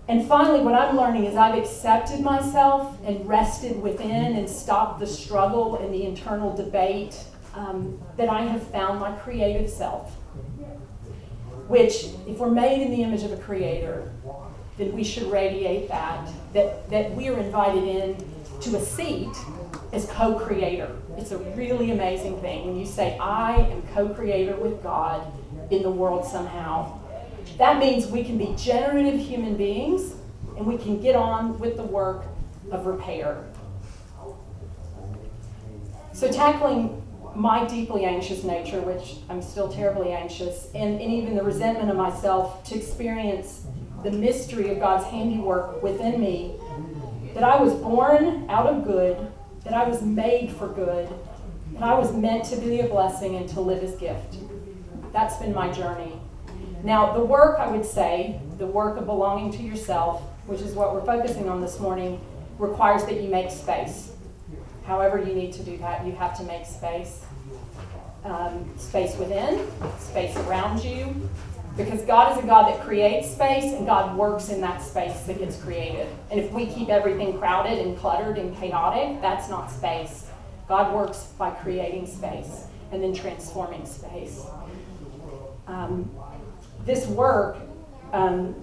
And 0.07 0.27
finally, 0.27 0.59
what 0.59 0.75
I'm 0.75 0.97
learning 0.97 1.25
is 1.25 1.35
I've 1.35 1.57
accepted 1.57 2.19
myself 2.19 2.97
and 3.05 3.27
rested 3.27 3.81
within 3.81 4.35
and 4.35 4.49
stopped 4.49 4.99
the 4.99 5.07
struggle 5.07 5.77
and 5.77 5.93
the 5.93 6.03
internal 6.03 6.53
debate 6.53 7.17
um, 7.55 7.99
that 8.17 8.27
I 8.27 8.41
have 8.41 8.67
found 8.67 8.99
my 8.99 9.13
creative 9.17 9.69
self. 9.69 10.11
Which, 11.67 12.07
if 12.27 12.37
we're 12.37 12.51
made 12.51 12.81
in 12.81 12.91
the 12.91 13.01
image 13.01 13.23
of 13.23 13.31
a 13.31 13.37
creator, 13.37 14.11
then 14.77 14.91
we 14.91 15.03
should 15.03 15.31
radiate 15.31 15.87
that, 15.87 16.27
that, 16.51 16.89
that 16.89 17.15
we 17.15 17.29
are 17.29 17.39
invited 17.39 17.83
in 17.83 18.17
to 18.61 18.75
a 18.75 18.81
seat 18.81 19.33
as 19.93 20.05
co 20.07 20.37
creator. 20.37 20.93
It's 21.17 21.31
a 21.31 21.37
really 21.37 21.91
amazing 21.91 22.41
thing 22.41 22.65
when 22.65 22.77
you 22.77 22.85
say, 22.85 23.17
I 23.19 23.55
am 23.55 23.83
co 23.93 24.09
creator 24.09 24.57
with 24.57 24.83
God 24.83 25.31
in 25.71 25.83
the 25.83 25.91
world 25.91 26.25
somehow. 26.25 26.99
That 27.57 27.77
means 27.79 28.07
we 28.07 28.23
can 28.23 28.37
be 28.37 28.53
generative 28.57 29.19
human 29.19 29.55
beings 29.55 30.13
and 30.57 30.65
we 30.65 30.77
can 30.77 31.01
get 31.01 31.15
on 31.15 31.59
with 31.59 31.77
the 31.77 31.83
work 31.83 32.25
of 32.71 32.85
repair. 32.85 33.43
So, 36.13 36.31
tackling 36.31 37.01
my 37.35 37.65
deeply 37.65 38.05
anxious 38.05 38.43
nature, 38.43 38.81
which 38.81 39.17
I'm 39.29 39.41
still 39.41 39.67
terribly 39.67 40.11
anxious, 40.11 40.69
and, 40.75 41.01
and 41.01 41.11
even 41.11 41.35
the 41.35 41.43
resentment 41.43 41.89
of 41.89 41.97
myself 41.97 42.63
to 42.65 42.75
experience 42.75 43.65
the 44.03 44.11
mystery 44.11 44.69
of 44.69 44.79
God's 44.79 45.05
handiwork 45.05 45.81
within 45.81 46.21
me, 46.21 46.55
that 47.33 47.43
I 47.43 47.59
was 47.59 47.73
born 47.73 48.45
out 48.49 48.67
of 48.67 48.83
good, 48.83 49.31
that 49.63 49.73
I 49.73 49.87
was 49.87 50.01
made 50.03 50.51
for 50.51 50.67
good, 50.67 51.09
that 51.73 51.83
I 51.83 51.97
was 51.97 52.13
meant 52.13 52.45
to 52.45 52.57
be 52.57 52.81
a 52.81 52.87
blessing 52.87 53.35
and 53.35 53.49
to 53.49 53.61
live 53.61 53.83
as 53.83 53.95
gift. 53.95 54.37
That's 55.11 55.37
been 55.37 55.53
my 55.53 55.71
journey. 55.71 56.19
Now, 56.83 57.13
the 57.13 57.23
work, 57.23 57.59
I 57.59 57.67
would 57.67 57.85
say, 57.85 58.41
the 58.57 58.67
work 58.67 58.97
of 58.97 59.05
belonging 59.05 59.51
to 59.53 59.63
yourself, 59.63 60.21
which 60.47 60.59
is 60.59 60.73
what 60.73 60.93
we're 60.93 61.05
focusing 61.05 61.47
on 61.47 61.61
this 61.61 61.79
morning, 61.79 62.19
requires 62.59 63.05
that 63.05 63.21
you 63.21 63.29
make 63.29 63.49
space. 63.49 64.11
However, 64.85 65.17
you 65.17 65.33
need 65.33 65.53
to 65.53 65.63
do 65.63 65.77
that, 65.77 66.05
you 66.05 66.11
have 66.11 66.37
to 66.37 66.43
make 66.43 66.65
space. 66.65 67.23
Um, 68.25 68.69
space 68.77 69.17
within, 69.17 69.67
space 69.99 70.35
around 70.37 70.81
you, 70.81 71.29
because 71.75 72.01
God 72.03 72.37
is 72.37 72.43
a 72.43 72.47
God 72.47 72.69
that 72.71 72.81
creates 72.85 73.29
space 73.29 73.73
and 73.73 73.85
God 73.85 74.17
works 74.17 74.49
in 74.49 74.61
that 74.61 74.81
space 74.81 75.21
that 75.21 75.39
gets 75.39 75.61
created. 75.61 76.07
And 76.31 76.39
if 76.39 76.51
we 76.51 76.67
keep 76.67 76.87
everything 76.87 77.37
crowded 77.37 77.79
and 77.79 77.97
cluttered 77.97 78.37
and 78.37 78.55
chaotic, 78.57 79.21
that's 79.21 79.49
not 79.49 79.69
space. 79.71 80.27
God 80.69 80.93
works 80.93 81.33
by 81.37 81.51
creating 81.51 82.07
space 82.07 82.67
and 82.93 83.03
then 83.03 83.13
transforming 83.13 83.85
space. 83.85 84.45
Um, 85.67 86.09
this 86.85 87.07
work 87.07 87.57
um, 88.11 88.55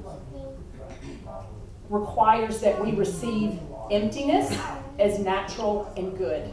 requires 1.88 2.61
that 2.61 2.83
we 2.83 2.92
receive 2.92 3.59
emptiness 3.90 4.56
as 4.98 5.18
natural 5.18 5.92
and 5.96 6.16
good. 6.16 6.52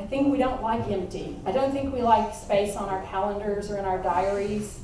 I 0.00 0.04
think 0.06 0.32
we 0.32 0.38
don't 0.38 0.62
like 0.62 0.88
empty. 0.88 1.38
I 1.44 1.52
don't 1.52 1.72
think 1.72 1.92
we 1.92 2.00
like 2.00 2.34
space 2.34 2.76
on 2.76 2.88
our 2.88 3.02
calendars 3.02 3.70
or 3.70 3.76
in 3.76 3.84
our 3.84 4.02
diaries. 4.02 4.80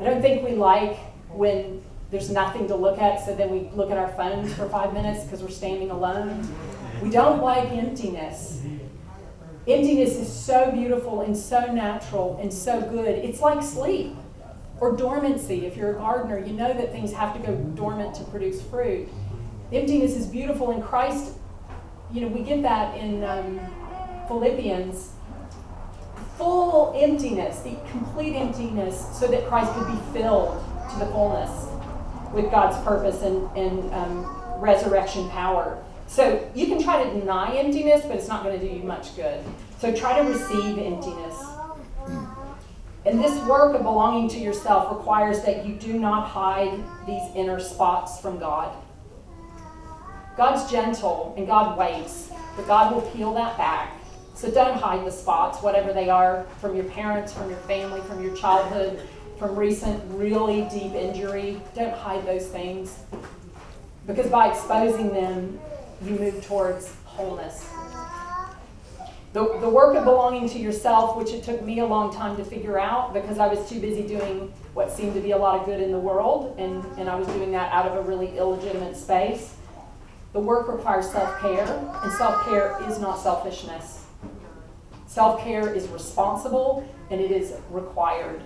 I 0.00 0.04
don't 0.04 0.20
think 0.20 0.42
we 0.42 0.56
like 0.56 0.98
when 1.30 1.82
there's 2.10 2.30
nothing 2.30 2.66
to 2.68 2.74
look 2.74 2.98
at, 2.98 3.24
so 3.24 3.34
then 3.34 3.50
we 3.50 3.70
look 3.76 3.90
at 3.90 3.98
our 3.98 4.08
phones 4.12 4.52
for 4.54 4.68
five 4.68 4.92
minutes 4.92 5.24
because 5.24 5.42
we're 5.42 5.50
standing 5.50 5.90
alone. 5.90 6.48
We 7.02 7.10
don't 7.10 7.42
like 7.42 7.70
emptiness. 7.70 8.62
Emptiness 9.66 10.16
is 10.16 10.30
so 10.30 10.70
beautiful 10.72 11.22
and 11.22 11.34
so 11.34 11.72
natural 11.72 12.38
and 12.40 12.52
so 12.52 12.82
good. 12.82 13.18
It's 13.24 13.40
like 13.40 13.62
sleep 13.62 14.14
or 14.78 14.94
dormancy. 14.94 15.64
If 15.64 15.74
you're 15.76 15.92
a 15.92 15.94
gardener, 15.94 16.38
you 16.38 16.52
know 16.52 16.74
that 16.74 16.92
things 16.92 17.12
have 17.14 17.32
to 17.34 17.46
go 17.46 17.56
dormant 17.56 18.14
to 18.16 18.24
produce 18.24 18.60
fruit. 18.60 19.08
Emptiness 19.72 20.16
is 20.16 20.26
beautiful, 20.26 20.70
and 20.70 20.84
Christ, 20.84 21.32
you 22.12 22.20
know, 22.20 22.28
we 22.28 22.42
get 22.42 22.62
that 22.62 22.96
in 22.98 23.24
um, 23.24 23.58
Philippians. 24.28 25.12
Full 26.36 26.92
emptiness, 26.96 27.60
the 27.60 27.76
complete 27.90 28.34
emptiness, 28.34 29.06
so 29.18 29.26
that 29.28 29.46
Christ 29.46 29.72
could 29.72 29.86
be 29.86 29.98
filled 30.12 30.62
to 30.92 30.98
the 30.98 31.06
fullness 31.06 31.68
with 32.34 32.50
God's 32.50 32.76
purpose 32.84 33.22
and, 33.22 33.48
and 33.56 33.94
um, 33.94 34.60
resurrection 34.60 35.28
power. 35.30 35.82
So 36.14 36.48
you 36.54 36.66
can 36.66 36.80
try 36.80 37.02
to 37.02 37.10
deny 37.10 37.56
emptiness, 37.56 38.02
but 38.06 38.14
it's 38.14 38.28
not 38.28 38.44
going 38.44 38.56
to 38.60 38.64
do 38.64 38.72
you 38.72 38.84
much 38.84 39.16
good. 39.16 39.40
So 39.80 39.92
try 39.92 40.22
to 40.22 40.28
receive 40.28 40.78
emptiness. 40.78 41.44
And 43.04 43.18
this 43.18 43.36
work 43.48 43.74
of 43.74 43.82
belonging 43.82 44.28
to 44.28 44.38
yourself 44.38 44.96
requires 44.96 45.42
that 45.42 45.66
you 45.66 45.74
do 45.74 45.94
not 45.98 46.28
hide 46.28 46.78
these 47.04 47.22
inner 47.34 47.58
spots 47.58 48.20
from 48.20 48.38
God. 48.38 48.72
God's 50.36 50.70
gentle 50.70 51.34
and 51.36 51.48
God 51.48 51.76
waits, 51.76 52.30
but 52.54 52.68
God 52.68 52.94
will 52.94 53.02
peel 53.10 53.34
that 53.34 53.58
back. 53.58 54.00
So 54.36 54.48
don't 54.52 54.78
hide 54.78 55.04
the 55.04 55.10
spots, 55.10 55.64
whatever 55.64 55.92
they 55.92 56.10
are, 56.10 56.46
from 56.60 56.76
your 56.76 56.84
parents, 56.84 57.32
from 57.32 57.50
your 57.50 57.58
family, 57.58 58.00
from 58.02 58.22
your 58.22 58.36
childhood, 58.36 59.00
from 59.36 59.56
recent 59.56 60.00
really 60.14 60.62
deep 60.70 60.92
injury. 60.92 61.60
Don't 61.74 61.92
hide 61.92 62.24
those 62.24 62.46
things. 62.46 63.00
Because 64.06 64.30
by 64.30 64.50
exposing 64.50 65.12
them, 65.12 65.58
you 66.02 66.12
move 66.12 66.44
towards 66.46 66.92
wholeness. 67.04 67.68
The, 69.32 69.58
the 69.58 69.68
work 69.68 69.96
of 69.96 70.04
belonging 70.04 70.48
to 70.50 70.58
yourself, 70.58 71.16
which 71.16 71.32
it 71.32 71.42
took 71.42 71.60
me 71.62 71.80
a 71.80 71.84
long 71.86 72.14
time 72.14 72.36
to 72.36 72.44
figure 72.44 72.78
out 72.78 73.12
because 73.12 73.38
I 73.38 73.48
was 73.48 73.68
too 73.68 73.80
busy 73.80 74.06
doing 74.06 74.52
what 74.74 74.92
seemed 74.92 75.14
to 75.14 75.20
be 75.20 75.32
a 75.32 75.36
lot 75.36 75.58
of 75.58 75.66
good 75.66 75.80
in 75.80 75.90
the 75.90 75.98
world, 75.98 76.54
and, 76.56 76.84
and 76.98 77.08
I 77.08 77.16
was 77.16 77.26
doing 77.28 77.50
that 77.52 77.72
out 77.72 77.86
of 77.86 77.96
a 77.96 78.08
really 78.08 78.36
illegitimate 78.38 78.96
space. 78.96 79.54
The 80.32 80.40
work 80.40 80.68
requires 80.68 81.10
self 81.10 81.40
care, 81.40 81.66
and 82.02 82.12
self 82.12 82.44
care 82.44 82.78
is 82.88 83.00
not 83.00 83.18
selfishness. 83.18 84.04
Self 85.14 85.40
care 85.42 85.72
is 85.72 85.86
responsible 85.88 86.88
and 87.08 87.20
it 87.20 87.30
is 87.30 87.54
required. 87.70 88.42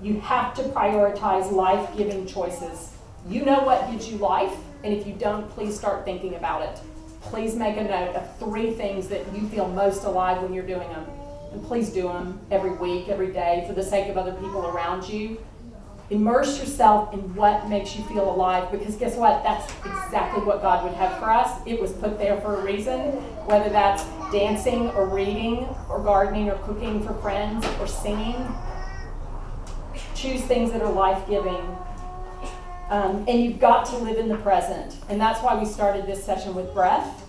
You 0.00 0.20
have 0.20 0.54
to 0.54 0.62
prioritize 0.62 1.50
life 1.50 1.96
giving 1.96 2.26
choices. 2.26 2.92
You 3.28 3.44
know 3.44 3.60
what 3.64 3.90
gives 3.90 4.08
you 4.08 4.18
life, 4.18 4.56
and 4.84 4.94
if 4.94 5.06
you 5.06 5.14
don't, 5.14 5.48
please 5.50 5.76
start 5.76 6.04
thinking 6.04 6.34
about 6.34 6.62
it. 6.62 6.80
Please 7.22 7.56
make 7.56 7.76
a 7.76 7.84
note 7.84 8.14
of 8.14 8.38
three 8.38 8.72
things 8.72 9.08
that 9.08 9.20
you 9.34 9.48
feel 9.48 9.68
most 9.68 10.04
alive 10.04 10.42
when 10.42 10.52
you're 10.52 10.66
doing 10.66 10.88
them. 10.90 11.06
And 11.52 11.64
please 11.64 11.90
do 11.90 12.02
them 12.02 12.40
every 12.50 12.72
week, 12.72 13.08
every 13.08 13.32
day, 13.32 13.64
for 13.66 13.72
the 13.72 13.82
sake 13.82 14.08
of 14.08 14.16
other 14.16 14.32
people 14.32 14.66
around 14.66 15.08
you. 15.08 15.38
Immerse 16.10 16.60
yourself 16.60 17.12
in 17.12 17.34
what 17.34 17.68
makes 17.68 17.96
you 17.96 18.04
feel 18.04 18.30
alive 18.30 18.70
because 18.70 18.94
guess 18.94 19.16
what? 19.16 19.42
That's 19.42 19.72
exactly 19.84 20.44
what 20.44 20.62
God 20.62 20.84
would 20.84 20.94
have 20.94 21.18
for 21.18 21.28
us. 21.30 21.60
It 21.66 21.80
was 21.80 21.92
put 21.94 22.16
there 22.16 22.40
for 22.40 22.60
a 22.60 22.62
reason, 22.62 23.10
whether 23.46 23.68
that's 23.70 24.04
dancing 24.30 24.90
or 24.90 25.08
reading 25.08 25.66
or 25.88 25.98
gardening 25.98 26.48
or 26.48 26.58
cooking 26.58 27.04
for 27.04 27.14
friends 27.14 27.66
or 27.80 27.88
singing. 27.88 28.36
Choose 30.14 30.42
things 30.42 30.70
that 30.70 30.80
are 30.80 30.92
life 30.92 31.28
giving 31.28 31.76
um, 32.88 33.24
and 33.28 33.42
you've 33.42 33.58
got 33.58 33.86
to 33.86 33.98
live 33.98 34.18
in 34.18 34.28
the 34.28 34.36
present. 34.36 34.96
And 35.08 35.20
that's 35.20 35.40
why 35.42 35.58
we 35.58 35.66
started 35.66 36.06
this 36.06 36.24
session 36.24 36.54
with 36.54 36.72
breath. 36.72 37.24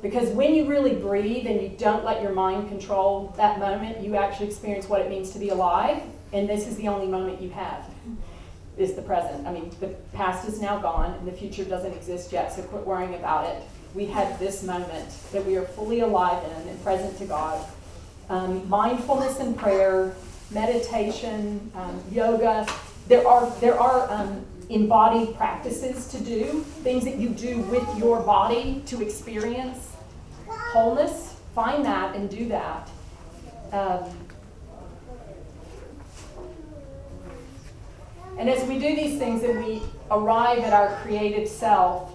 Because 0.00 0.28
when 0.30 0.54
you 0.54 0.66
really 0.66 0.94
breathe 0.94 1.46
and 1.46 1.62
you 1.62 1.70
don't 1.78 2.04
let 2.04 2.22
your 2.22 2.32
mind 2.32 2.68
control 2.68 3.32
that 3.36 3.58
moment, 3.58 4.00
you 4.00 4.16
actually 4.16 4.46
experience 4.46 4.88
what 4.88 5.00
it 5.00 5.08
means 5.08 5.30
to 5.30 5.38
be 5.38 5.48
alive. 5.48 6.02
And 6.32 6.48
this 6.48 6.66
is 6.66 6.76
the 6.76 6.88
only 6.88 7.06
moment 7.06 7.40
you 7.40 7.50
have, 7.50 7.88
is 8.76 8.94
the 8.94 9.02
present. 9.02 9.46
I 9.46 9.52
mean, 9.52 9.70
the 9.80 9.88
past 10.12 10.46
is 10.46 10.60
now 10.60 10.78
gone 10.78 11.14
and 11.14 11.26
the 11.26 11.32
future 11.32 11.64
doesn't 11.64 11.92
exist 11.92 12.32
yet, 12.32 12.52
so 12.52 12.62
quit 12.62 12.86
worrying 12.86 13.14
about 13.14 13.46
it. 13.46 13.62
We 13.94 14.06
have 14.06 14.38
this 14.38 14.62
moment 14.62 15.08
that 15.32 15.44
we 15.46 15.56
are 15.56 15.64
fully 15.64 16.00
alive 16.00 16.44
in 16.44 16.68
and 16.68 16.84
present 16.84 17.16
to 17.18 17.24
God. 17.24 17.64
Um, 18.28 18.68
mindfulness 18.68 19.38
and 19.38 19.56
prayer, 19.56 20.14
meditation, 20.50 21.70
um, 21.74 22.02
yoga, 22.10 22.66
there 23.08 23.26
are, 23.26 23.50
there 23.60 23.78
are 23.78 24.10
um, 24.10 24.44
embodied 24.70 25.36
practices 25.36 26.08
to 26.08 26.18
do, 26.22 26.64
things 26.82 27.04
that 27.04 27.16
you 27.16 27.28
do 27.28 27.60
with 27.62 27.86
your 27.98 28.20
body 28.20 28.82
to 28.86 29.02
experience 29.02 29.90
wholeness. 30.46 31.34
Find 31.54 31.84
that 31.84 32.16
and 32.16 32.28
do 32.28 32.48
that. 32.48 32.90
Um, 33.72 34.10
and 38.38 38.50
as 38.50 38.66
we 38.68 38.78
do 38.78 38.96
these 38.96 39.18
things 39.18 39.42
and 39.44 39.64
we 39.64 39.82
arrive 40.10 40.58
at 40.60 40.72
our 40.72 40.96
creative 41.02 41.48
self, 41.48 42.12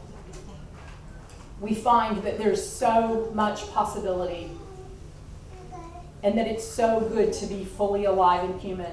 we 1.61 1.73
find 1.73 2.23
that 2.23 2.37
there's 2.37 2.67
so 2.67 3.31
much 3.33 3.69
possibility 3.71 4.51
and 6.23 6.37
that 6.37 6.47
it's 6.47 6.65
so 6.65 6.99
good 7.01 7.31
to 7.33 7.45
be 7.45 7.63
fully 7.63 8.05
alive 8.05 8.43
and 8.49 8.59
human. 8.59 8.91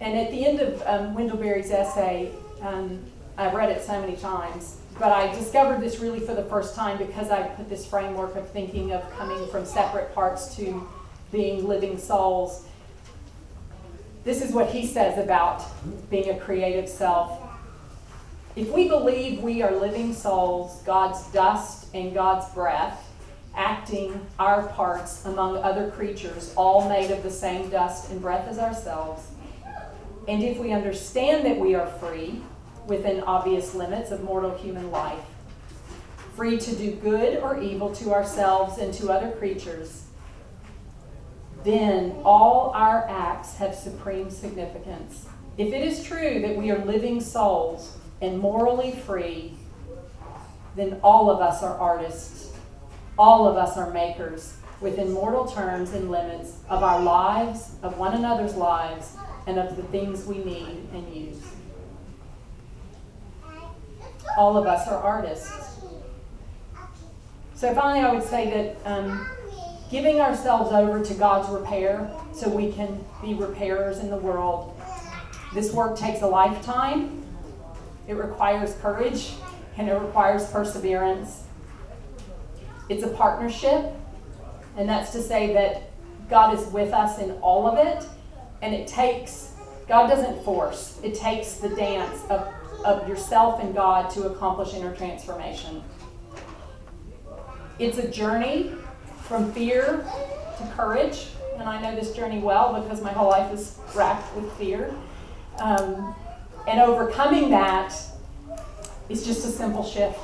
And 0.00 0.18
at 0.18 0.30
the 0.30 0.46
end 0.46 0.60
of 0.60 0.82
um, 0.86 1.14
Wendell 1.14 1.36
Berry's 1.36 1.70
essay, 1.70 2.32
um, 2.62 3.00
I've 3.36 3.54
read 3.54 3.70
it 3.70 3.82
so 3.82 4.00
many 4.00 4.16
times, 4.16 4.78
but 4.98 5.12
I 5.12 5.32
discovered 5.34 5.80
this 5.80 5.98
really 5.98 6.20
for 6.20 6.34
the 6.34 6.44
first 6.44 6.74
time 6.74 6.98
because 6.98 7.30
I 7.30 7.42
put 7.42 7.68
this 7.68 7.86
framework 7.86 8.36
of 8.36 8.48
thinking 8.50 8.92
of 8.92 9.08
coming 9.12 9.46
from 9.48 9.64
separate 9.64 10.14
parts 10.14 10.56
to 10.56 10.86
being 11.30 11.66
living 11.66 11.98
souls. 11.98 12.66
This 14.24 14.42
is 14.42 14.52
what 14.52 14.70
he 14.70 14.86
says 14.86 15.18
about 15.18 15.64
being 16.10 16.30
a 16.30 16.38
creative 16.38 16.88
self. 16.88 17.38
If 18.56 18.70
we 18.70 18.88
believe 18.88 19.40
we 19.40 19.62
are 19.62 19.74
living 19.74 20.12
souls, 20.12 20.82
God's 20.82 21.26
dust 21.28 21.86
and 21.94 22.12
God's 22.12 22.52
breath, 22.52 23.06
acting 23.54 24.26
our 24.38 24.66
parts 24.68 25.24
among 25.24 25.58
other 25.58 25.90
creatures, 25.90 26.52
all 26.56 26.88
made 26.88 27.10
of 27.10 27.22
the 27.22 27.30
same 27.30 27.70
dust 27.70 28.10
and 28.10 28.20
breath 28.20 28.48
as 28.48 28.58
ourselves, 28.58 29.28
and 30.30 30.44
if 30.44 30.58
we 30.58 30.72
understand 30.72 31.44
that 31.44 31.58
we 31.58 31.74
are 31.74 31.88
free 31.98 32.40
within 32.86 33.20
obvious 33.24 33.74
limits 33.74 34.12
of 34.12 34.22
mortal 34.22 34.56
human 34.56 34.88
life, 34.92 35.24
free 36.36 36.56
to 36.56 36.76
do 36.76 36.92
good 36.92 37.38
or 37.42 37.60
evil 37.60 37.92
to 37.92 38.12
ourselves 38.12 38.78
and 38.78 38.94
to 38.94 39.10
other 39.10 39.32
creatures, 39.32 40.04
then 41.64 42.14
all 42.24 42.70
our 42.76 43.08
acts 43.08 43.56
have 43.56 43.74
supreme 43.74 44.30
significance. 44.30 45.26
If 45.58 45.74
it 45.74 45.82
is 45.82 46.04
true 46.04 46.40
that 46.42 46.56
we 46.56 46.70
are 46.70 46.78
living 46.84 47.20
souls 47.20 47.96
and 48.22 48.38
morally 48.38 48.92
free, 48.92 49.56
then 50.76 51.00
all 51.02 51.28
of 51.28 51.40
us 51.40 51.60
are 51.64 51.76
artists. 51.76 52.52
All 53.18 53.48
of 53.48 53.56
us 53.56 53.76
are 53.76 53.90
makers 53.90 54.56
within 54.80 55.10
mortal 55.10 55.46
terms 55.46 55.92
and 55.92 56.08
limits 56.08 56.58
of 56.68 56.84
our 56.84 57.02
lives, 57.02 57.72
of 57.82 57.98
one 57.98 58.14
another's 58.14 58.54
lives, 58.54 59.16
and 59.46 59.58
of 59.58 59.76
the 59.76 59.82
things 59.84 60.24
we 60.24 60.38
need 60.38 60.88
and 60.92 61.14
use. 61.14 61.42
All 64.36 64.56
of 64.56 64.66
us 64.66 64.86
are 64.88 65.02
artists. 65.02 65.80
So 67.54 67.74
finally, 67.74 68.00
I 68.00 68.12
would 68.12 68.22
say 68.22 68.50
that 68.50 68.90
um, 68.90 69.28
giving 69.90 70.20
ourselves 70.20 70.72
over 70.72 71.04
to 71.04 71.14
God's 71.14 71.50
repair 71.50 72.10
so 72.32 72.48
we 72.48 72.72
can 72.72 73.04
be 73.20 73.34
repairers 73.34 73.98
in 73.98 74.08
the 74.08 74.16
world, 74.16 74.80
this 75.52 75.72
work 75.72 75.98
takes 75.98 76.22
a 76.22 76.26
lifetime. 76.26 77.22
It 78.06 78.14
requires 78.14 78.74
courage 78.80 79.32
and 79.76 79.88
it 79.88 79.94
requires 79.94 80.50
perseverance. 80.50 81.42
It's 82.88 83.02
a 83.02 83.08
partnership, 83.08 83.94
and 84.76 84.88
that's 84.88 85.12
to 85.12 85.22
say 85.22 85.52
that 85.54 85.90
God 86.28 86.58
is 86.58 86.66
with 86.72 86.92
us 86.92 87.18
in 87.18 87.32
all 87.40 87.66
of 87.66 87.78
it 87.78 88.04
and 88.62 88.74
it 88.74 88.86
takes, 88.86 89.54
God 89.88 90.08
doesn't 90.08 90.44
force, 90.44 91.00
it 91.02 91.14
takes 91.14 91.54
the 91.54 91.70
dance 91.70 92.22
of, 92.30 92.46
of 92.84 93.08
yourself 93.08 93.62
and 93.62 93.74
God 93.74 94.10
to 94.10 94.24
accomplish 94.24 94.74
inner 94.74 94.94
transformation. 94.94 95.82
It's 97.78 97.98
a 97.98 98.08
journey 98.08 98.72
from 99.22 99.52
fear 99.52 100.04
to 100.58 100.72
courage, 100.76 101.28
and 101.54 101.68
I 101.68 101.80
know 101.80 101.94
this 101.94 102.12
journey 102.12 102.38
well 102.38 102.80
because 102.82 103.02
my 103.02 103.12
whole 103.12 103.30
life 103.30 103.52
is 103.52 103.78
racked 103.94 104.34
with 104.36 104.50
fear. 104.52 104.94
Um, 105.58 106.14
and 106.66 106.80
overcoming 106.80 107.50
that 107.50 107.94
is 109.08 109.24
just 109.24 109.46
a 109.46 109.50
simple 109.50 109.84
shift. 109.84 110.18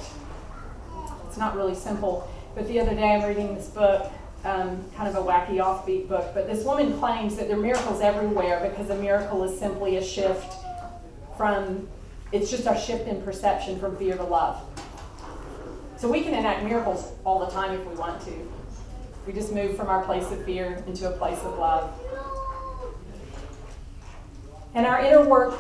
It's 1.27 1.37
not 1.37 1.57
really 1.57 1.75
simple. 1.75 2.29
But 2.55 2.69
the 2.69 2.81
other 2.81 2.95
day 2.95 3.15
I'm 3.15 3.29
reading 3.29 3.55
this 3.55 3.69
book 3.69 4.11
um, 4.47 4.85
kind 4.97 5.09
of 5.09 5.17
a 5.17 5.27
wacky 5.27 5.57
offbeat 5.57 6.09
book, 6.09 6.31
but 6.33 6.47
this 6.47 6.65
woman 6.65 6.97
claims 6.99 7.37
that 7.37 7.49
there 7.49 7.59
are 7.59 7.61
miracles 7.61 8.01
everywhere 8.01 8.67
because 8.71 8.91
a 8.91 8.97
miracle 8.97 9.43
is 9.43 9.59
simply 9.59 9.97
a 9.97 10.05
shift 10.05 10.55
from, 11.37 11.89
it's 12.31 12.49
just 12.49 12.67
a 12.67 12.79
shift 12.79 13.09
in 13.09 13.21
perception 13.23 13.79
from 13.81 13.97
fear 13.97 14.17
to 14.17 14.23
love. 14.23 14.63
So 15.97 16.09
we 16.09 16.23
can 16.23 16.35
enact 16.35 16.63
miracles 16.63 17.13
all 17.25 17.45
the 17.45 17.51
time 17.51 17.73
if 17.73 17.85
we 17.87 17.97
want 17.97 18.23
to. 18.23 18.53
We 19.27 19.33
just 19.33 19.53
move 19.53 19.77
from 19.77 19.89
our 19.89 20.05
place 20.05 20.31
of 20.31 20.45
fear 20.45 20.85
into 20.87 21.09
a 21.09 21.13
place 21.13 21.41
of 21.41 21.59
love. 21.59 21.93
And 24.75 24.87
our 24.87 25.01
inner 25.01 25.27
work 25.27 25.55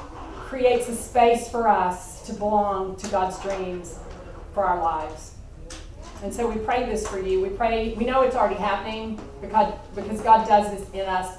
creates 0.47 0.89
a 0.89 0.95
space 0.95 1.49
for 1.49 1.67
us 1.67 2.25
to 2.27 2.35
belong 2.35 2.95
to 2.97 3.09
God's 3.09 3.39
dreams 3.41 3.99
for 4.55 4.65
our 4.65 4.81
lives. 4.81 5.36
And 6.23 6.33
so 6.33 6.49
we 6.49 6.59
pray 6.61 6.87
this 6.87 7.07
for 7.07 7.21
you. 7.21 7.41
We 7.41 7.51
pray, 7.51 7.95
we 7.95 8.05
know 8.05 8.23
it's 8.23 8.37
already 8.37 8.57
happening 8.57 9.21
because, 9.41 9.73
because 9.95 10.21
God 10.21 10.49
does 10.49 10.71
this 10.71 10.89
in 10.91 11.07
us 11.07 11.37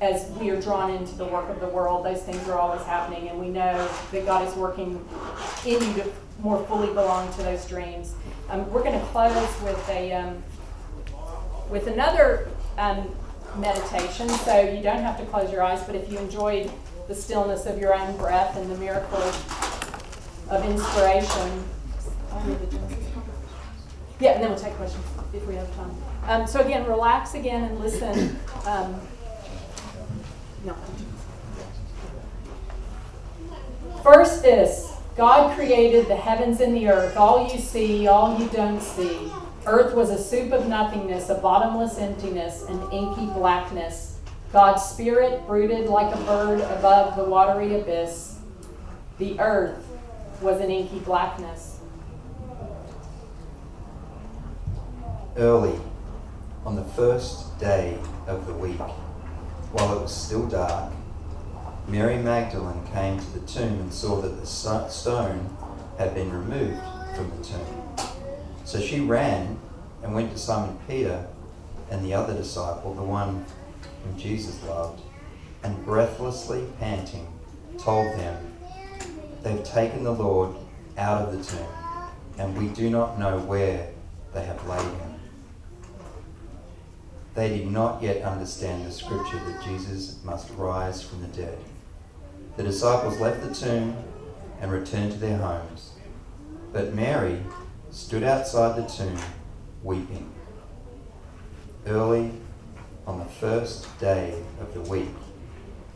as 0.00 0.30
we 0.38 0.50
are 0.50 0.60
drawn 0.60 0.90
into 0.92 1.14
the 1.16 1.24
work 1.24 1.48
of 1.48 1.60
the 1.60 1.66
world. 1.66 2.04
Those 2.04 2.22
things 2.22 2.48
are 2.48 2.58
always 2.58 2.82
happening, 2.82 3.28
and 3.28 3.40
we 3.40 3.48
know 3.48 3.88
that 4.12 4.26
God 4.26 4.46
is 4.46 4.54
working 4.54 5.04
in 5.66 5.72
you 5.72 6.02
to 6.02 6.12
more 6.40 6.64
fully 6.66 6.88
belong 6.88 7.32
to 7.34 7.42
those 7.42 7.66
dreams. 7.66 8.14
Um, 8.48 8.70
we're 8.70 8.84
going 8.84 8.98
to 8.98 9.06
close 9.06 9.34
with 9.62 9.88
a 9.88 10.12
um, 10.12 10.42
with 11.68 11.88
another 11.88 12.48
um, 12.78 13.10
meditation, 13.56 14.28
so 14.28 14.60
you 14.60 14.82
don't 14.82 15.02
have 15.02 15.18
to 15.18 15.26
close 15.26 15.50
your 15.50 15.62
eyes. 15.62 15.82
But 15.82 15.96
if 15.96 16.10
you 16.10 16.18
enjoyed 16.18 16.70
the 17.08 17.14
stillness 17.14 17.66
of 17.66 17.78
your 17.78 17.94
own 17.94 18.16
breath 18.16 18.56
and 18.56 18.70
the 18.70 18.78
miracle 18.78 19.22
of 20.50 20.64
inspiration, 20.64 21.64
yeah, 24.20 24.32
and 24.32 24.42
then 24.42 24.50
we'll 24.50 24.58
take 24.58 24.74
questions 24.74 25.04
if 25.32 25.46
we 25.46 25.54
have 25.54 25.74
time. 25.76 25.90
Um, 26.26 26.46
so 26.46 26.60
again, 26.60 26.86
relax 26.86 27.34
again 27.34 27.64
and 27.64 27.80
listen. 27.80 28.38
Um, 28.66 29.00
no. 30.64 30.76
First, 34.02 34.42
this 34.42 34.96
God 35.16 35.54
created 35.56 36.06
the 36.06 36.16
heavens 36.16 36.60
and 36.60 36.74
the 36.74 36.88
earth. 36.88 37.16
All 37.16 37.52
you 37.52 37.58
see, 37.58 38.06
all 38.06 38.38
you 38.38 38.48
don't 38.50 38.80
see. 38.80 39.32
Earth 39.66 39.94
was 39.94 40.10
a 40.10 40.18
soup 40.18 40.52
of 40.52 40.68
nothingness, 40.68 41.28
a 41.28 41.34
bottomless 41.34 41.98
emptiness, 41.98 42.62
an 42.68 42.80
inky 42.92 43.26
blackness. 43.26 44.18
God's 44.52 44.82
spirit 44.82 45.46
brooded 45.46 45.88
like 45.88 46.14
a 46.14 46.18
bird 46.18 46.60
above 46.60 47.16
the 47.16 47.24
watery 47.24 47.80
abyss. 47.80 48.38
The 49.18 49.38
earth 49.40 49.84
was 50.40 50.60
an 50.60 50.70
inky 50.70 51.00
blackness. 51.00 51.77
Early 55.38 55.78
on 56.66 56.74
the 56.74 56.84
first 56.84 57.58
day 57.60 57.96
of 58.26 58.46
the 58.46 58.52
week, 58.54 58.80
while 59.70 59.96
it 59.96 60.02
was 60.02 60.14
still 60.14 60.46
dark, 60.46 60.92
Mary 61.86 62.16
Magdalene 62.16 62.84
came 62.92 63.18
to 63.18 63.38
the 63.38 63.46
tomb 63.46 63.80
and 63.80 63.92
saw 63.92 64.20
that 64.20 64.40
the 64.40 64.46
stone 64.46 65.56
had 65.96 66.14
been 66.14 66.30
removed 66.30 66.80
from 67.14 67.30
the 67.30 67.44
tomb. 67.44 67.96
So 68.64 68.80
she 68.80 69.00
ran 69.00 69.58
and 70.02 70.14
went 70.14 70.32
to 70.32 70.38
Simon 70.38 70.76
Peter 70.86 71.26
and 71.90 72.04
the 72.04 72.14
other 72.14 72.34
disciple, 72.34 72.94
the 72.94 73.02
one 73.02 73.44
whom 74.04 74.18
Jesus 74.18 74.62
loved, 74.64 75.00
and 75.62 75.84
breathlessly 75.84 76.66
panting, 76.78 77.26
told 77.78 78.06
them, 78.18 78.52
They've 79.42 79.64
taken 79.64 80.02
the 80.02 80.12
Lord 80.12 80.56
out 80.98 81.22
of 81.22 81.32
the 81.32 81.44
tomb, 81.44 81.68
and 82.38 82.58
we 82.58 82.68
do 82.74 82.90
not 82.90 83.18
know 83.18 83.38
where 83.38 83.88
they 84.34 84.44
have 84.44 84.66
laid 84.68 84.82
him. 84.82 85.07
They 87.38 87.50
did 87.50 87.70
not 87.70 88.02
yet 88.02 88.22
understand 88.22 88.84
the 88.84 88.90
scripture 88.90 89.38
that 89.38 89.62
Jesus 89.62 90.18
must 90.24 90.50
rise 90.56 91.04
from 91.04 91.20
the 91.20 91.28
dead. 91.28 91.56
The 92.56 92.64
disciples 92.64 93.20
left 93.20 93.46
the 93.46 93.54
tomb 93.54 93.96
and 94.60 94.72
returned 94.72 95.12
to 95.12 95.18
their 95.18 95.36
homes. 95.36 95.92
But 96.72 96.94
Mary 96.94 97.40
stood 97.92 98.24
outside 98.24 98.76
the 98.76 98.88
tomb 98.88 99.16
weeping. 99.84 100.28
Early 101.86 102.32
on 103.06 103.20
the 103.20 103.24
first 103.24 103.86
day 104.00 104.42
of 104.60 104.74
the 104.74 104.80
week, 104.80 105.14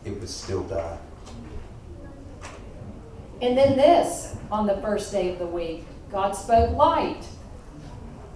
it 0.05 0.21
was 0.21 0.33
still 0.33 0.63
dark. 0.63 1.01
And 3.41 3.59
then 3.59 3.77
this 3.77 4.37
on 4.49 4.69
the 4.69 4.77
first 4.77 5.11
day 5.11 5.33
of 5.33 5.41
the 5.41 5.49
week 5.49 5.87
God 6.13 6.37
spoke 6.37 6.71
light. 6.77 7.25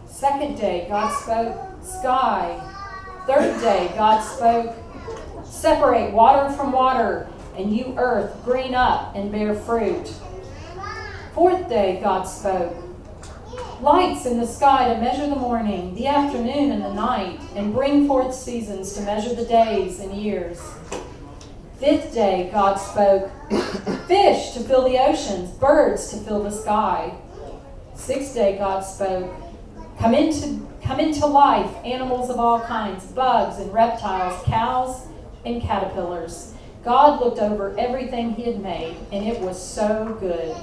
Second 0.09 0.59
day, 0.59 0.87
God 0.89 1.12
spoke 1.22 1.85
sky. 1.85 2.72
Third 3.27 3.61
day, 3.61 3.93
God 3.97 4.20
spoke, 4.20 4.74
Separate 5.45 6.12
water 6.12 6.53
from 6.53 6.70
water, 6.70 7.29
and 7.57 7.77
you, 7.77 7.95
earth, 7.97 8.45
green 8.45 8.74
up 8.74 9.14
and 9.16 9.33
bear 9.33 9.55
fruit. 9.55 10.12
Fourth 11.35 11.68
day, 11.68 11.99
God 12.03 12.24
spoke, 12.24 12.77
Lights 13.81 14.27
in 14.27 14.39
the 14.39 14.47
sky 14.47 14.95
to 14.95 15.01
measure 15.01 15.27
the 15.27 15.37
morning, 15.37 15.95
the 15.95 16.07
afternoon, 16.07 16.70
and 16.70 16.83
the 16.83 16.95
night, 16.95 17.41
and 17.55 17.74
bring 17.74 18.07
forth 18.07 18.35
seasons 18.35 18.93
to 18.95 19.03
measure 19.03 19.35
the 19.35 19.45
days 19.45 20.01
and 20.01 20.14
years. 20.14 20.61
Fifth 21.79 22.14
day, 22.14 22.49
God 22.53 22.77
spoke, 22.77 23.31
Fish 24.07 24.53
to 24.53 24.61
fill 24.61 24.85
the 24.85 24.99
oceans, 24.99 25.51
birds 25.51 26.11
to 26.11 26.16
fill 26.18 26.43
the 26.43 26.51
sky. 26.51 27.12
Sixth 27.95 28.35
day, 28.35 28.57
God 28.57 28.81
spoke, 28.81 29.31
Come 29.99 30.14
into, 30.14 30.66
come 30.87 31.01
into 31.01 31.26
life 31.26 31.74
animals 31.84 32.30
of 32.30 32.39
all 32.39 32.61
kinds, 32.61 33.05
bugs 33.07 33.59
and 33.59 33.72
reptiles, 33.72 34.41
cows 34.45 35.09
and 35.45 35.61
caterpillars. 35.61 36.55
God 36.84 37.20
looked 37.20 37.41
over 37.41 37.76
everything 37.76 38.30
He 38.34 38.45
had 38.45 38.62
made, 38.62 38.97
and 39.11 39.26
it 39.26 39.41
was 39.41 39.61
so 39.61 40.16
good, 40.20 40.57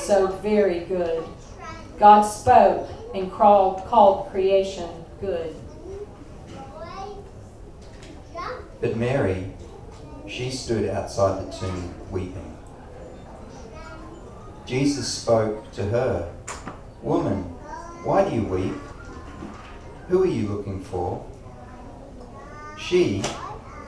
so 0.00 0.26
very 0.26 0.80
good. 0.80 1.24
God 1.98 2.22
spoke 2.22 2.86
and 3.14 3.32
crawled, 3.32 3.86
called 3.86 4.30
creation 4.30 4.90
good. 5.22 5.54
But 8.82 8.96
Mary, 8.96 9.52
she 10.28 10.50
stood 10.50 10.90
outside 10.90 11.46
the 11.46 11.52
tomb 11.56 11.94
weeping. 12.10 12.58
Jesus 14.66 15.08
spoke 15.08 15.72
to 15.72 15.84
her, 15.84 16.30
Woman, 17.00 17.44
why 18.04 18.28
do 18.28 18.34
you 18.34 18.42
weep? 18.42 18.74
Who 20.08 20.22
are 20.22 20.26
you 20.26 20.48
looking 20.48 20.82
for? 20.82 21.24
She, 22.78 23.22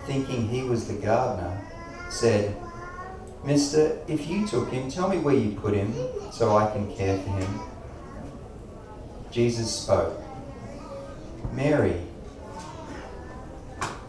thinking 0.06 0.48
he 0.48 0.62
was 0.62 0.86
the 0.86 0.94
gardener, 0.94 1.60
said, 2.08 2.56
Mister, 3.44 3.98
if 4.08 4.26
you 4.28 4.46
took 4.46 4.70
him, 4.70 4.90
tell 4.90 5.08
me 5.08 5.18
where 5.18 5.34
you 5.34 5.50
put 5.52 5.74
him 5.74 5.92
so 6.32 6.56
I 6.56 6.70
can 6.70 6.94
care 6.94 7.18
for 7.18 7.30
him. 7.30 7.60
Jesus 9.30 9.70
spoke, 9.70 10.18
Mary. 11.52 12.00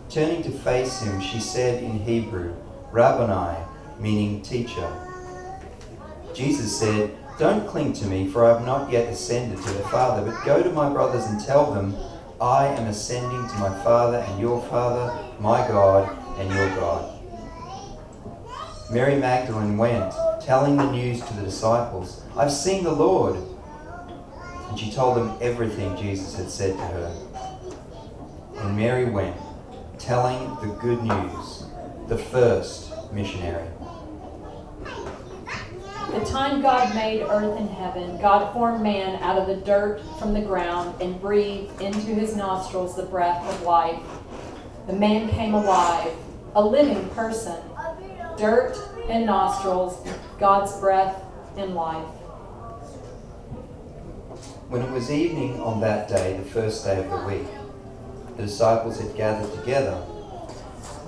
Turning 0.09 0.43
to 0.43 0.51
face 0.51 1.01
him, 1.01 1.19
she 1.19 1.41
said 1.41 1.83
in 1.83 1.99
Hebrew, 1.99 2.55
Rabboni, 2.91 3.57
meaning 3.99 4.41
teacher. 4.41 4.89
Jesus 6.33 6.79
said, 6.79 7.11
Don't 7.37 7.67
cling 7.67 7.91
to 7.93 8.07
me, 8.07 8.29
for 8.29 8.45
I 8.45 8.53
have 8.53 8.65
not 8.65 8.89
yet 8.89 9.09
ascended 9.09 9.61
to 9.61 9.73
the 9.73 9.83
Father, 9.89 10.31
but 10.31 10.45
go 10.45 10.63
to 10.63 10.69
my 10.69 10.89
brothers 10.89 11.25
and 11.25 11.43
tell 11.43 11.69
them, 11.73 11.93
I 12.39 12.67
am 12.67 12.87
ascending 12.87 13.49
to 13.49 13.55
my 13.55 13.69
Father 13.83 14.19
and 14.19 14.39
your 14.39 14.61
Father, 14.69 15.13
my 15.39 15.67
God 15.67 16.17
and 16.39 16.49
your 16.49 16.69
God. 16.75 17.11
Mary 18.89 19.15
Magdalene 19.15 19.77
went, 19.77 20.13
telling 20.41 20.77
the 20.77 20.89
news 20.89 21.19
to 21.25 21.33
the 21.33 21.41
disciples, 21.41 22.23
I've 22.37 22.51
seen 22.51 22.85
the 22.85 22.91
Lord. 22.91 23.35
And 24.69 24.79
she 24.79 24.91
told 24.91 25.17
them 25.17 25.37
everything 25.41 25.97
Jesus 25.97 26.35
had 26.35 26.49
said 26.49 26.77
to 26.77 26.85
her. 26.85 27.11
And 28.57 28.77
Mary 28.77 29.05
went, 29.05 29.35
telling 29.97 30.39
the 30.61 30.73
good 30.79 31.03
news, 31.03 31.65
the 32.07 32.17
first 32.17 32.93
missionary. 33.11 33.67
The 36.15 36.23
time 36.23 36.61
God 36.61 36.95
made 36.95 37.23
earth 37.23 37.59
and 37.59 37.69
heaven, 37.69 38.17
God 38.21 38.53
formed 38.53 38.81
man 38.81 39.21
out 39.21 39.37
of 39.37 39.47
the 39.47 39.57
dirt 39.57 40.01
from 40.17 40.33
the 40.33 40.39
ground 40.39 41.01
and 41.01 41.19
breathed 41.19 41.81
into 41.81 42.15
his 42.15 42.37
nostrils 42.37 42.95
the 42.95 43.03
breath 43.03 43.45
of 43.53 43.63
life. 43.63 43.99
The 44.87 44.93
man 44.93 45.27
came 45.27 45.53
alive, 45.53 46.13
a 46.55 46.63
living 46.63 47.09
person. 47.09 47.61
Dirt 48.37 48.77
and 49.09 49.25
nostrils, 49.25 50.07
God's 50.39 50.79
breath 50.79 51.21
and 51.57 51.75
life. 51.75 52.07
When 54.69 54.81
it 54.81 54.91
was 54.91 55.11
evening 55.11 55.59
on 55.59 55.81
that 55.81 56.07
day, 56.07 56.37
the 56.37 56.49
first 56.49 56.85
day 56.85 57.03
of 57.03 57.09
the 57.09 57.27
week, 57.27 57.47
the 58.37 58.43
disciples 58.43 59.01
had 59.01 59.13
gathered 59.17 59.53
together. 59.59 60.01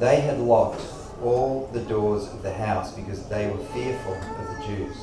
They 0.01 0.20
had 0.20 0.39
locked 0.39 0.82
all 1.24 1.70
the 1.72 1.82
doors 1.82 2.28
of 2.28 2.43
the 2.43 2.53
house 2.53 2.91
because 2.91 3.28
they 3.30 3.47
were 3.47 3.64
fearful 3.68 4.14
of 4.14 4.47
Jews. 4.68 4.97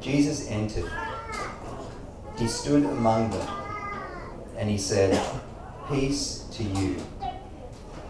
Jesus 0.00 0.48
entered. 0.48 0.90
He 2.38 2.48
stood 2.48 2.84
among 2.84 3.30
them 3.30 3.48
and 4.56 4.70
he 4.70 4.78
said, 4.78 5.20
Peace 5.90 6.46
to 6.52 6.62
you. 6.62 6.96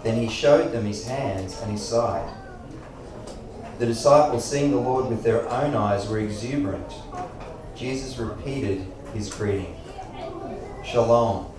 Then 0.05 0.17
he 0.17 0.29
showed 0.29 0.73
them 0.73 0.85
his 0.85 1.05
hands 1.05 1.61
and 1.61 1.73
his 1.73 1.83
side. 1.83 2.33
The 3.81 3.87
disciples, 3.87 4.49
seeing 4.49 4.71
the 4.71 4.77
Lord 4.77 5.09
with 5.09 5.25
their 5.25 5.49
own 5.49 5.75
eyes, 5.75 6.09
were 6.09 6.21
exuberant. 6.21 6.93
Jesus 7.75 8.19
repeated 8.19 8.87
his 9.13 9.33
greeting 9.33 9.77
Shalom, 10.85 11.53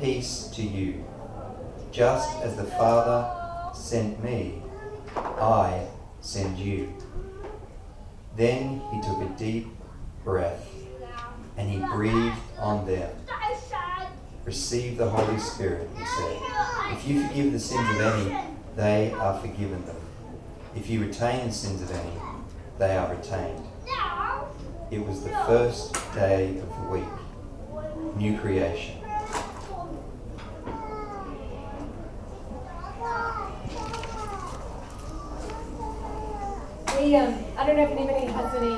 peace 0.00 0.50
to 0.54 0.62
you. 0.62 1.04
Just 1.90 2.40
as 2.42 2.56
the 2.56 2.64
Father 2.64 3.74
sent 3.74 4.22
me, 4.24 4.62
I 5.14 5.86
send 6.20 6.58
you. 6.58 6.94
Then 8.36 8.80
he 8.92 9.00
took 9.00 9.20
a 9.20 9.28
deep 9.38 9.66
breath 10.24 10.68
and 11.56 11.68
he 11.68 11.78
breathed 11.78 12.36
on 12.58 12.86
them. 12.86 13.14
Receive 14.44 14.96
the 14.98 15.08
Holy 15.08 15.38
Spirit, 15.38 15.88
he 15.96 16.04
said. 16.04 16.42
If 16.92 17.06
you 17.06 17.26
forgive 17.26 17.52
the 17.52 17.60
sins 17.60 17.88
of 17.90 18.00
any, 18.00 18.36
they 18.74 19.12
are 19.12 19.38
forgiven 19.38 19.84
them. 19.86 19.96
If 20.74 20.88
you 20.88 21.00
retain 21.00 21.46
the 21.46 21.52
sins 21.52 21.82
of 21.82 21.90
any, 21.90 22.16
they 22.78 22.96
are 22.96 23.14
retained. 23.14 23.66
It 24.90 25.06
was 25.06 25.22
the 25.22 25.30
first 25.46 25.94
day 26.14 26.58
of 26.58 26.68
the 26.68 26.88
week, 26.90 28.16
new 28.16 28.38
creation. 28.38 28.96
We, 36.98 37.16
um, 37.16 37.34
I 37.56 37.66
don't 37.66 37.76
know 37.76 37.84
if 37.84 37.90
anybody 37.90 38.21
has 38.52 38.62
any 38.62 38.76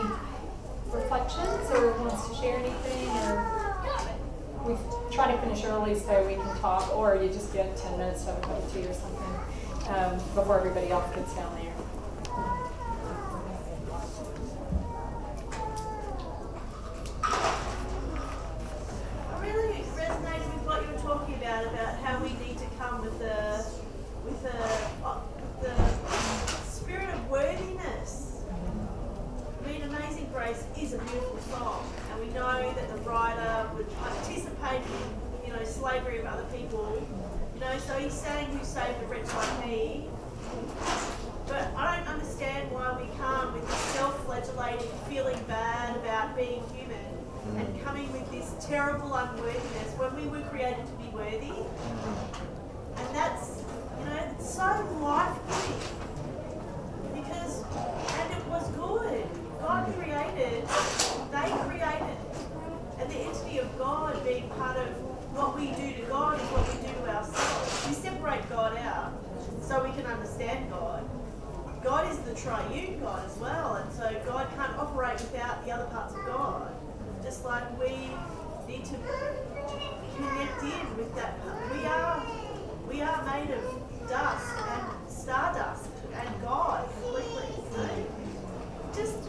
reflections 0.93 1.71
or 1.71 1.93
wants 2.01 2.29
to 2.29 2.35
share 2.37 2.59
anything, 2.59 3.09
or 3.09 3.45
we 4.65 4.77
try 5.15 5.31
to 5.31 5.39
finish 5.39 5.65
early 5.65 5.95
so 5.99 6.27
we 6.27 6.35
can 6.35 6.59
talk, 6.59 6.95
or 6.97 7.17
you 7.17 7.29
just 7.29 7.53
get 7.53 7.77
10 7.77 7.99
minutes 7.99 8.25
to 8.25 8.31
have 8.31 8.39
a 8.39 8.43
cup 8.43 8.59
of 8.59 8.73
tea 8.73 8.87
or 8.87 8.95
something 8.95 9.93
um, 9.95 10.15
before 10.35 10.59
everybody 10.59 10.91
else 10.91 11.15
gets 11.15 11.35
down 11.35 11.55
there. 11.57 11.73
I 19.33 19.41
really 19.43 19.85
resonated 19.97 20.55
with 20.55 20.67
what 20.67 20.83
you 20.83 20.93
were 20.93 20.99
talking 20.99 21.35
about 21.35 21.67
about 21.67 21.99
how 21.99 22.23
we 22.23 22.31
need 22.47 22.59
to 22.59 22.67
come 22.79 23.03
with 23.03 23.19
the 23.19 23.67
with 24.25 24.43
the 24.43 25.05
uh, 25.05 25.21
the 25.61 25.75
spirit 26.71 27.13
of 27.13 27.29
worthiness. 27.29 28.35
I 29.65 29.73
mean, 29.73 29.83
Amazing 29.83 30.29
Grace 30.33 30.63
is 30.79 30.93
a 30.93 30.99
beautiful 30.99 31.39
song, 31.51 31.91
and 32.13 32.21
we 32.21 32.27
know 32.35 32.73
that 32.75 32.89
the 32.89 32.99
writer 33.09 33.71
would 33.75 33.89
participate 33.99 34.83
in 34.83 35.47
you 35.47 35.53
know 35.57 35.65
slavery 35.65 36.19
of 36.19 36.27
other 36.27 36.45
people. 36.55 37.01
You 37.55 37.61
know, 37.61 37.79
so 37.79 37.95
he's 37.95 38.13
saying, 38.13 38.47
"Who 38.49 38.63
saved 38.63 39.03
a 39.03 39.07
wretch 39.07 39.33
like 39.35 39.67
me?" 39.67 40.09
But 41.47 41.73
I 41.77 41.97
don't 41.97 42.09
understand 42.09 42.71
why 42.73 42.93
we 43.01 43.09
come 43.17 43.55
with 43.55 43.67
this 43.67 43.77
self-flagellating, 43.97 44.91
feeling 45.09 45.39
bad 45.49 45.97
about 45.97 46.37
being 46.37 46.63
human, 46.75 47.11
and 47.57 47.85
coming 47.85 48.13
with 48.13 48.31
this 48.31 48.53
terrible 48.67 49.15
unworthiness 49.15 49.93
when 49.97 50.15
we 50.17 50.27
were 50.29 50.45
created 50.49 50.85
to 50.85 50.93
be 50.93 51.09
worthy. 51.09 51.53
And 52.97 53.15
that's, 53.15 53.63
you 53.99 54.05
know, 54.07 54.31
it's 54.31 54.55
so 54.55 54.65
life-giving. 55.01 55.81
Because, 57.15 57.63
and 58.19 58.33
it 58.33 58.45
was 58.47 58.69
good. 58.71 59.25
God 59.61 59.87
created, 59.97 60.69
they 61.33 61.51
created. 61.65 62.17
And 62.99 63.11
the 63.11 63.17
entity 63.17 63.59
of 63.59 63.79
God 63.79 64.23
being 64.25 64.49
part 64.51 64.77
of 64.77 64.89
what 65.35 65.57
we 65.57 65.69
do 65.69 65.95
to 65.95 66.03
God 66.09 66.39
is 66.39 66.47
what 66.49 66.69
we 66.69 66.87
do 66.87 66.93
to 66.93 67.09
ourselves. 67.09 67.89
We 67.89 67.95
separate 67.95 68.49
God 68.51 68.77
out 68.77 69.13
so 69.63 69.83
we 69.83 69.91
can 69.93 70.05
understand 70.05 70.71
God. 70.71 71.09
God 71.83 72.11
is 72.11 72.19
the 72.21 72.35
triune 72.35 73.01
God 73.01 73.25
as 73.25 73.37
well, 73.39 73.77
and 73.77 73.93
so 73.93 74.15
God 74.27 74.49
can't 74.57 74.77
operate 74.79 75.21
without 75.21 75.65
the 75.65 75.73
other 75.73 75.87
parts 75.87 76.15
of 76.15 76.25
God. 76.27 76.71
Just 77.23 77.45
like 77.45 77.65
we 77.81 78.11
need 78.69 78.74
to 78.85 78.97
connect 80.17 80.63
in 80.63 80.97
with 80.97 81.15
that. 81.17 81.39
We 81.73 81.87
are 81.87 82.27
we 82.89 83.01
are 83.01 83.25
made 83.25 83.51
of 83.55 84.09
dust 84.09 84.55
and 84.69 85.11
stardust 85.11 85.89
and 86.13 86.43
God 86.43 86.89
completely. 87.03 87.49
So 87.73 87.89
just 88.95 89.25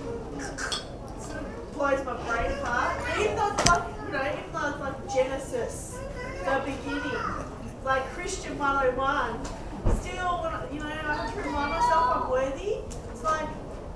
sort 1.25 1.41
of 1.41 1.73
blows 1.73 2.05
my 2.05 2.13
brain 2.27 2.51
apart. 2.59 3.01
Even 3.19 3.35
though 3.35 3.53
it's 3.53 3.67
like 3.67 3.83
you 4.05 4.11
know, 4.11 4.21
even 4.21 4.51
though 4.53 4.69
it's 4.69 4.79
like 4.79 5.13
Genesis, 5.13 5.99
the 6.43 6.61
beginning, 6.65 7.25
like 7.83 8.03
Christian 8.13 8.57
101 8.57 9.45
still, 10.01 10.41
when 10.41 10.51
I, 10.53 10.71
you 10.71 10.79
know, 10.79 10.87
I 10.87 11.15
have 11.15 11.33
to 11.33 11.39
remind 11.41 11.71
myself 11.71 12.23
I'm 12.23 12.29
worthy. 12.29 12.77
It's 13.11 13.23
like, 13.23 13.47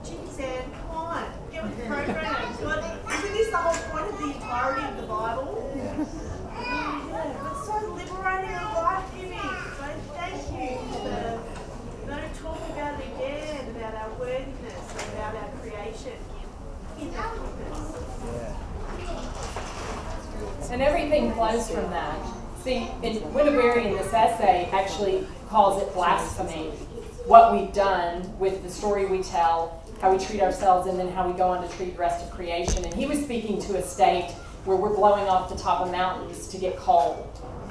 geez, 0.03 0.39
Anne, 0.39 0.72
come 0.72 0.91
on, 0.91 1.26
get 1.51 1.64
with 1.64 1.78
the 1.78 1.84
program. 1.86 2.55
God, 2.62 2.80
isn't 3.14 3.34
this 3.34 3.49
the 3.49 3.57
whole 3.57 3.74
point 3.91 4.14
of 4.14 4.20
the 4.20 4.26
entirety 4.34 4.86
of 4.88 4.97
the 4.97 5.07
Bible? 5.07 5.49
Yeah, 6.60 7.51
it's 7.51 7.66
so 7.66 7.76
liberating 7.93 8.53
and 8.53 8.74
life 8.76 9.05
giving. 9.16 9.39
So 9.39 9.86
thank 10.14 10.38
you 10.53 10.78
for, 10.93 11.20
you 12.01 12.07
know, 12.10 12.22
talking 12.41 12.72
about 12.74 12.93
it 12.99 13.05
again, 13.16 13.62
about 13.76 13.93
our 13.95 14.12
worthiness, 14.20 14.86
and 14.97 15.07
about 15.14 15.34
our 15.36 15.49
creation 15.62 16.18
in, 16.99 17.07
in 17.07 17.14
that 17.14 17.32
goodness. 17.34 17.88
And 20.72 20.82
everything 20.84 21.34
flows 21.34 21.70
from 21.70 21.89
that. 21.89 22.18
See, 22.64 22.89
in 23.01 23.34
Wendell 23.34 23.55
Berry 23.55 23.88
in 23.88 23.93
this 23.93 24.14
essay 24.14 24.70
actually 24.72 25.26
calls 25.49 25.81
it 25.81 25.91
blasphemy. 25.93 26.69
What 27.25 27.53
we've 27.53 27.73
done 27.73 28.37
with 28.37 28.61
the 28.63 28.69
story 28.69 29.05
we 29.05 29.23
tell, 29.23 29.83
how 29.99 30.13
we 30.13 30.23
treat 30.23 30.41
ourselves, 30.41 30.87
and 30.87 30.97
then 30.97 31.09
how 31.09 31.29
we 31.29 31.35
go 31.35 31.49
on 31.49 31.67
to 31.67 31.75
treat 31.75 31.93
the 31.93 31.99
rest 31.99 32.23
of 32.23 32.31
creation. 32.31 32.85
And 32.85 32.93
he 32.93 33.07
was 33.07 33.19
speaking 33.23 33.59
to 33.63 33.77
a 33.77 33.81
state 33.81 34.31
where 34.65 34.77
we're 34.77 34.95
blowing 34.95 35.27
off 35.27 35.49
the 35.49 35.57
top 35.57 35.81
of 35.81 35.91
mountains 35.91 36.47
to 36.49 36.57
get 36.57 36.77
coal. 36.77 37.27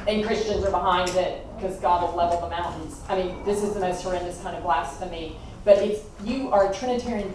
And 0.09 0.25
Christians 0.25 0.65
are 0.65 0.71
behind 0.71 1.11
it 1.11 1.47
because 1.57 1.77
God 1.77 2.03
will 2.03 2.17
level 2.17 2.41
the 2.41 2.51
mountains. 2.51 3.01
I 3.09 3.23
mean, 3.23 3.45
this 3.45 3.63
is 3.63 3.75
the 3.75 3.81
most 3.81 4.03
horrendous 4.03 4.41
kind 4.43 4.57
of 4.57 4.65
blasphemy. 4.65 5.37
But 5.65 5.79
if 5.79 6.03
you 6.25 6.51
are 6.51 6.71
a 6.71 6.75
Trinitarian 6.75 7.33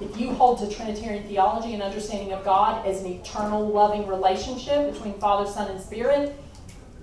if 0.00 0.18
you 0.18 0.32
hold 0.32 0.58
to 0.58 0.68
Trinitarian 0.68 1.22
theology 1.28 1.74
and 1.74 1.82
understanding 1.82 2.32
of 2.32 2.44
God 2.44 2.84
as 2.84 3.02
an 3.02 3.06
eternal 3.06 3.68
loving 3.68 4.04
relationship 4.08 4.92
between 4.92 5.14
Father, 5.14 5.48
Son, 5.48 5.70
and 5.70 5.80
Spirit, 5.80 6.36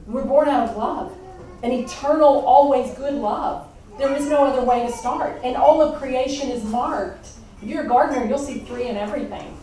we're 0.06 0.26
born 0.26 0.50
out 0.50 0.70
of 0.70 0.76
love. 0.76 1.18
An 1.62 1.72
eternal, 1.72 2.46
always 2.46 2.94
good 2.96 3.16
love. 3.16 3.68
There 3.98 4.14
is 4.16 4.28
no 4.28 4.46
other 4.46 4.64
way 4.66 4.86
to 4.86 4.92
start. 4.92 5.42
And 5.44 5.58
all 5.58 5.82
of 5.82 6.00
creation 6.00 6.50
is 6.50 6.64
marked. 6.64 7.30
If 7.62 7.68
you're 7.68 7.84
a 7.84 7.88
gardener, 7.88 8.26
you'll 8.26 8.38
see 8.38 8.60
three 8.60 8.88
in 8.88 8.96
everything. 8.96 9.58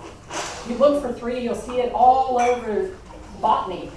You 0.68 0.76
look 0.76 1.01
for 1.01 1.12
three, 1.12 1.40
you'll 1.40 1.55
see 1.55 1.80
it 1.80 1.92
all 1.92 2.38
over 2.38 2.94
botany. 3.40 3.90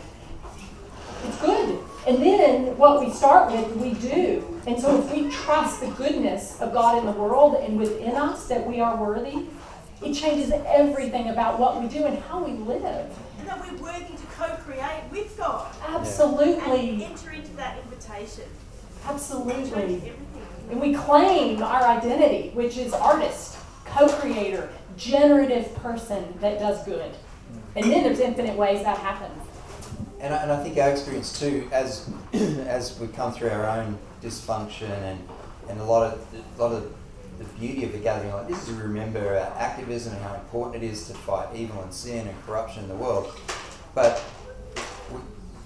It's 1.25 1.41
good. 1.41 1.79
And 2.07 2.21
then 2.21 2.77
what 2.77 3.05
we 3.05 3.11
start 3.11 3.51
with, 3.51 3.75
we 3.75 3.93
do. 3.95 4.61
And 4.65 4.79
so 4.79 4.97
if 4.99 5.13
we 5.13 5.29
trust 5.29 5.81
the 5.81 5.87
goodness 5.91 6.61
of 6.61 6.71
God 6.71 6.97
in 6.99 7.05
the 7.05 7.11
world 7.11 7.55
and 7.55 7.77
within 7.77 8.15
us 8.15 8.47
that 8.47 8.65
we 8.65 8.79
are 8.79 8.95
worthy, 8.95 9.47
it 10.01 10.13
changes 10.13 10.51
everything 10.65 11.27
about 11.27 11.59
what 11.59 11.81
we 11.81 11.89
do 11.89 12.05
and 12.05 12.17
how 12.23 12.41
we 12.41 12.53
live. 12.53 13.13
And 13.39 13.47
that 13.49 13.59
we're 13.59 13.81
working 13.81 14.15
to 14.15 14.25
co-create 14.39 15.03
with 15.11 15.37
God. 15.37 15.75
Absolutely. 15.85 16.91
And 16.91 17.01
enter 17.01 17.31
into 17.31 17.53
that 17.57 17.77
invitation. 17.83 18.45
Absolutely. 19.05 20.13
And 20.69 20.79
we 20.79 20.93
claim 20.93 21.61
our 21.61 21.83
identity, 21.83 22.49
which 22.53 22.77
is 22.77 22.93
artist, 22.93 23.57
co 23.85 24.07
creator, 24.07 24.69
generative 24.97 25.73
person 25.75 26.33
that 26.41 26.59
does 26.59 26.83
good. 26.85 27.11
Mm. 27.11 27.61
And 27.75 27.91
then 27.91 28.03
there's 28.03 28.19
infinite 28.19 28.55
ways 28.55 28.83
that 28.83 28.97
happens. 28.97 29.41
And 30.19 30.33
I, 30.33 30.43
and 30.43 30.51
I 30.51 30.63
think 30.63 30.77
our 30.77 30.89
experience 30.89 31.39
too, 31.39 31.67
as 31.71 32.09
as 32.33 32.99
we 32.99 33.07
come 33.07 33.31
through 33.31 33.49
our 33.49 33.65
own 33.65 33.97
dysfunction 34.21 34.91
and, 34.91 35.27
and 35.69 35.79
a 35.79 35.83
lot 35.83 36.13
of 36.13 36.21
a 36.57 36.61
lot 36.61 36.73
of 36.73 36.93
the 37.39 37.45
beauty 37.57 37.85
of 37.85 37.93
the 37.93 37.97
gathering 37.97 38.33
like 38.33 38.49
this 38.49 38.67
is 38.67 38.67
to 38.67 38.73
remember 38.73 39.19
our 39.19 39.57
activism 39.57 40.13
and 40.13 40.21
how 40.23 40.33
important 40.35 40.83
it 40.83 40.85
is 40.85 41.07
to 41.07 41.13
fight 41.13 41.47
evil 41.55 41.81
and 41.81 41.93
sin 41.93 42.27
and 42.27 42.45
corruption 42.45 42.83
in 42.83 42.89
the 42.89 42.95
world. 42.95 43.33
But 43.99 44.23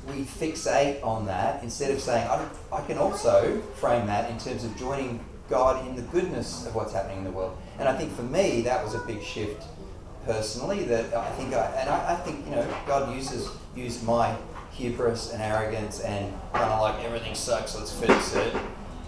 we, 0.07 0.23
fixate 0.23 1.03
on 1.03 1.27
that 1.27 1.61
instead 1.61 1.91
of 1.91 2.01
saying, 2.01 2.27
I, 2.27 2.43
I 2.71 2.81
can 2.81 2.97
also 2.97 3.61
frame 3.75 4.07
that 4.07 4.31
in 4.31 4.39
terms 4.39 4.63
of 4.63 4.75
joining 4.75 5.23
God 5.51 5.87
in 5.87 5.95
the 5.95 6.01
goodness 6.01 6.65
of 6.65 6.73
what's 6.73 6.93
happening 6.93 7.19
in 7.19 7.25
the 7.25 7.29
world. 7.29 7.55
And 7.77 7.87
I 7.87 7.95
think 7.95 8.11
for 8.15 8.23
me, 8.23 8.61
that 8.61 8.83
was 8.83 8.95
a 8.95 8.99
big 9.01 9.21
shift 9.21 9.63
personally 10.25 10.83
that 10.85 11.13
I 11.13 11.29
think 11.33 11.53
I, 11.53 11.65
and 11.77 11.87
I, 11.87 12.13
I 12.13 12.15
think, 12.15 12.43
you 12.45 12.55
know, 12.55 12.67
God 12.87 13.15
uses, 13.15 13.49
used 13.75 14.03
my 14.03 14.35
hubris 14.71 15.31
and 15.31 15.39
arrogance 15.39 15.99
and 15.99 16.33
kind 16.53 16.71
of 16.71 16.81
like 16.81 17.05
everything 17.05 17.35
sucks, 17.35 17.75
let's 17.75 17.93
fix 17.93 18.35
it. 18.35 18.55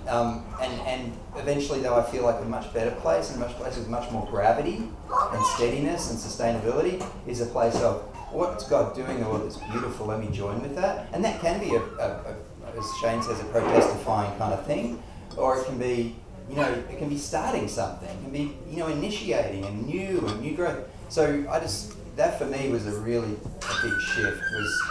Um, 0.07 0.45
and, 0.61 0.82
and 0.82 1.17
eventually, 1.36 1.82
though, 1.82 1.95
I 1.99 2.03
feel 2.03 2.21
like 2.21 2.39
a 2.41 2.45
much 2.45 2.71
better 2.76 2.91
place 2.91 3.32
and 3.32 3.41
a 3.41 3.47
much 3.47 3.55
place 3.55 3.76
with 3.76 3.89
much 3.89 4.11
more 4.11 4.28
gravity 4.28 4.88
and 5.09 5.45
steadiness 5.55 6.11
and 6.11 6.19
sustainability 6.19 7.03
is 7.26 7.41
a 7.41 7.47
place 7.47 7.76
of 7.78 8.14
what's 8.32 8.67
God 8.67 8.95
doing 8.95 9.19
in 9.19 9.23
that's 9.23 9.57
beautiful, 9.57 10.07
let 10.07 10.19
me 10.19 10.30
join 10.32 10.61
with 10.61 10.76
that. 10.76 11.07
And 11.13 11.23
that 11.23 11.41
can 11.41 11.59
be, 11.59 11.76
a, 11.76 11.82
a, 11.82 12.07
a 12.07 12.36
as 12.78 12.91
Shane 13.01 13.21
says, 13.21 13.39
a 13.39 13.43
protestifying 13.45 14.38
kind 14.38 14.53
of 14.53 14.65
thing, 14.65 15.01
or 15.38 15.57
it 15.57 15.65
can 15.65 15.78
be, 15.78 16.15
you 16.49 16.55
know, 16.55 16.69
it 16.69 16.97
can 16.97 17.09
be 17.09 17.17
starting 17.17 17.67
something, 17.67 18.09
it 18.09 18.21
can 18.21 18.32
be, 18.32 18.57
you 18.69 18.78
know, 18.78 18.88
initiating 18.88 19.65
a 19.65 19.71
new 19.71 20.26
and 20.28 20.41
new 20.41 20.55
growth. 20.55 20.88
So 21.09 21.45
I 21.49 21.59
just, 21.59 21.93
that 22.15 22.38
for 22.38 22.45
me 22.45 22.69
was 22.69 22.88
a 22.88 22.99
really 22.99 23.36
big 23.82 23.99
shift, 24.01 24.41
was 24.53 24.82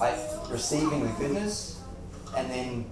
I, 0.00 0.50
receiving 0.50 1.02
the 1.02 1.12
goodness 1.18 1.80
and 2.36 2.50
then 2.50 2.86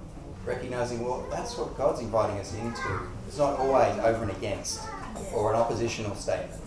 recognizing, 0.45 1.05
well, 1.05 1.27
that's 1.31 1.57
what 1.57 1.77
God's 1.77 2.01
inviting 2.01 2.39
us 2.39 2.55
into. 2.55 3.01
It's 3.27 3.39
not 3.39 3.59
always 3.59 3.99
over 3.99 4.23
and 4.23 4.31
against 4.33 4.81
or 5.33 5.53
an 5.53 5.59
oppositional 5.59 6.15
statement. 6.15 6.61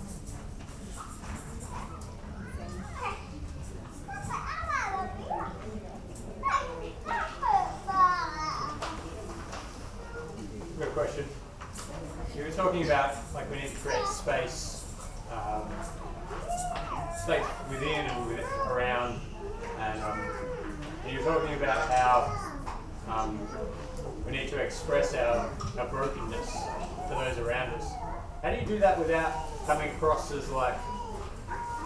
Without 29.08 29.66
coming 29.66 29.89
across 29.91 30.32
as 30.34 30.49
like, 30.49 30.78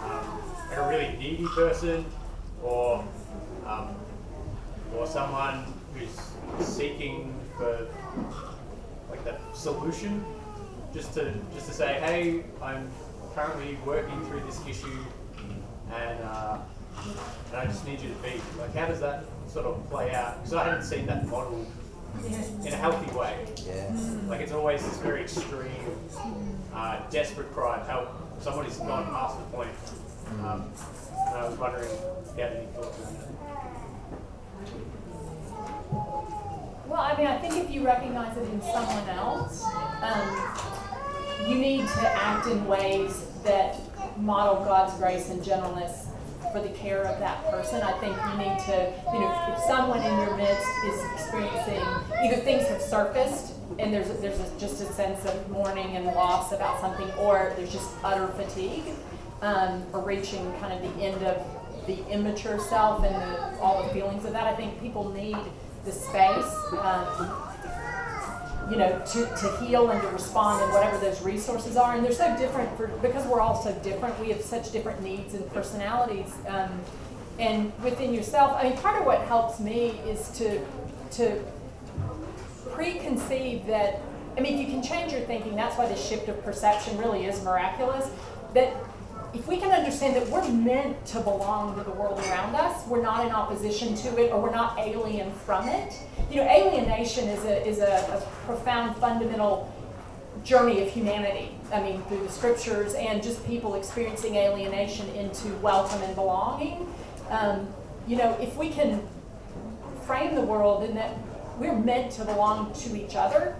um, 0.02 0.42
like 0.68 0.76
a 0.76 0.88
really 0.88 1.16
needy 1.18 1.46
person, 1.54 2.04
or 2.64 3.04
um, 3.64 3.94
or 4.96 5.06
someone 5.06 5.64
who's 5.94 6.66
seeking 6.66 7.32
for 7.56 7.86
like 9.08 9.22
the 9.24 9.36
solution, 9.54 10.24
just 10.92 11.14
to 11.14 11.32
just 11.54 11.68
to 11.68 11.72
say, 11.72 12.00
hey, 12.00 12.44
I'm 12.60 12.90
currently 13.36 13.78
working 13.86 14.20
through 14.26 14.40
this 14.40 14.60
issue, 14.66 14.98
and 15.94 16.18
uh, 16.24 16.58
and 17.52 17.56
I 17.56 17.66
just 17.66 17.86
need 17.86 18.00
you 18.00 18.08
to 18.08 18.16
be 18.16 18.40
like, 18.58 18.74
how 18.74 18.86
does 18.86 18.98
that 18.98 19.24
sort 19.46 19.66
of 19.66 19.88
play 19.90 20.12
out? 20.12 20.38
Because 20.38 20.54
I 20.54 20.64
haven't 20.64 20.82
seen 20.84 21.06
that 21.06 21.28
model 21.28 21.64
in 22.64 22.72
a 22.72 22.76
healthy 22.76 23.16
way. 23.16 23.46
Yeah. 23.64 23.96
Like 24.26 24.40
it's 24.40 24.52
always 24.52 24.82
this 24.82 24.98
very 24.98 25.22
extreme, 25.22 25.70
uh, 26.74 27.00
desperate 27.10 27.52
cry 27.52 27.80
of 27.80 27.86
help. 27.86 28.08
Somebody's 28.40 28.76
gone 28.78 29.06
past 29.06 29.38
the 29.38 29.44
point. 29.56 29.70
Um, 30.40 30.70
and 31.28 31.36
I 31.36 31.48
was 31.48 31.58
wondering 31.58 31.84
if 31.84 32.36
you 32.36 32.42
had 32.42 32.52
any 32.52 32.66
thoughts 32.66 32.98
on 33.06 33.14
that. 33.14 33.28
Well, 36.86 37.00
I 37.00 37.16
mean, 37.16 37.26
I 37.26 37.38
think 37.38 37.56
if 37.56 37.70
you 37.70 37.84
recognize 37.84 38.36
it 38.36 38.44
in 38.44 38.60
someone 38.62 39.08
else, 39.10 39.64
um, 40.02 41.48
you 41.48 41.56
need 41.56 41.86
to 41.88 42.08
act 42.08 42.46
in 42.46 42.66
ways 42.66 43.26
that 43.44 43.78
model 44.18 44.64
God's 44.64 44.94
grace 44.98 45.30
and 45.30 45.42
gentleness 45.42 46.08
for 46.52 46.60
the 46.60 46.68
care 46.70 47.02
of 47.02 47.18
that 47.18 47.44
person. 47.50 47.82
I 47.82 47.92
think 47.92 48.14
you 48.16 48.38
need 48.38 48.58
to, 48.66 48.92
you 49.12 49.20
know, 49.20 49.54
if 49.54 49.58
someone 49.64 50.02
in 50.02 50.18
your 50.18 50.36
midst 50.36 50.68
is 50.84 51.02
experiencing 51.12 51.82
either 52.22 52.36
things 52.42 52.68
have 52.68 52.82
surfaced 52.82 53.54
and 53.78 53.92
there's 53.92 54.08
there's 54.20 54.40
a, 54.40 54.58
just 54.58 54.80
a 54.80 54.92
sense 54.92 55.24
of 55.24 55.50
mourning 55.50 55.96
and 55.96 56.06
loss 56.06 56.52
about 56.52 56.80
something, 56.80 57.10
or 57.12 57.52
there's 57.56 57.72
just 57.72 57.90
utter 58.02 58.28
fatigue, 58.28 58.84
um, 59.40 59.84
or 59.92 60.00
reaching 60.00 60.52
kind 60.60 60.72
of 60.72 60.96
the 60.96 61.02
end 61.02 61.22
of 61.24 61.44
the 61.86 62.06
immature 62.08 62.58
self 62.58 63.04
and 63.04 63.14
the, 63.14 63.60
all 63.60 63.82
the 63.82 63.88
feelings 63.92 64.24
of 64.24 64.32
that. 64.32 64.46
I 64.46 64.54
think 64.54 64.80
people 64.80 65.08
need 65.10 65.36
the 65.84 65.92
space. 65.92 66.54
Um, 66.78 67.48
you 68.70 68.76
know, 68.78 69.02
to, 69.04 69.26
to 69.26 69.56
heal 69.60 69.90
and 69.90 70.00
to 70.00 70.08
respond 70.08 70.62
and 70.62 70.72
whatever 70.72 70.96
those 70.98 71.20
resources 71.22 71.76
are. 71.76 71.96
And 71.96 72.04
they're 72.04 72.12
so 72.12 72.34
different 72.38 72.74
for, 72.76 72.86
because 72.86 73.26
we're 73.26 73.40
all 73.40 73.60
so 73.60 73.72
different. 73.82 74.18
We 74.20 74.28
have 74.28 74.40
such 74.40 74.70
different 74.70 75.02
needs 75.02 75.34
and 75.34 75.46
personalities. 75.52 76.32
Um, 76.46 76.80
and 77.38 77.72
within 77.82 78.14
yourself, 78.14 78.56
I 78.56 78.68
mean, 78.68 78.78
part 78.78 79.00
of 79.00 79.04
what 79.04 79.20
helps 79.22 79.58
me 79.58 80.00
is 80.06 80.28
to 80.38 80.64
to 81.12 81.42
preconceive 82.72 83.66
that. 83.66 84.00
I 84.36 84.40
mean, 84.40 84.54
if 84.54 84.66
you 84.66 84.72
can 84.72 84.82
change 84.82 85.12
your 85.12 85.20
thinking, 85.22 85.54
that's 85.54 85.76
why 85.76 85.86
this 85.86 86.06
shift 86.06 86.28
of 86.28 86.42
perception 86.44 86.96
really 86.98 87.26
is 87.26 87.42
miraculous. 87.42 88.08
That 88.54 88.74
if 89.34 89.46
we 89.46 89.56
can 89.56 89.70
understand 89.70 90.16
that 90.16 90.28
we're 90.28 90.46
meant 90.50 91.04
to 91.06 91.20
belong 91.20 91.76
to 91.76 91.84
the 91.84 91.90
world 91.90 92.18
around 92.20 92.54
us, 92.54 92.86
we're 92.86 93.02
not 93.02 93.26
in 93.26 93.32
opposition 93.32 93.94
to 93.96 94.22
it, 94.22 94.30
or 94.30 94.40
we're 94.40 94.50
not 94.50 94.78
alien 94.78 95.32
from 95.32 95.68
it. 95.68 95.94
You 96.30 96.36
know, 96.36 96.48
alienation 96.48 97.28
is 97.28 97.44
a 97.44 97.66
is 97.66 97.78
a, 97.78 97.84
a 97.84 98.46
profound, 98.46 98.96
fundamental 98.96 99.72
journey 100.44 100.82
of 100.82 100.88
humanity. 100.90 101.54
I 101.72 101.82
mean, 101.82 102.02
through 102.04 102.22
the 102.22 102.30
scriptures 102.30 102.94
and 102.94 103.22
just 103.22 103.46
people 103.46 103.74
experiencing 103.74 104.34
alienation 104.36 105.08
into 105.10 105.48
welcome 105.56 106.02
and 106.02 106.14
belonging. 106.14 106.92
Um, 107.30 107.68
you 108.06 108.16
know, 108.16 108.36
if 108.40 108.56
we 108.56 108.68
can 108.68 109.06
frame 110.04 110.34
the 110.34 110.42
world 110.42 110.82
in 110.82 110.94
that 110.96 111.16
we're 111.62 111.78
meant 111.78 112.12
to 112.12 112.24
belong 112.24 112.72
to 112.74 112.96
each 112.96 113.14
other. 113.14 113.56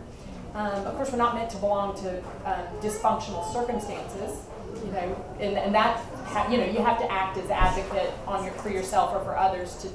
Um, 0.54 0.86
of 0.86 0.96
course, 0.96 1.10
we're 1.10 1.18
not 1.18 1.34
meant 1.34 1.50
to 1.50 1.56
belong 1.56 1.96
to 2.02 2.18
um, 2.44 2.66
dysfunctional 2.82 3.50
circumstances 3.52 4.42
you 4.84 4.92
know, 4.92 5.24
and, 5.40 5.56
and 5.56 5.74
that 5.74 5.98
ha- 6.26 6.48
you 6.50 6.58
know, 6.58 6.64
you 6.64 6.80
have 6.80 6.98
to 6.98 7.10
act 7.10 7.36
as 7.38 7.50
advocate 7.50 8.12
on 8.26 8.44
your 8.44 8.52
for 8.54 8.70
yourself 8.70 9.14
or 9.14 9.24
for 9.24 9.36
others 9.36 9.76
to 9.76 9.88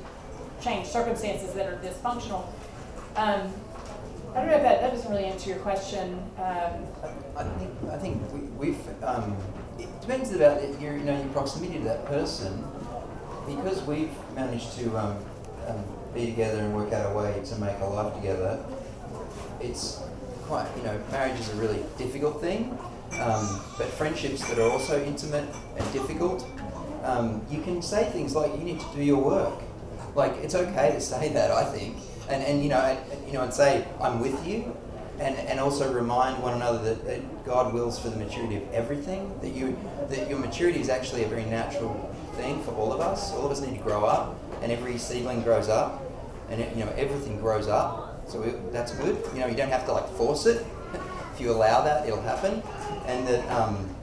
change 0.64 0.88
circumstances 0.88 1.54
that 1.54 1.68
are 1.68 1.78
dysfunctional. 1.78 2.46
Um, 3.16 3.54
I 4.34 4.42
don't 4.42 4.48
know 4.48 4.58
if 4.58 4.62
that, 4.62 4.82
that 4.82 4.92
doesn't 4.92 5.10
really 5.10 5.26
answer 5.26 5.50
your 5.50 5.60
question. 5.60 6.20
Um, 6.38 6.86
I 7.36 7.44
think 7.44 7.72
I 7.92 7.98
think 7.98 8.34
we, 8.34 8.40
we've 8.70 9.04
um, 9.04 9.36
it 9.80 9.88
depends 10.02 10.32
about 10.34 10.62
your 10.80 10.98
you 10.98 11.04
know 11.04 11.18
your 11.18 11.30
proximity 11.30 11.80
to 11.80 11.84
that 11.86 12.06
person 12.06 12.64
because 13.48 13.82
we've 13.84 14.12
managed 14.36 14.74
to 14.78 14.98
um, 14.98 15.18
be 16.18 16.26
together 16.26 16.60
and 16.60 16.74
work 16.74 16.92
out 16.94 17.12
a 17.12 17.16
way 17.16 17.42
to 17.46 17.56
make 17.58 17.78
a 17.80 17.86
life 17.86 18.14
together. 18.16 18.64
It's 19.62 20.02
quite 20.44 20.68
you 20.76 20.84
know 20.84 21.00
marriage 21.12 21.40
is 21.40 21.50
a 21.50 21.56
really 21.56 21.84
difficult 21.98 22.42
thing, 22.42 22.78
um, 23.20 23.62
but 23.78 23.88
friendships 23.88 24.48
that 24.48 24.58
are 24.58 24.70
also 24.70 25.04
intimate 25.04 25.48
and 25.78 25.94
difficult, 25.94 26.48
um, 27.04 27.46
you 27.50 27.62
can 27.62 27.82
say 27.82 28.10
things 28.12 28.36
like 28.36 28.52
you 28.54 28.64
need 28.64 28.80
to 28.80 28.86
do 28.96 29.04
your 29.04 29.24
work. 29.24 29.62
Like 30.16 30.34
it's 30.38 30.56
okay 30.56 30.92
to 30.92 31.02
say 31.02 31.30
that 31.30 31.52
I 31.52 31.66
think, 31.66 31.98
and 32.30 32.44
and 32.44 32.64
you 32.64 32.70
know 32.70 32.80
and, 32.80 33.28
you 33.28 33.34
know 33.34 33.44
and 33.44 33.54
say 33.54 33.86
I'm 34.02 34.20
with 34.20 34.48
you, 34.48 34.76
and, 35.20 35.38
and 35.38 35.60
also 35.60 35.94
remind 35.94 36.42
one 36.42 36.54
another 36.54 36.82
that, 36.84 37.06
that 37.06 37.46
God 37.46 37.74
wills 37.74 38.00
for 38.00 38.10
the 38.10 38.18
maturity 38.18 38.58
of 38.58 38.74
everything. 38.74 39.38
That 39.42 39.50
you 39.50 39.78
that 40.10 40.30
your 40.30 40.40
maturity 40.40 40.80
is 40.80 40.90
actually 40.90 41.24
a 41.24 41.28
very 41.28 41.46
natural 41.46 41.94
thing 42.38 42.64
for 42.64 42.72
all 42.72 42.92
of 42.94 43.02
us. 43.02 43.32
All 43.34 43.46
of 43.46 43.52
us 43.52 43.62
need 43.62 43.78
to 43.78 43.84
grow 43.84 44.06
up, 44.06 44.40
and 44.62 44.72
every 44.72 44.98
seedling 44.98 45.42
grows 45.42 45.70
up, 45.70 46.07
and 46.50 46.62
it, 46.62 46.76
you 46.76 46.86
know 46.86 46.92
everything 46.98 47.40
grows 47.40 47.68
up. 47.68 48.22
So 48.28 48.44
it, 48.44 48.74
that's 48.74 48.94
good. 48.96 49.18
You 49.34 49.42
know 49.42 49.48
you 49.48 49.56
don't 49.56 49.70
have 49.70 49.86
to 49.86 49.94
like 49.94 50.08
force 50.10 50.46
it. 50.46 50.66
if 51.34 51.42
you 51.42 51.52
allow 51.52 51.84
that, 51.84 52.08
it'll 52.08 52.22
happen, 52.22 52.62
and 53.06 53.28
that 53.28 53.50
um, 53.50 53.96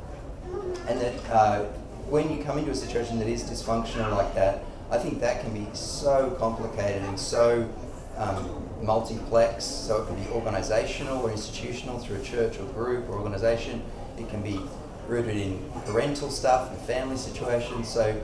and 0.88 1.01
that 1.01 1.30
uh, 1.30 1.64
when 2.09 2.30
you 2.30 2.42
come 2.45 2.59
into 2.59 2.70
a 2.70 2.74
situation 2.74 3.18
that 3.18 3.28
is 3.28 3.45
dysfunctional 3.45 4.16
like 4.16 4.34
that, 4.34 4.64
I 4.90 4.99
think 4.99 5.20
that 5.20 5.40
can 5.42 5.53
be 5.53 5.66
so 5.74 6.36
complicated 6.38 7.03
and 7.03 7.18
so 7.18 7.68
um, 8.16 8.64
multiplex, 8.82 9.64
so 9.64 10.03
it 10.03 10.07
can 10.07 10.16
be 10.16 10.30
organizational 10.30 11.22
or 11.22 11.30
institutional 11.30 11.99
through 11.99 12.20
a 12.20 12.22
church 12.22 12.59
or 12.59 12.64
group 12.66 13.09
or 13.09 13.14
organization. 13.14 13.82
It 14.18 14.28
can 14.28 14.42
be 14.42 14.61
rooted 15.09 15.36
in 15.36 15.70
parental 15.86 16.30
stuff 16.30 16.70
and 16.70 16.78
family 16.80 17.16
situations. 17.16 17.88
So, 17.88 18.20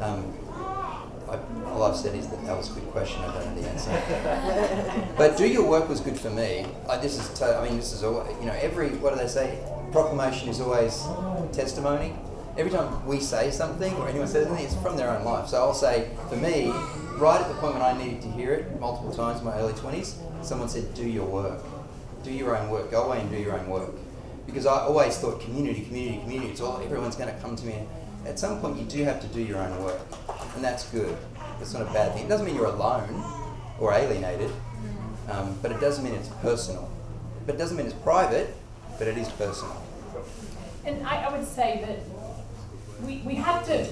um, 0.00 0.36
I, 1.34 1.70
all 1.70 1.82
I've 1.82 1.96
said 1.96 2.14
is 2.14 2.28
that 2.28 2.44
that 2.46 2.56
was 2.56 2.70
a 2.70 2.74
good 2.74 2.90
question. 2.90 3.22
I 3.22 3.34
don't 3.34 3.54
know 3.54 3.62
the 3.62 3.68
answer. 3.68 5.14
but 5.16 5.36
do 5.36 5.48
your 5.48 5.68
work 5.68 5.88
was 5.88 6.00
good 6.00 6.18
for 6.18 6.30
me. 6.30 6.66
I, 6.88 6.96
this 6.98 7.18
is, 7.18 7.28
to, 7.38 7.56
I 7.56 7.64
mean, 7.64 7.76
this 7.76 7.92
is 7.92 8.02
all. 8.02 8.26
You 8.40 8.46
know, 8.46 8.52
every 8.54 8.90
what 8.90 9.14
do 9.14 9.20
they 9.20 9.28
say? 9.28 9.58
Proclamation 9.92 10.48
is 10.48 10.60
always 10.60 11.04
testimony. 11.52 12.14
Every 12.56 12.70
time 12.70 13.04
we 13.06 13.18
say 13.18 13.50
something 13.50 13.92
or 13.96 14.08
anyone 14.08 14.28
says 14.28 14.46
anything, 14.46 14.66
it's 14.66 14.76
from 14.76 14.96
their 14.96 15.10
own 15.10 15.24
life. 15.24 15.48
So 15.48 15.58
I'll 15.58 15.74
say, 15.74 16.10
for 16.28 16.36
me, 16.36 16.70
right 17.18 17.40
at 17.40 17.48
the 17.48 17.54
point 17.54 17.74
when 17.74 17.82
I 17.82 17.96
needed 17.96 18.22
to 18.22 18.28
hear 18.28 18.52
it 18.52 18.80
multiple 18.80 19.12
times 19.12 19.40
in 19.40 19.44
my 19.44 19.54
early 19.54 19.72
20s, 19.72 20.14
someone 20.44 20.68
said, 20.68 20.94
Do 20.94 21.08
your 21.08 21.26
work. 21.26 21.62
Do 22.22 22.32
your 22.32 22.56
own 22.56 22.70
work. 22.70 22.90
Go 22.90 23.04
away 23.04 23.20
and 23.20 23.30
do 23.30 23.36
your 23.36 23.58
own 23.58 23.68
work. 23.68 23.90
Because 24.46 24.66
I 24.66 24.82
always 24.82 25.16
thought 25.16 25.40
community, 25.40 25.82
community, 25.82 26.20
community, 26.20 26.52
it's 26.52 26.60
all, 26.60 26.80
everyone's 26.80 27.16
going 27.16 27.34
to 27.34 27.40
come 27.40 27.56
to 27.56 27.66
me. 27.66 27.86
At 28.26 28.38
some 28.38 28.60
point, 28.60 28.78
you 28.78 28.84
do 28.84 29.04
have 29.04 29.20
to 29.20 29.26
do 29.28 29.40
your 29.40 29.58
own 29.58 29.82
work. 29.82 30.00
And 30.54 30.64
that's 30.64 30.88
good. 30.90 31.16
It's 31.60 31.72
not 31.72 31.82
a 31.82 31.92
bad 31.92 32.14
thing. 32.14 32.24
It 32.26 32.28
doesn't 32.28 32.46
mean 32.46 32.54
you're 32.54 32.66
alone 32.66 33.22
or 33.78 33.92
alienated, 33.92 34.50
um, 35.28 35.58
but 35.62 35.72
it 35.72 35.80
doesn't 35.80 36.04
mean 36.04 36.14
it's 36.14 36.28
personal. 36.40 36.90
But 37.46 37.56
it 37.56 37.58
doesn't 37.58 37.76
mean 37.76 37.86
it's 37.86 37.94
private, 37.96 38.54
but 38.98 39.08
it 39.08 39.18
is 39.18 39.28
personal. 39.30 39.82
And 40.84 41.06
I, 41.06 41.24
I 41.24 41.36
would 41.36 41.46
say 41.46 41.84
that 41.86 43.04
we, 43.04 43.18
we 43.24 43.34
have 43.34 43.64
to 43.66 43.86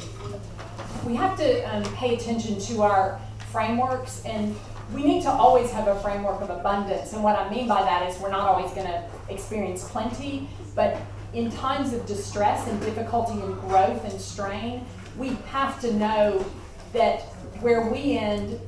we 1.05 1.15
have 1.17 1.37
to 1.39 1.63
um, 1.75 1.83
pay 1.95 2.15
attention 2.15 2.59
to 2.61 2.83
our 2.83 3.21
frameworks 3.51 4.25
and 4.25 4.55
we 4.95 5.03
need 5.05 5.23
to 5.23 5.31
always 5.31 5.71
have 5.71 5.89
a 5.89 5.99
framework 6.01 6.41
of 6.41 6.51
abundance 6.51 7.13
and 7.13 7.23
what 7.23 7.37
i 7.37 7.49
mean 7.51 7.67
by 7.67 7.83
that 7.83 8.09
is 8.09 8.19
we're 8.21 8.31
not 8.31 8.49
always 8.49 8.73
going 8.73 8.87
to 8.87 9.05
experience 9.29 9.89
plenty 9.91 10.49
but 10.75 10.97
in 11.33 11.51
times 11.51 11.93
of 11.93 12.05
distress 12.07 12.67
and 12.69 12.81
difficulty 12.81 13.41
and 13.41 13.59
growth 13.61 14.05
and 14.05 14.21
strain 14.21 14.85
we 15.17 15.29
have 15.47 15.81
to 15.81 15.93
know 15.95 16.45
that 16.93 17.21
where 17.61 17.91
we 17.91 18.19
end 18.19 18.59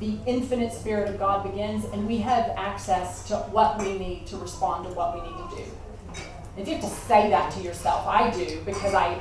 the 0.00 0.18
infinite 0.26 0.72
spirit 0.72 1.08
of 1.08 1.18
god 1.18 1.42
begins 1.48 1.84
and 1.92 2.06
we 2.06 2.18
have 2.18 2.50
access 2.56 3.26
to 3.28 3.36
what 3.36 3.78
we 3.80 3.98
need 3.98 4.26
to 4.26 4.36
respond 4.36 4.86
to 4.86 4.92
what 4.94 5.14
we 5.14 5.20
need 5.28 5.50
to 5.50 5.56
do 5.56 5.70
if 6.56 6.68
you 6.68 6.74
have 6.74 6.82
to 6.82 6.90
say 6.90 7.30
that 7.30 7.52
to 7.52 7.60
yourself 7.60 8.06
i 8.06 8.30
do 8.30 8.60
because 8.64 8.94
i 8.94 9.18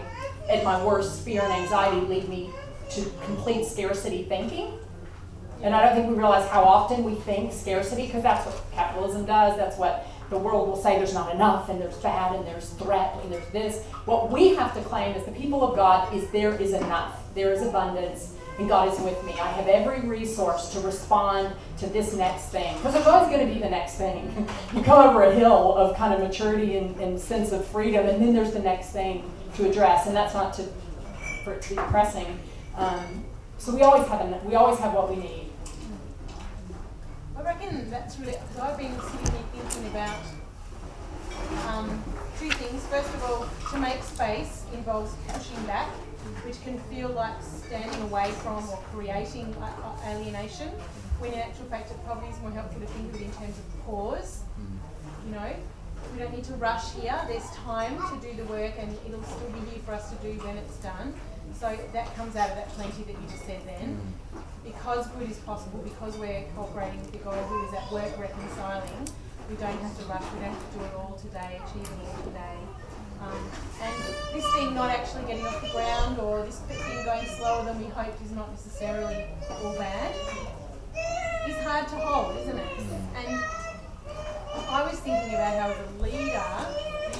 at 0.49 0.63
my 0.63 0.83
worst, 0.83 1.23
fear 1.23 1.41
and 1.41 1.53
anxiety 1.53 2.01
lead 2.01 2.27
me 2.27 2.49
to 2.91 3.05
complete 3.23 3.65
scarcity 3.65 4.23
thinking. 4.23 4.73
And 5.61 5.75
I 5.75 5.85
don't 5.85 5.95
think 5.95 6.09
we 6.09 6.15
realize 6.15 6.47
how 6.49 6.63
often 6.63 7.03
we 7.03 7.15
think 7.15 7.53
scarcity, 7.53 8.07
because 8.07 8.23
that's 8.23 8.45
what 8.45 8.71
capitalism 8.73 9.25
does. 9.25 9.57
That's 9.57 9.77
what 9.77 10.07
the 10.31 10.37
world 10.37 10.69
will 10.69 10.77
say 10.77 10.97
there's 10.97 11.13
not 11.13 11.35
enough, 11.35 11.67
and 11.69 11.79
there's 11.79 11.97
bad, 11.97 12.33
and 12.35 12.47
there's 12.47 12.69
threat, 12.71 13.15
and 13.21 13.31
there's 13.31 13.47
this. 13.49 13.83
What 14.05 14.31
we 14.31 14.55
have 14.55 14.73
to 14.75 14.81
claim 14.81 15.13
as 15.13 15.25
the 15.25 15.31
people 15.33 15.61
of 15.61 15.75
God 15.75 16.11
is 16.15 16.27
there 16.31 16.55
is 16.55 16.73
enough, 16.73 17.21
there 17.35 17.51
is 17.51 17.61
abundance, 17.61 18.33
and 18.57 18.69
God 18.69 18.91
is 18.91 18.97
with 19.01 19.21
me. 19.25 19.33
I 19.33 19.51
have 19.51 19.67
every 19.67 19.99
resource 20.07 20.69
to 20.69 20.79
respond 20.79 21.53
to 21.79 21.87
this 21.87 22.13
next 22.13 22.45
thing. 22.45 22.77
Because 22.77 22.93
there's 22.93 23.07
always 23.07 23.29
going 23.29 23.45
to 23.45 23.53
be 23.53 23.59
the 23.59 23.69
next 23.69 23.95
thing. 23.95 24.47
you 24.73 24.81
come 24.81 25.09
over 25.09 25.23
a 25.23 25.35
hill 25.35 25.75
of 25.75 25.97
kind 25.97 26.13
of 26.13 26.21
maturity 26.21 26.77
and, 26.77 26.95
and 27.01 27.19
sense 27.19 27.51
of 27.51 27.67
freedom, 27.67 28.07
and 28.07 28.21
then 28.21 28.33
there's 28.33 28.53
the 28.53 28.59
next 28.59 28.91
thing 28.91 29.29
to 29.55 29.69
address, 29.69 30.07
and 30.07 30.15
that's 30.15 30.33
not 30.33 30.53
to 30.53 30.65
for 31.43 31.53
it 31.53 31.61
to 31.63 31.69
be 31.69 31.75
depressing. 31.75 32.39
Um, 32.77 33.25
so 33.57 33.75
we 33.75 33.81
always 33.81 34.07
have 34.07 34.43
we 34.45 34.55
always 34.55 34.79
have 34.79 34.93
what 34.93 35.09
we 35.09 35.17
need. 35.17 35.50
I 37.37 37.41
reckon 37.43 37.89
that's 37.89 38.19
really. 38.19 38.35
So 38.55 38.61
I've 38.61 38.77
been 38.77 38.99
sitting 38.99 39.31
here 39.31 39.43
thinking 39.53 39.91
about 39.91 40.19
um, 41.67 42.03
two 42.39 42.49
things. 42.51 42.85
First 42.87 43.13
of 43.15 43.23
all, 43.23 43.47
to 43.71 43.79
make 43.79 44.01
space 44.03 44.65
involves 44.73 45.13
pushing 45.27 45.63
back, 45.65 45.89
which 46.45 46.61
can 46.63 46.77
feel 46.89 47.09
like 47.09 47.41
standing 47.41 48.01
away 48.03 48.31
from 48.43 48.67
or 48.69 48.77
creating 48.93 49.55
alienation. 50.05 50.69
When 51.19 51.33
in 51.33 51.39
actual 51.39 51.65
fact, 51.65 51.91
it 51.91 51.97
probably 52.05 52.29
is 52.29 52.39
more 52.41 52.51
helpful 52.51 52.81
to 52.81 52.87
think 52.87 53.13
of 53.13 53.21
it 53.21 53.25
in 53.25 53.31
terms 53.33 53.57
of 53.57 53.85
pause. 53.85 54.41
You 55.25 55.31
know, 55.31 55.53
we 56.13 56.19
don't 56.19 56.33
need 56.33 56.43
to 56.45 56.53
rush 56.53 56.93
here. 56.93 57.19
There's 57.27 57.49
time 57.51 57.95
to 57.97 58.27
do 58.27 58.35
the 58.35 58.45
work 58.45 58.73
and 58.79 58.91
it'll 59.07 59.23
still 59.23 59.49
be 59.49 59.59
here 59.71 59.79
for 59.85 59.93
us 59.93 60.09
to 60.09 60.15
do 60.17 60.33
when 60.43 60.57
it's 60.57 60.77
done. 60.77 61.13
So 61.59 61.77
that 61.93 62.15
comes 62.15 62.35
out 62.35 62.49
of 62.49 62.55
that 62.55 62.69
plenty 62.69 63.03
that 63.03 63.13
you 63.13 63.27
just 63.29 63.45
said 63.45 63.61
then. 63.65 63.99
Because 64.63 65.07
good 65.07 65.29
is 65.29 65.37
possible, 65.39 65.79
because 65.79 66.17
we're 66.17 66.43
cooperating 66.55 66.99
with 67.01 67.11
the 67.11 67.17
God 67.19 67.43
who 67.45 67.65
is 67.67 67.73
at 67.73 67.91
work 67.91 68.17
reconciling, 68.17 69.07
we 69.49 69.55
don't 69.55 69.79
have 69.79 69.97
to 69.99 70.05
rush, 70.05 70.23
we 70.33 70.39
don't 70.39 70.53
have 70.53 70.71
to 70.71 70.79
do 70.79 70.85
it 70.85 70.93
all 70.95 71.19
today, 71.21 71.59
achieve 71.65 71.83
it 71.83 72.07
all 72.07 72.23
today. 72.23 72.57
Um, 73.21 73.51
and 73.81 73.93
this 74.33 74.45
thing 74.53 74.73
not 74.73 74.89
actually 74.89 75.25
getting 75.25 75.45
off 75.45 75.61
the 75.61 75.69
ground 75.69 76.19
or 76.19 76.43
this 76.43 76.59
thing 76.61 77.05
going 77.05 77.25
slower 77.27 77.65
than 77.65 77.79
we 77.79 77.87
hoped 77.87 78.21
is 78.23 78.31
not 78.31 78.49
necessarily 78.49 79.25
all 79.63 79.75
bad. 79.77 80.15
It's 81.47 81.61
hard 81.63 81.87
to 81.89 81.95
hold, 81.95 82.37
isn't 82.37 82.57
it? 82.57 82.67
And 83.15 83.43
I 84.69 84.87
was 84.89 84.99
thinking 84.99 85.33
about 85.35 85.53
how 85.57 85.69
as 85.69 85.77
a 85.77 86.01
leader, 86.01 86.49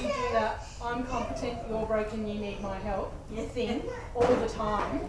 you 0.00 0.08
do 0.08 0.32
that 0.32 0.61
I'm 0.84 1.04
competent, 1.04 1.58
you're 1.68 1.86
broken, 1.86 2.26
you 2.26 2.34
need 2.34 2.60
my 2.60 2.76
help 2.78 3.12
your 3.34 3.44
thing 3.46 3.82
all 4.14 4.26
the 4.26 4.48
time. 4.48 5.00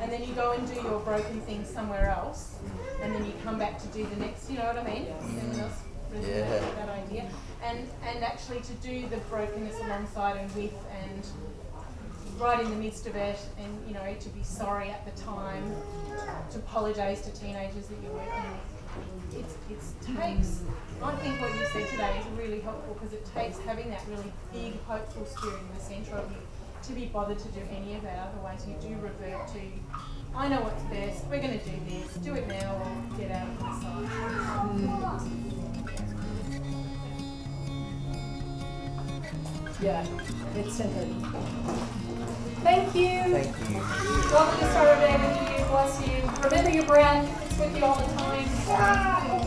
And 0.00 0.12
then 0.12 0.22
you 0.22 0.34
go 0.34 0.52
and 0.52 0.66
do 0.66 0.74
your 0.74 1.00
broken 1.00 1.40
thing 1.42 1.64
somewhere 1.64 2.10
else. 2.10 2.58
And 3.02 3.14
then 3.14 3.24
you 3.24 3.32
come 3.44 3.58
back 3.58 3.80
to 3.80 3.86
do 3.88 4.04
the 4.04 4.16
next, 4.16 4.50
you 4.50 4.58
know 4.58 4.64
what 4.64 4.78
I 4.78 4.84
mean? 4.84 5.06
Anyone 5.06 5.60
else 5.60 5.82
yeah. 6.22 6.60
that 6.76 6.88
idea? 6.88 7.28
And, 7.64 7.88
and 8.06 8.24
actually 8.24 8.60
to 8.60 8.72
do 8.74 9.08
the 9.08 9.16
brokenness 9.28 9.78
alongside 9.80 10.36
and 10.36 10.54
with 10.54 10.74
and 11.02 11.26
right 12.38 12.60
in 12.60 12.70
the 12.70 12.76
midst 12.76 13.06
of 13.06 13.16
it 13.16 13.38
and 13.58 13.88
you 13.88 13.94
know 13.94 14.14
to 14.20 14.28
be 14.28 14.42
sorry 14.42 14.90
at 14.90 15.02
the 15.06 15.22
time 15.22 15.74
to 16.50 16.58
apologize 16.58 17.22
to 17.22 17.32
teenagers 17.40 17.86
that 17.86 17.96
you're 18.02 18.12
working 18.12 18.52
with 18.52 18.75
it's 19.68 19.94
takes 20.04 20.62
I 21.02 21.14
think 21.16 21.40
what 21.40 21.50
you 21.54 21.66
said 21.72 21.88
today 21.88 22.18
is 22.18 22.26
really 22.38 22.60
helpful 22.60 22.94
because 22.94 23.12
it 23.12 23.24
takes 23.34 23.58
having 23.58 23.90
that 23.90 24.02
really 24.08 24.32
big, 24.52 24.82
hopeful 24.84 25.26
spirit 25.26 25.60
in 25.60 25.74
the 25.76 25.80
centre 25.80 26.16
of 26.16 26.30
you 26.30 26.38
to 26.82 26.92
be 26.92 27.06
bothered 27.06 27.38
to 27.38 27.48
do 27.48 27.60
any 27.70 27.94
of 27.96 28.02
that. 28.02 28.30
Otherwise, 28.32 28.66
you 28.66 28.74
do 28.80 28.94
revert 28.96 29.46
to, 29.48 29.60
I 30.34 30.48
know 30.48 30.60
what's 30.62 30.82
best, 30.84 31.26
we're 31.26 31.42
going 31.42 31.58
to 31.58 31.64
do 31.64 31.78
this, 31.88 32.14
do 32.14 32.34
it 32.34 32.48
now, 32.48 32.76
or 32.76 33.18
get 33.18 33.30
out 33.30 33.48
of 33.48 33.58
the 33.58 33.72
side. 33.82 34.06
Yeah, 39.82 40.06
it's 40.54 40.74
simple. 40.74 42.05
Thank 42.66 42.96
you. 42.96 43.32
Thank 43.32 43.70
you. 43.70 43.76
Welcome 44.32 44.58
to 44.58 44.70
Starter 44.72 45.00
Day 45.00 45.16
with 45.16 45.56
you. 45.56 45.64
Bless 45.66 46.04
you. 46.04 46.42
Remember 46.42 46.70
your 46.70 46.84
breath. 46.84 47.46
It's 47.46 47.58
with 47.60 47.76
you 47.76 47.84
all 47.84 47.94
the 47.94 48.12
time. 48.16 49.45